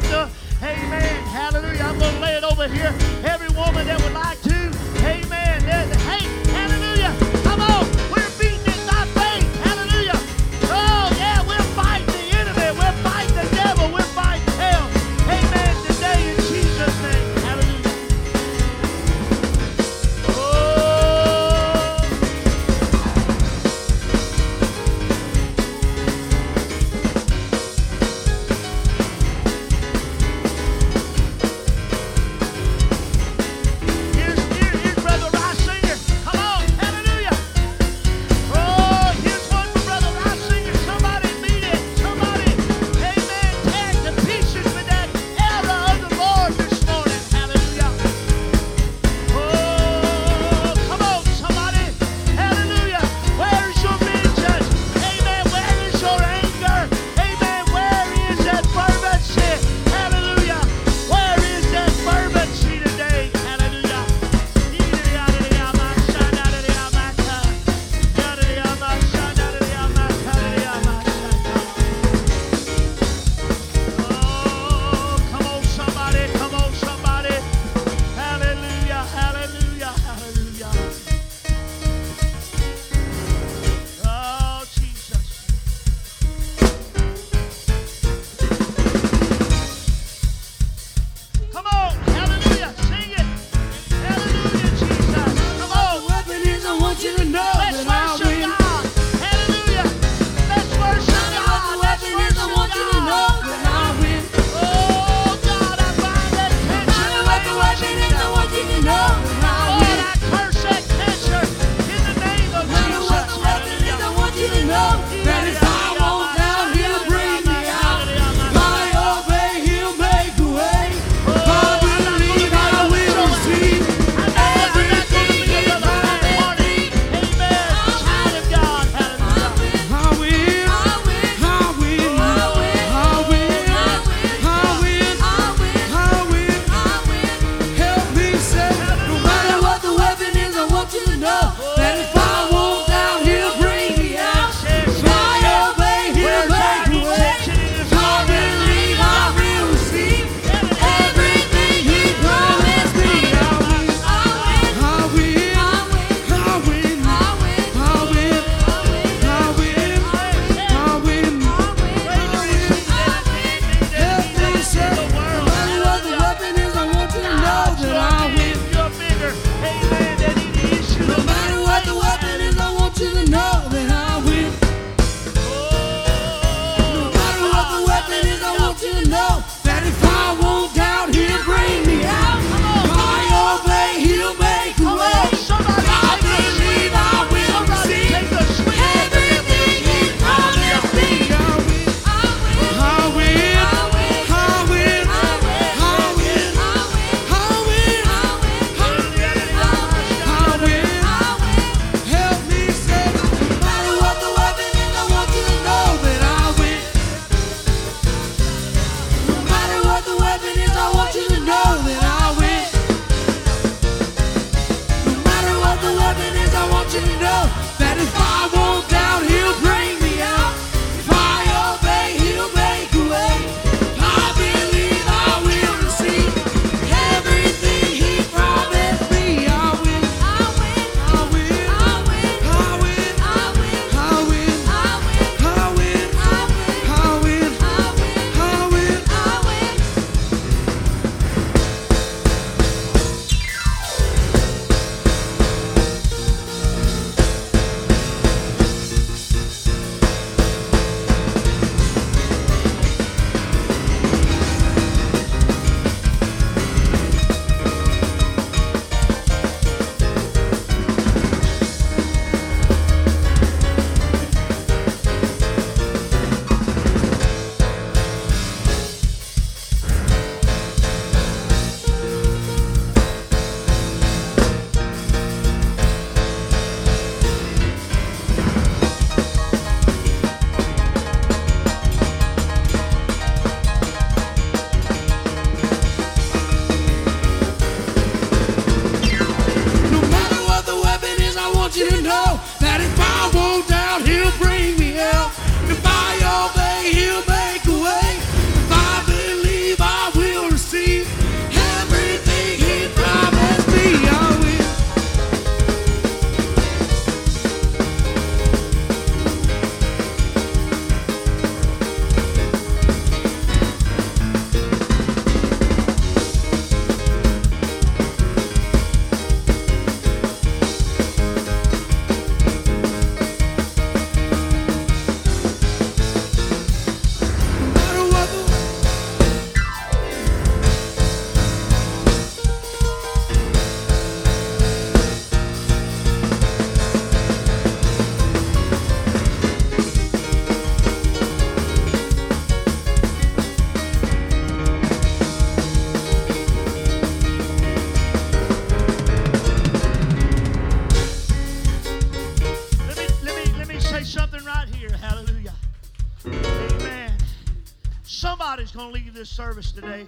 Service 359.36 359.74
today, 359.74 360.06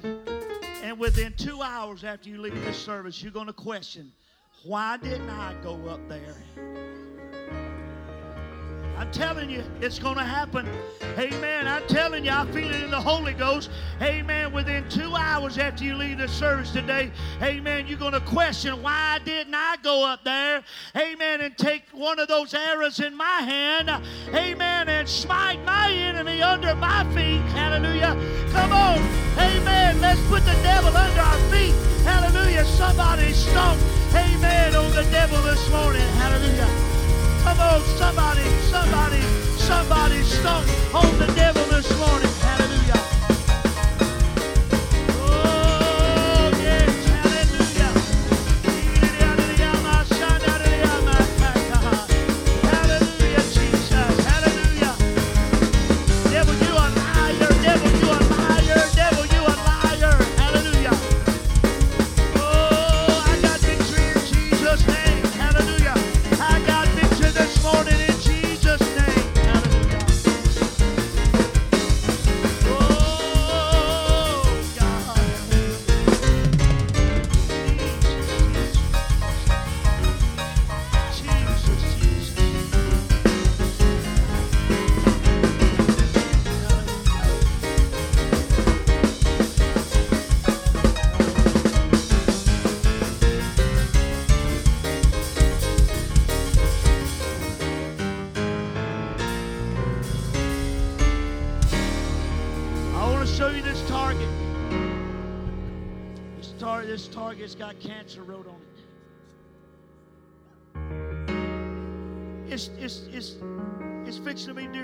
and 0.84 0.98
within 0.98 1.34
two 1.34 1.62
hours 1.62 2.06
after 2.06 2.30
you 2.30 2.40
leave 2.40 2.56
this 2.64 2.78
service, 2.78 3.22
you're 3.22 3.30
going 3.30 3.48
to 3.48 3.52
question, 3.52 4.10
why 4.64 4.96
didn't 4.96 5.30
I 5.30 5.54
go 5.62 5.76
up 5.90 6.00
there? 6.08 6.97
I'm 8.98 9.12
telling 9.12 9.50
you, 9.50 9.64
it's 9.80 10.00
going 10.00 10.18
to 10.18 10.24
happen. 10.24 10.68
Amen. 11.20 11.68
I'm 11.68 11.86
telling 11.88 12.26
you, 12.26 12.32
I 12.32 12.46
feel 12.48 12.70
it 12.70 12.84
in 12.84 12.90
the 12.90 13.00
Holy 13.00 13.34
Ghost. 13.34 13.70
Amen. 14.02 14.52
Within 14.52 14.90
two 14.90 15.16
hours 15.16 15.60
after 15.60 15.84
you 15.84 15.94
leave 15.96 16.18
the 16.18 16.28
service 16.28 16.72
today, 16.72 17.12
amen, 17.42 17.86
you're 17.88 18.00
going 18.00 18.14
to 18.14 18.20
question, 18.22 18.82
why 18.82 19.20
didn't 19.24 19.54
I 19.54 19.76
go 19.84 20.04
up 20.04 20.24
there? 20.24 20.64
Amen. 20.96 21.42
And 21.42 21.56
take 21.58 21.84
one 21.92 22.18
of 22.18 22.28
those 22.28 22.56
arrows 22.56 23.00
in 23.00 23.16
my 23.16 23.42
hand. 23.42 23.90
Amen. 24.34 24.90
And 24.90 25.08
smite 25.08 25.64
my 25.64 25.92
enemy 25.92 26.42
under 26.42 26.74
my 26.76 27.04
feet. 27.14 27.42
Hallelujah. 27.52 28.16
Come 28.52 28.74
on. 28.74 28.98
Amen. 29.38 30.02
Let's 30.02 30.22
put 30.28 30.44
the 30.44 30.58
devil 30.64 30.96
under 30.96 31.22
our 31.22 31.38
feet. 31.52 31.74
Hallelujah. 32.04 32.66
Somebody 32.66 33.32
stomp. 33.34 33.80
Amen. 34.16 34.76
On 34.76 34.90
the 34.96 35.08
devil 35.12 35.40
this 35.44 35.70
morning. 35.70 36.02
Hallelujah. 36.18 36.87
Come 37.58 37.74
on, 37.74 37.82
somebody, 37.98 38.44
somebody, 38.70 39.22
somebody 39.58 40.22
stomp 40.22 40.68
on 40.94 41.18
the 41.18 41.26
devil 41.34 41.66
this 41.66 41.90
morning. 41.98 42.37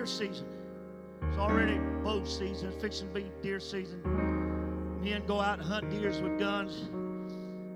Deer 0.03 0.07
season. 0.07 0.45
It's 1.29 1.37
already 1.37 1.79
bow 2.03 2.25
season. 2.25 2.73
Fixing 2.81 3.07
to 3.07 3.13
be 3.13 3.31
deer 3.41 3.61
season. 3.61 4.01
Men 5.01 5.25
go 5.25 5.39
out 5.39 5.59
and 5.59 5.67
hunt 5.67 5.89
deers 5.89 6.19
with 6.19 6.37
guns. 6.37 6.89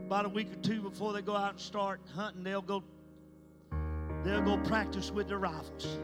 About 0.06 0.26
a 0.26 0.30
week 0.30 0.52
or 0.52 0.58
two 0.58 0.82
before 0.82 1.14
they 1.14 1.22
go 1.22 1.36
out 1.36 1.52
and 1.52 1.60
start 1.62 2.02
hunting, 2.14 2.44
they'll 2.44 2.62
go 2.62 2.84
they'll 4.26 4.42
go 4.42 4.58
practice 4.58 5.10
with 5.10 5.30
their 5.30 5.38
rifles. 5.38 6.00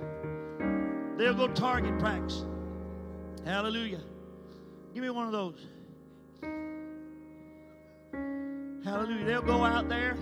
They'll 1.17 1.33
go 1.33 1.47
target 1.49 1.99
practice. 1.99 2.45
Hallelujah. 3.43 4.01
Give 4.93 5.03
me 5.03 5.09
one 5.09 5.25
of 5.25 5.33
those. 5.33 5.67
Hallelujah. 8.85 9.25
They'll 9.25 9.41
go 9.41 9.63
out 9.65 9.89
there. 9.89 10.15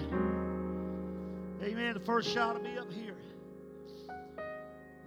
Amen. 1.63 1.93
The 1.93 1.99
first 1.99 2.31
shot 2.31 2.55
will 2.55 2.63
be 2.63 2.77
up 2.77 2.91
here. 2.91 3.15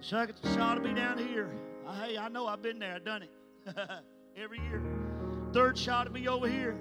Second 0.05 0.37
shot 0.53 0.79
will 0.79 0.87
be 0.87 0.93
down 0.93 1.17
here. 1.17 1.49
Uh, 1.87 2.05
hey, 2.05 2.15
I 2.15 2.29
know 2.29 2.45
I've 2.45 2.61
been 2.61 2.77
there. 2.77 2.93
I've 2.93 3.03
done 3.03 3.23
it 3.23 3.31
every 4.37 4.59
year. 4.59 4.79
Third 5.51 5.75
shot 5.75 6.05
will 6.05 6.13
be 6.13 6.27
over 6.27 6.47
here. 6.47 6.77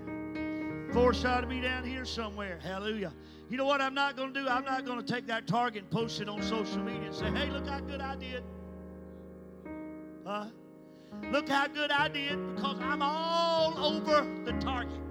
Fourth 0.93 1.23
shot 1.23 1.43
will 1.43 1.49
be 1.49 1.63
down 1.63 1.85
here 1.85 2.05
somewhere. 2.05 2.59
Hallelujah. 2.63 3.15
You 3.49 3.57
know 3.57 3.65
what 3.65 3.81
I'm 3.81 3.95
not 3.95 4.15
going 4.15 4.35
to 4.35 4.43
do? 4.43 4.47
I'm 4.47 4.67
not 4.67 4.85
going 4.85 5.03
to 5.03 5.11
take 5.11 5.27
that 5.29 5.47
target 5.47 5.85
and 5.85 5.91
post 5.91 6.21
it 6.21 6.29
on 6.29 6.43
social 6.43 6.81
media 6.81 7.07
and 7.07 7.15
say, 7.15 7.31
hey, 7.31 7.51
look 7.51 7.67
how 7.67 7.81
good 7.81 8.03
I 8.03 8.15
did. 8.17 8.45
Huh? 10.27 10.45
Look 11.33 11.49
how 11.49 11.67
good 11.69 11.91
I 11.91 12.09
did 12.09 12.57
because 12.57 12.77
I'm 12.79 13.01
all 13.01 13.79
over 13.79 14.29
the 14.45 14.53
target. 14.61 15.04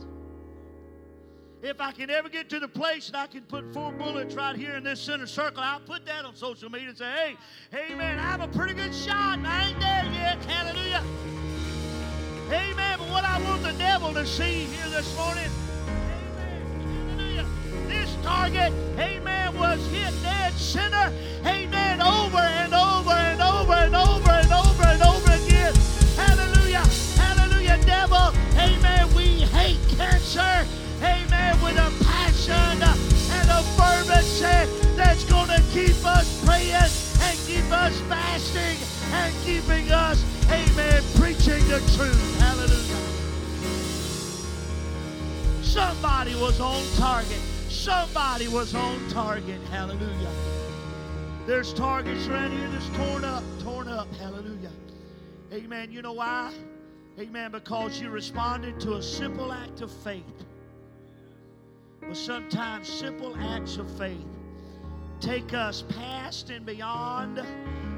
If 1.64 1.80
I 1.80 1.94
can 1.94 2.10
ever 2.10 2.28
get 2.28 2.50
to 2.50 2.60
the 2.60 2.68
place 2.68 3.10
that 3.10 3.18
I 3.18 3.26
can 3.26 3.44
put 3.44 3.74
four 3.74 3.94
bullets 3.94 4.36
right 4.36 4.54
here 4.54 4.76
in 4.76 4.84
this 4.84 5.00
center 5.00 5.26
circle, 5.26 5.64
I'll 5.64 5.80
put 5.80 6.06
that 6.08 6.26
on 6.26 6.36
social 6.36 6.70
media 6.70 6.90
and 6.90 6.98
say, 6.98 7.10
hey, 7.10 7.38
hey 7.72 7.96
man, 7.96 8.20
I 8.20 8.24
have 8.24 8.42
a 8.42 8.50
pretty 8.50 8.74
good 8.74 8.94
shot 8.94 9.38
and 9.38 9.48
I 9.48 9.70
ain't 9.70 9.80
there 9.80 10.04
yet. 10.12 10.44
Hallelujah. 10.44 11.02
Amen. 12.48 13.00
But 13.00 13.10
what 13.10 13.24
I 13.24 13.42
want 13.44 13.64
the 13.64 13.72
devil 13.78 14.14
to 14.14 14.26
see 14.26 14.66
here 14.66 14.90
this 14.90 15.16
morning, 15.18 15.50
amen. 15.88 17.18
Hallelujah. 17.18 17.46
This 17.88 18.14
target, 18.24 18.74
amen, 19.00 19.58
was 19.58 19.80
hit 19.88 20.14
dead 20.22 20.52
center, 20.56 21.14
amen, 21.46 22.02
over 22.02 22.40
and 22.40 22.74
over 22.74 22.74
and 22.74 22.74
over 22.74 22.93
fervency 33.78 34.96
that's 34.96 35.24
going 35.26 35.50
to 35.50 35.62
keep 35.72 35.98
us 36.06 36.46
praying 36.46 36.74
and 36.74 37.40
keep 37.46 37.72
us 37.72 38.00
fasting 38.02 38.78
and 39.14 39.34
keeping 39.44 39.92
us, 39.92 40.24
amen, 40.50 41.04
preaching 41.16 41.66
the 41.68 41.80
truth. 41.96 42.40
Hallelujah. 42.40 43.24
Somebody 45.64 46.36
was 46.36 46.60
on 46.60 46.84
target. 46.98 47.40
Somebody 47.70 48.48
was 48.48 48.76
on 48.76 49.10
target. 49.10 49.60
Hallelujah. 49.72 50.32
There's 51.46 51.74
targets 51.74 52.28
around 52.28 52.52
here 52.52 52.70
that's 52.70 52.90
torn 52.98 53.26
up, 53.26 53.44
torn 53.60 53.88
up. 53.88 54.08
Hallelujah. 54.16 54.72
Amen. 55.52 55.92
You 55.92 56.02
know 56.02 56.14
why? 56.14 56.54
Amen. 57.20 57.52
Because 57.52 58.00
you 58.00 58.10
responded 58.10 58.80
to 58.82 58.94
a 58.94 59.04
simple 59.04 59.52
act 59.52 59.82
of 59.82 59.92
faith. 59.92 60.24
But 62.08 62.18
sometimes 62.18 62.88
simple 62.88 63.36
acts 63.38 63.78
of 63.78 63.90
faith 63.98 64.26
take 65.24 65.54
us 65.54 65.84
past 65.90 66.50
and 66.50 66.66
beyond. 66.66 67.42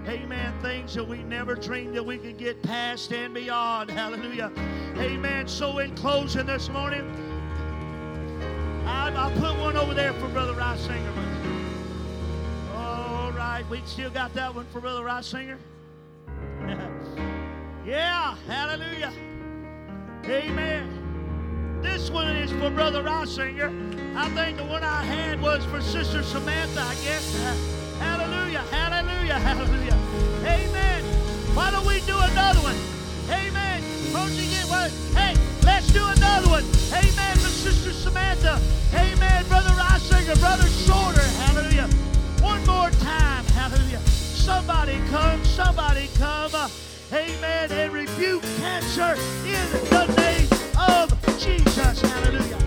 Amen. 0.07 0.53
Things 0.61 0.93
that 0.93 1.07
we 1.07 1.23
never 1.23 1.55
dreamed 1.55 1.95
that 1.95 2.05
we 2.05 2.19
could 2.19 2.37
get 2.37 2.61
past 2.61 3.11
and 3.11 3.33
beyond. 3.33 3.89
Hallelujah. 3.89 4.51
Amen. 4.97 5.47
So, 5.47 5.79
in 5.79 5.95
closing 5.95 6.45
this 6.45 6.69
morning, 6.69 7.03
I, 8.85 9.31
put 9.39 9.57
one 9.57 9.75
over 9.75 9.95
there 9.95 10.13
for 10.13 10.27
Brother 10.27 10.53
Rice-Singer. 10.53 11.13
All 12.75 13.31
right. 13.31 13.63
We 13.69 13.81
still 13.85 14.11
got 14.11 14.33
that 14.35 14.53
one 14.53 14.65
for 14.65 14.79
Brother 14.79 15.03
Rice-Singer. 15.03 15.57
yeah. 17.85 18.35
Hallelujah. 18.47 19.11
Amen. 20.25 21.04
This 21.86 22.09
one 22.09 22.36
is 22.36 22.51
for 22.51 22.71
Brother 22.71 23.03
Rice-Singer. 23.03 23.71
I 24.15 24.27
think 24.29 24.57
the 24.57 24.65
one 24.65 24.83
I 24.83 25.03
had 25.03 25.39
was 25.39 25.63
for 25.65 25.79
Sister 25.81 26.23
Samantha, 26.23 26.81
I 26.81 26.95
guess. 27.05 27.25
Hallelujah, 27.99 28.63
hallelujah, 28.71 29.36
hallelujah. 29.36 29.97
Amen. 30.41 31.03
Why 31.53 31.69
don't 31.69 31.86
we 31.86 32.01
do 32.01 32.17
another 32.17 32.59
one? 32.61 32.75
Amen. 33.29 33.83
Don't 34.11 34.31
you 34.33 34.49
get 34.49 34.65
one? 34.67 34.89
Hey, 35.13 35.36
let's 35.63 35.88
do 35.93 36.03
another 36.05 36.49
one. 36.49 36.63
Amen 36.91 37.38
for 37.38 37.53
Sister 37.53 37.93
Samantha. 37.93 38.59
Amen, 38.93 39.45
Brother 39.47 39.73
Rice-Singer, 39.77 40.36
Brother 40.38 40.67
Shorter. 40.67 41.27
Hallelujah. 41.45 41.88
One 42.41 42.65
more 42.65 42.89
time. 43.05 43.45
Hallelujah. 43.53 43.99
Somebody 44.09 44.99
come, 45.11 45.43
somebody 45.45 46.09
come. 46.17 46.51
Amen. 47.13 47.71
And 47.71 47.93
rebuke 47.93 48.41
cancer 48.57 49.13
in 49.45 49.69
the 49.93 50.05
name 50.17 50.49
of 50.77 51.24
Jesus. 51.38 52.01
Hallelujah. 52.01 52.64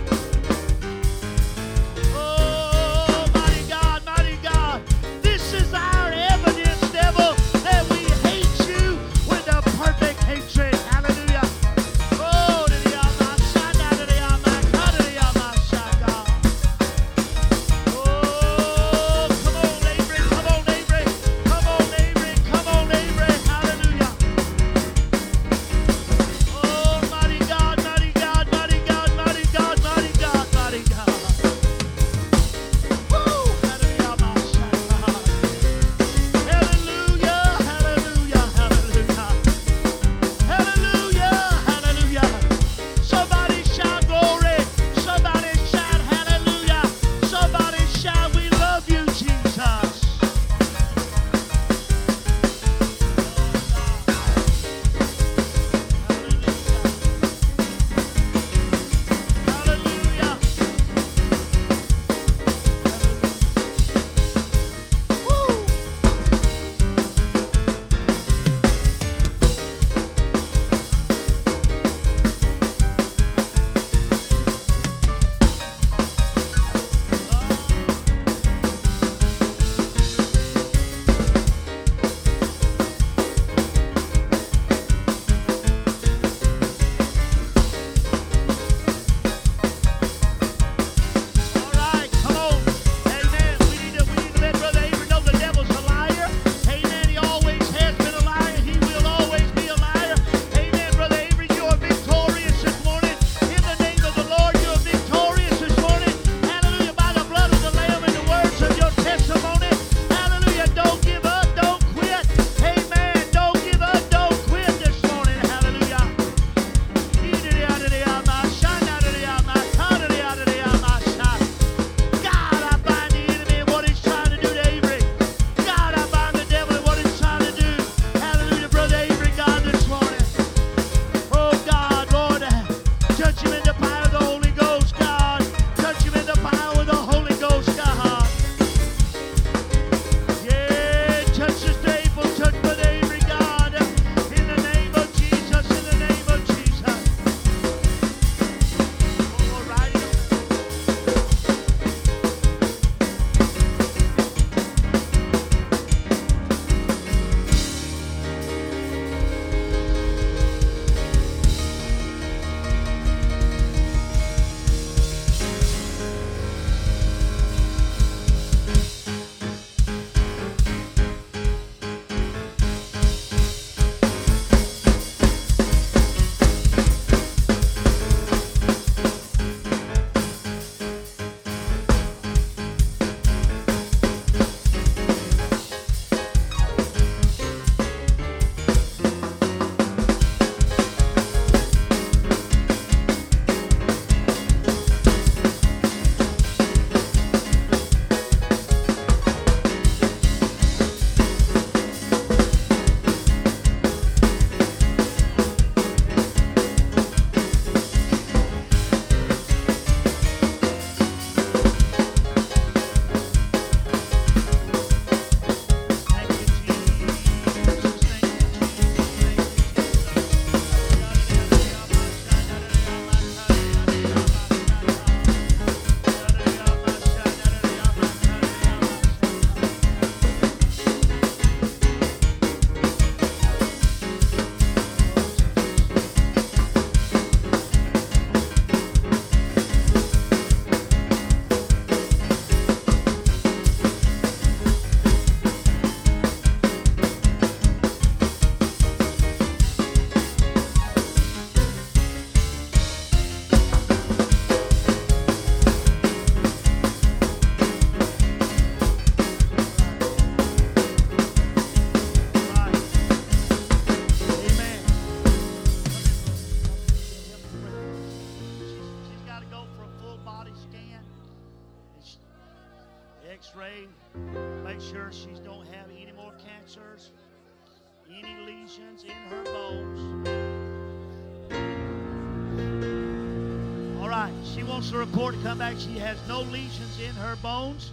Lesions 286.43 287.01
in 287.01 287.15
her 287.15 287.37
bones. 287.37 287.93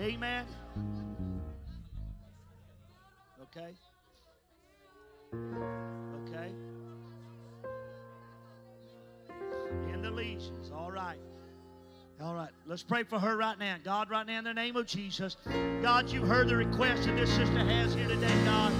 Amen. 0.00 0.44
Okay. 3.42 3.72
Okay. 5.34 6.50
In 9.92 10.02
the 10.02 10.10
lesions. 10.10 10.70
All 10.74 10.90
right. 10.90 11.18
All 12.22 12.34
right. 12.34 12.50
Let's 12.66 12.82
pray 12.82 13.02
for 13.02 13.18
her 13.18 13.36
right 13.36 13.58
now. 13.58 13.76
God, 13.82 14.10
right 14.10 14.26
now, 14.26 14.38
in 14.38 14.44
the 14.44 14.54
name 14.54 14.76
of 14.76 14.86
Jesus. 14.86 15.36
God, 15.82 16.08
you've 16.10 16.28
heard 16.28 16.48
the 16.48 16.56
request 16.56 17.04
that 17.04 17.16
this 17.16 17.30
sister 17.34 17.58
has 17.58 17.94
here 17.94 18.08
today, 18.08 18.44
God. 18.44 18.72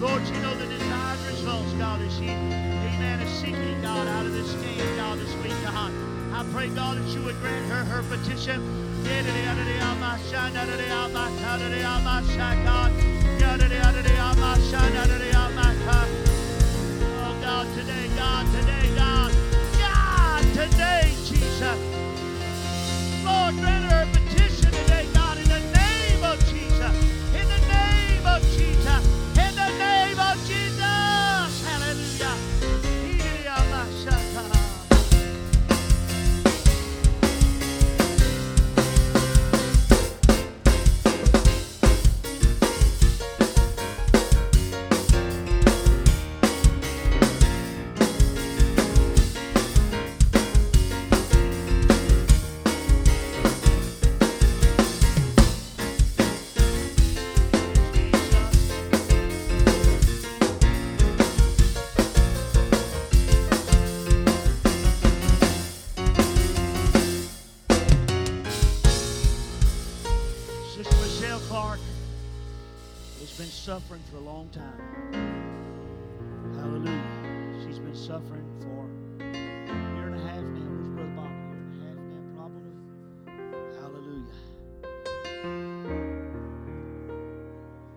Lord, 0.00 0.22
you 0.26 0.34
know 0.40 0.54
the 0.56 0.66
desired 0.66 1.20
results, 1.26 1.72
God, 1.74 2.00
as 2.00 2.16
she, 2.16 2.24
amen, 2.24 3.20
is 3.20 3.32
seeking, 3.38 3.82
God, 3.82 4.06
out 4.08 4.26
of 4.26 4.32
this 4.32 4.50
scan, 4.50 4.96
God, 4.96 5.18
this 5.18 5.34
week, 5.36 5.54
God. 5.64 6.05
I 6.36 6.44
pray, 6.52 6.68
God, 6.68 6.98
that 6.98 7.08
you 7.16 7.22
would 7.22 7.40
grant 7.40 7.64
her 7.70 7.82
her 7.84 8.02
petition. 8.14 8.60
Oh, 17.24 17.38
God, 17.40 17.66
today, 17.74 18.08
God, 18.16 18.44
today, 18.52 18.94
God, 18.94 19.32
God, 19.78 20.42
today, 20.52 21.14
Jesus. 21.24 21.78
Lord, 23.24 23.54
grant 23.54 23.90
her 23.90 24.02
a 24.02 24.06
petition 24.12 24.55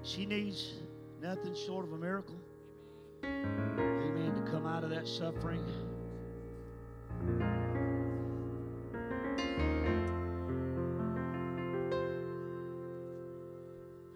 She 0.09 0.25
needs 0.25 0.73
nothing 1.21 1.53
short 1.53 1.85
of 1.85 1.93
a 1.93 1.97
miracle. 1.97 2.33
Amen. 3.23 4.33
To 4.33 4.51
come 4.51 4.65
out 4.65 4.83
of 4.83 4.89
that 4.89 5.07
suffering. 5.07 5.63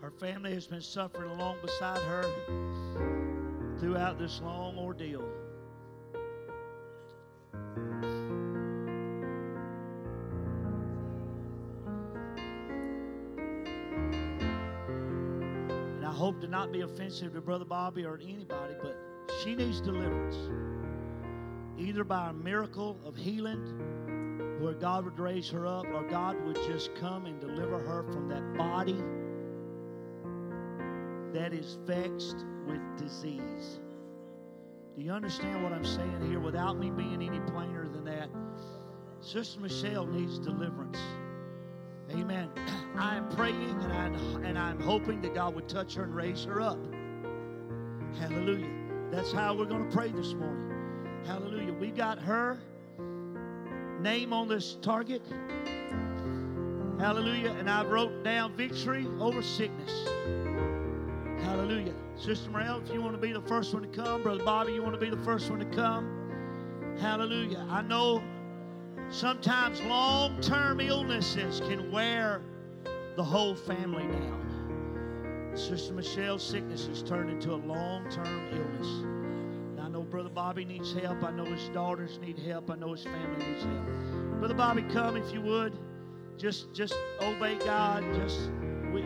Her 0.02 0.10
family 0.20 0.56
has 0.56 0.66
been 0.66 0.82
suffering 0.82 1.30
along 1.30 1.58
beside 1.62 2.02
her 2.02 2.24
throughout 3.80 4.18
this 4.18 4.42
long 4.42 4.80
ordeal. 4.80 5.24
Not 16.64 16.72
be 16.72 16.80
offensive 16.80 17.34
to 17.34 17.42
Brother 17.42 17.66
Bobby 17.66 18.06
or 18.06 18.18
anybody, 18.24 18.74
but 18.82 18.98
she 19.44 19.54
needs 19.54 19.82
deliverance. 19.82 20.38
Either 21.78 22.06
by 22.06 22.30
a 22.30 22.34
miracle 22.34 22.98
of 23.04 23.18
healing, 23.18 23.60
where 24.62 24.72
God 24.72 25.04
would 25.04 25.20
raise 25.20 25.50
her 25.50 25.68
up, 25.68 25.86
or 25.94 26.04
God 26.04 26.42
would 26.46 26.56
just 26.66 26.96
come 26.96 27.26
and 27.26 27.38
deliver 27.42 27.80
her 27.80 28.04
from 28.14 28.30
that 28.30 28.58
body 28.58 29.04
that 31.38 31.54
is 31.54 31.78
vexed 31.86 32.46
with 32.66 32.80
disease. 32.98 33.82
Do 34.96 35.02
you 35.02 35.12
understand 35.12 35.64
what 35.64 35.74
I'm 35.74 35.84
saying 35.84 36.30
here 36.30 36.40
without 36.40 36.78
me 36.80 36.92
being 36.92 37.22
any 37.22 37.42
plainer 37.42 37.90
than 37.90 38.06
that? 38.06 38.30
Sister 39.20 39.60
Michelle 39.60 40.06
needs 40.06 40.40
deliverance. 40.40 41.00
Amen. 42.12 42.50
I 42.98 43.16
am 43.16 43.28
praying 43.30 43.82
and 43.82 43.94
I'm, 43.94 44.46
and 44.46 44.58
I'm 44.58 44.80
hoping 44.80 45.22
that 45.22 45.34
God 45.34 45.56
would 45.56 45.68
touch 45.68 45.96
her 45.96 46.04
and 46.04 46.16
raise 46.16 46.44
her 46.46 46.62
up. 46.62 46.78
Hallelujah. 48.20 48.70
That's 49.12 49.32
how 49.32 49.56
we're 49.56 49.66
going 49.66 49.90
to 49.90 49.96
pray 49.96 50.12
this 50.12 50.34
morning. 50.34 51.24
Hallelujah. 51.26 51.74
We 51.74 51.90
got 51.90 52.20
her 52.20 52.60
name 54.00 54.34
on 54.34 54.48
this 54.48 54.78
target. 54.82 55.22
Hallelujah. 57.00 57.52
And 57.52 57.70
I 57.70 57.84
wrote 57.84 58.24
down 58.24 58.56
victory 58.56 59.08
over 59.20 59.42
sickness. 59.42 60.08
Hallelujah. 61.44 61.94
Sister 62.16 62.50
Morel, 62.52 62.82
if 62.86 62.94
you 62.94 63.02
want 63.02 63.16
to 63.16 63.22
be 63.22 63.34
the 63.34 63.42
first 63.42 63.74
one 63.74 63.84
to 63.84 63.90
come, 63.90 64.22
Brother 64.22 64.44
Bobby, 64.44 64.74
you 64.74 64.84
want 64.84 64.94
to 64.94 65.00
be 65.00 65.10
the 65.10 65.24
first 65.24 65.50
one 65.50 65.60
to 65.60 65.66
come. 65.66 66.96
Hallelujah. 67.00 67.66
I 67.70 67.82
know 67.82 68.22
sometimes 69.10 69.82
long 69.82 70.40
term 70.42 70.80
illnesses 70.80 71.60
can 71.62 71.92
wear 71.92 72.42
the 73.16 73.24
whole 73.24 73.56
family 73.56 74.04
down. 74.08 75.52
Sister 75.56 75.94
Michelle's 75.94 76.44
sickness 76.44 76.88
has 76.88 77.04
turned 77.04 77.30
into 77.30 77.54
a 77.54 77.56
long 77.56 78.10
term 78.10 78.48
illness. 78.52 79.84
I 79.84 79.88
know 79.88 80.02
Brother 80.02 80.30
Bobby 80.30 80.66
needs 80.66 80.94
help. 80.94 81.24
I 81.24 81.32
know 81.32 81.46
his 81.46 81.70
daughters 81.70 82.18
need 82.20 82.40
help. 82.40 82.72
I 82.72 82.76
know 82.76 82.94
his 82.94 83.04
family 83.04 83.46
needs 83.46 83.64
help. 83.64 84.40
Brother 84.40 84.56
Bobby, 84.56 84.82
come 84.84 85.16
if 85.16 85.32
you 85.32 85.42
would. 85.42 85.78
Just 86.38 86.74
just 86.74 86.96
obey 87.22 87.56
God. 87.60 88.04
Just 88.16 88.50
we, 88.92 89.06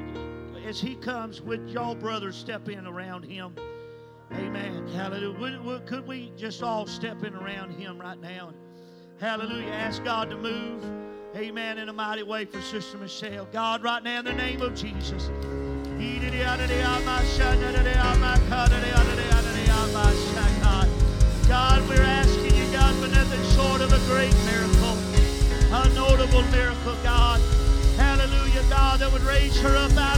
as 0.66 0.80
he 0.80 0.96
comes, 0.96 1.42
would 1.42 1.70
y'all 1.70 1.96
brothers 1.96 2.38
step 2.38 2.70
in 2.70 2.88
around 2.88 3.24
him? 3.24 3.54
Amen. 4.32 4.88
Hallelujah. 4.88 5.40
Would, 5.40 5.66
would, 5.66 5.86
could 5.86 6.08
we 6.08 6.32
just 6.38 6.64
all 6.64 6.86
step 6.86 7.24
in 7.24 7.36
around 7.36 7.72
him 7.72 8.00
right 8.00 8.20
now? 8.20 8.54
Hallelujah. 9.20 9.72
Ask 9.72 10.04
God 10.04 10.30
to 10.30 10.38
move. 10.38 11.07
Amen. 11.36 11.78
In 11.78 11.90
a 11.90 11.94
mighty 11.94 12.24
way 12.24 12.46
for 12.46 12.62
Sister 12.62 12.98
Michelle. 12.98 13.48
God, 13.52 13.84
right 13.84 14.04
now 14.04 14.20
in 14.20 14.26
the 14.26 14.34
name 14.34 14.62
of 14.62 14.74
Jesus. 14.76 15.30
God, 21.48 21.88
we're 21.88 22.02
asking 22.02 22.56
you, 22.56 22.72
God, 22.72 22.94
for 22.96 23.08
nothing 23.08 23.44
short 23.56 23.82
of 23.82 23.94
a 23.94 24.00
great 24.12 24.36
miracle, 24.46 24.98
a 25.72 25.90
notable 25.96 26.44
miracle, 26.52 26.96
God. 27.04 27.40
Hallelujah, 27.98 28.64
God, 28.70 29.00
that 29.00 29.12
would 29.12 29.24
raise 29.24 29.60
her 29.62 29.76
up 29.76 29.96
out 29.98 30.17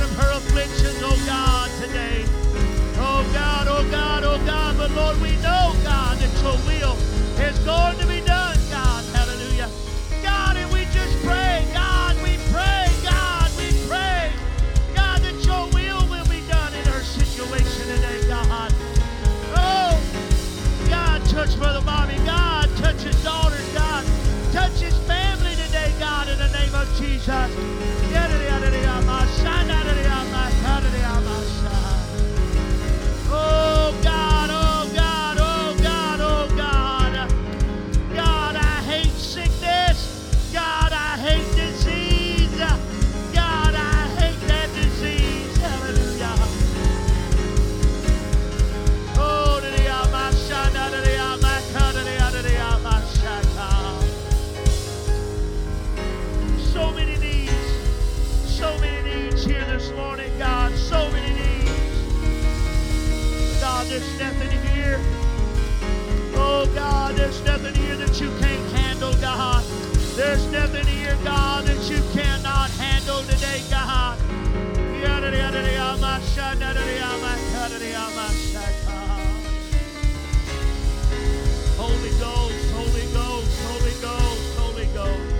Holy 81.79 82.11
Ghost, 82.19 82.71
Holy 82.73 83.05
Ghost, 83.13 83.61
Holy 83.65 83.95
Ghost, 84.01 84.57
Holy 84.57 84.85
Ghost. 84.93 85.35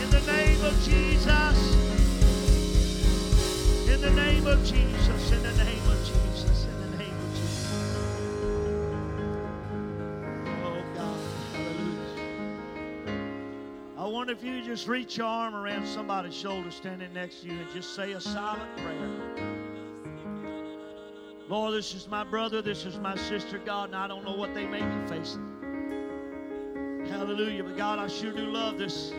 In 0.00 0.10
the 0.10 0.20
name 0.32 0.62
of 0.64 0.74
Jesus. 0.84 1.58
In 3.88 4.00
the 4.00 4.10
name 4.10 4.46
of 4.46 4.64
Jesus. 4.64 5.32
In 5.32 5.42
the 5.42 5.52
name 5.64 5.88
of 5.88 5.98
Jesus. 6.06 6.66
In 6.66 6.80
the 6.82 6.96
name 6.98 7.16
of 7.16 7.34
Jesus. 7.34 7.72
Oh 10.62 10.82
God. 10.94 11.20
Hallelujah. 11.54 12.16
I 13.98 14.06
wonder 14.06 14.32
if 14.32 14.44
you 14.44 14.62
just 14.62 14.86
reach 14.86 15.16
your 15.16 15.26
arm 15.26 15.54
around 15.76 15.86
somebody's 15.86 16.34
shoulder 16.34 16.70
standing 16.70 17.12
next 17.12 17.40
to 17.40 17.48
you 17.48 17.52
and 17.52 17.70
just 17.70 17.94
say 17.94 18.12
a 18.12 18.20
silent 18.20 18.74
prayer. 18.78 19.10
Lord, 21.48 21.74
this 21.74 21.94
is 21.94 22.08
my 22.08 22.24
brother, 22.24 22.62
this 22.62 22.84
is 22.86 22.98
my 22.98 23.14
sister, 23.16 23.58
God, 23.58 23.90
and 23.90 23.96
I 23.96 24.08
don't 24.08 24.24
know 24.24 24.34
what 24.34 24.54
they 24.54 24.66
may 24.66 24.80
be 24.80 25.06
facing. 25.06 25.44
Hallelujah. 27.10 27.62
But 27.62 27.76
God, 27.76 27.98
I 27.98 28.08
sure 28.08 28.32
do 28.32 28.46
love 28.46 28.78
this, 28.78 29.12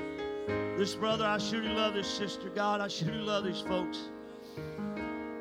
this 0.78 0.96
brother. 0.96 1.26
I 1.26 1.38
sure 1.38 1.62
do 1.62 1.70
love 1.70 1.94
this 1.94 2.08
sister. 2.08 2.50
God, 2.50 2.82
I 2.82 2.88
sure 2.88 3.12
do 3.12 3.20
love 3.20 3.46
these 3.46 3.62
folks. 3.62 4.10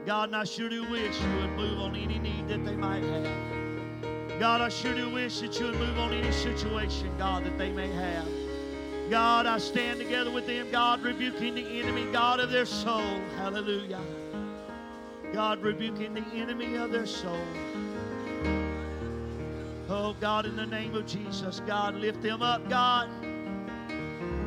God, 0.05 0.29
and 0.29 0.37
I 0.37 0.45
sure 0.45 0.69
do 0.69 0.89
wish 0.91 1.21
you 1.21 1.37
would 1.37 1.53
move 1.53 1.81
on 1.81 1.97
any 1.97 2.19
need 2.19 2.47
that 2.49 2.65
they 2.65 2.77
might 2.77 3.03
have. 3.03 4.39
God, 4.39 4.61
I 4.61 4.69
sure 4.69 4.95
do 4.95 5.09
wish 5.11 5.41
that 5.41 5.59
you 5.59 5.67
would 5.67 5.79
move 5.79 5.99
on 5.99 6.13
any 6.13 6.31
situation, 6.31 7.11
God, 7.19 7.45
that 7.45 7.57
they 7.59 7.73
may 7.73 7.89
have. 7.89 8.36
God, 9.11 9.47
I 9.47 9.59
stand 9.59 10.01
together 10.01 10.31
with 10.31 10.47
them, 10.47 10.71
God, 10.71 11.03
rebuking 11.03 11.55
the 11.55 11.81
enemy, 11.81 12.11
God 12.13 12.41
of 12.41 12.51
their 12.51 12.67
soul. 12.67 13.21
Hallelujah. 13.37 14.01
God, 15.33 15.63
rebuking 15.63 16.15
the 16.15 16.25
enemy 16.35 16.77
of 16.77 16.91
their 16.91 17.07
soul. 17.07 17.47
Oh, 19.89 20.17
God, 20.21 20.47
in 20.47 20.57
the 20.57 20.67
name 20.67 20.95
of 20.97 21.07
Jesus, 21.07 21.61
God, 21.67 21.95
lift 21.95 22.21
them 22.23 22.43
up, 22.43 22.69
God. 22.69 23.09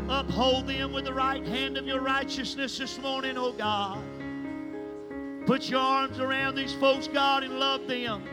Uphold 0.10 0.68
them 0.68 0.92
with 0.92 1.06
the 1.06 1.14
right 1.14 1.46
hand 1.46 1.78
of 1.78 1.86
your 1.86 2.02
righteousness 2.02 2.78
this 2.78 3.00
morning, 3.00 3.38
oh 3.38 3.54
God. 3.54 4.00
Put 5.46 5.70
your 5.70 5.80
arms 5.80 6.20
around 6.20 6.56
these 6.56 6.74
folks, 6.74 7.08
God, 7.08 7.44
and 7.44 7.60
love 7.60 7.88
them. 7.88 8.24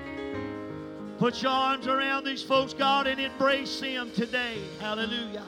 Put 1.18 1.42
your 1.42 1.52
arms 1.52 1.86
around 1.86 2.24
these 2.24 2.42
folks, 2.42 2.74
God, 2.74 3.06
and 3.06 3.20
embrace 3.20 3.80
them 3.80 4.10
today. 4.12 4.58
Hallelujah. 4.80 5.44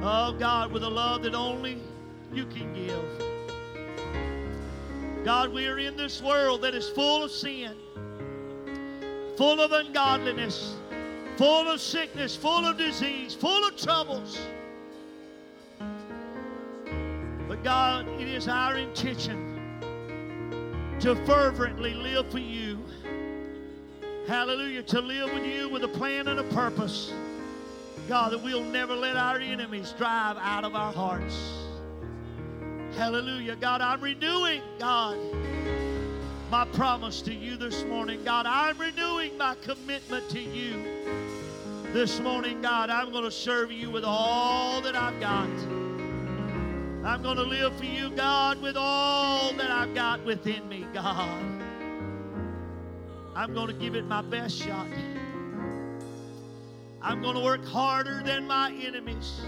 Oh, 0.00 0.32
God, 0.38 0.72
with 0.72 0.84
a 0.84 0.88
love 0.88 1.22
that 1.22 1.34
only 1.34 1.78
you 2.32 2.46
can 2.46 2.72
give. 2.72 3.04
God, 5.24 5.52
we 5.52 5.66
are 5.66 5.78
in 5.78 5.96
this 5.96 6.22
world 6.22 6.62
that 6.62 6.74
is 6.74 6.88
full 6.88 7.24
of 7.24 7.30
sin, 7.30 7.74
full 9.36 9.60
of 9.60 9.72
ungodliness, 9.72 10.76
full 11.36 11.68
of 11.68 11.80
sickness, 11.80 12.36
full 12.36 12.64
of 12.64 12.78
disease, 12.78 13.34
full 13.34 13.66
of 13.66 13.76
troubles. 13.76 14.38
But 17.48 17.64
God, 17.64 18.06
it 18.20 18.28
is 18.28 18.46
our 18.46 18.76
intention 18.76 19.48
to 21.00 21.16
fervently 21.26 21.94
live 21.94 22.30
for 22.30 22.38
you. 22.38 22.78
Hallelujah. 24.28 24.82
To 24.84 25.00
live 25.00 25.32
with 25.32 25.44
you 25.44 25.68
with 25.68 25.82
a 25.82 25.88
plan 25.88 26.28
and 26.28 26.38
a 26.38 26.44
purpose. 26.44 27.12
God, 28.08 28.32
that 28.32 28.42
we'll 28.42 28.64
never 28.64 28.96
let 28.96 29.16
our 29.16 29.38
enemies 29.38 29.94
drive 29.98 30.38
out 30.38 30.64
of 30.64 30.74
our 30.74 30.90
hearts. 30.90 31.36
Hallelujah. 32.96 33.54
God, 33.54 33.82
I'm 33.82 34.00
renewing, 34.00 34.62
God, 34.78 35.18
my 36.50 36.64
promise 36.72 37.20
to 37.22 37.34
you 37.34 37.58
this 37.58 37.84
morning. 37.84 38.24
God, 38.24 38.46
I'm 38.46 38.78
renewing 38.78 39.36
my 39.36 39.56
commitment 39.56 40.26
to 40.30 40.40
you 40.40 40.82
this 41.92 42.18
morning. 42.18 42.62
God, 42.62 42.88
I'm 42.88 43.12
going 43.12 43.24
to 43.24 43.30
serve 43.30 43.70
you 43.70 43.90
with 43.90 44.04
all 44.04 44.80
that 44.80 44.96
I've 44.96 45.20
got. 45.20 45.50
I'm 47.04 47.22
going 47.22 47.36
to 47.36 47.42
live 47.42 47.76
for 47.76 47.84
you, 47.84 48.08
God, 48.08 48.62
with 48.62 48.76
all 48.78 49.52
that 49.52 49.70
I've 49.70 49.94
got 49.94 50.24
within 50.24 50.66
me, 50.66 50.86
God. 50.94 51.38
I'm 53.36 53.52
going 53.52 53.66
to 53.66 53.74
give 53.74 53.94
it 53.94 54.06
my 54.06 54.22
best 54.22 54.56
shot. 54.56 54.86
I'm 57.00 57.22
going 57.22 57.34
to 57.34 57.42
work 57.42 57.64
harder 57.64 58.22
than 58.24 58.46
my 58.46 58.72
enemies. 58.72 59.40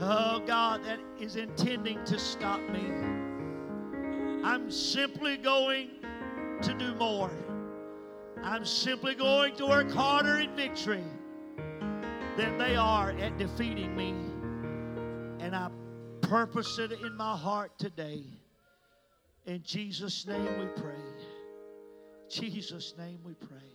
Oh, 0.00 0.42
God, 0.46 0.82
that 0.84 0.98
is 1.20 1.36
intending 1.36 2.02
to 2.04 2.18
stop 2.18 2.60
me. 2.70 2.84
I'm 4.42 4.70
simply 4.70 5.36
going 5.36 5.90
to 6.62 6.74
do 6.74 6.94
more. 6.94 7.30
I'm 8.42 8.64
simply 8.64 9.14
going 9.14 9.56
to 9.56 9.66
work 9.66 9.90
harder 9.90 10.38
in 10.38 10.54
victory 10.56 11.04
than 12.36 12.58
they 12.58 12.76
are 12.76 13.10
at 13.10 13.38
defeating 13.38 13.94
me. 13.94 14.10
And 15.40 15.54
I 15.54 15.70
purpose 16.22 16.78
it 16.78 16.92
in 16.92 17.16
my 17.16 17.36
heart 17.36 17.78
today. 17.78 18.24
In 19.46 19.62
Jesus' 19.62 20.26
name 20.26 20.58
we 20.58 20.66
pray. 20.82 20.94
Jesus' 22.28 22.94
name 22.98 23.20
we 23.24 23.34
pray. 23.34 23.73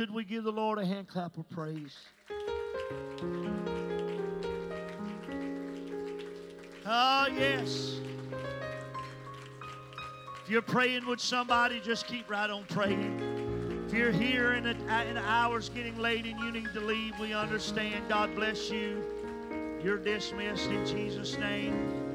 Could 0.00 0.14
we 0.14 0.24
give 0.24 0.44
the 0.44 0.50
Lord 0.50 0.78
a 0.78 0.86
hand 0.86 1.08
clap 1.08 1.36
of 1.36 1.46
praise? 1.50 1.94
Oh, 6.86 7.26
yes. 7.36 8.00
If 10.42 10.48
you're 10.48 10.62
praying 10.62 11.06
with 11.06 11.20
somebody, 11.20 11.80
just 11.80 12.06
keep 12.06 12.30
right 12.30 12.48
on 12.48 12.64
praying. 12.70 13.84
If 13.86 13.92
you're 13.92 14.10
here 14.10 14.52
and 14.52 14.66
uh, 14.66 14.70
an 14.90 15.18
hour's 15.18 15.68
getting 15.68 15.98
late 15.98 16.24
and 16.24 16.40
you 16.40 16.50
need 16.50 16.72
to 16.72 16.80
leave, 16.80 17.12
we 17.20 17.34
understand. 17.34 18.08
God 18.08 18.34
bless 18.34 18.70
you. 18.70 19.04
You're 19.84 19.98
dismissed 19.98 20.70
in 20.70 20.86
Jesus' 20.86 21.36
name. 21.36 22.09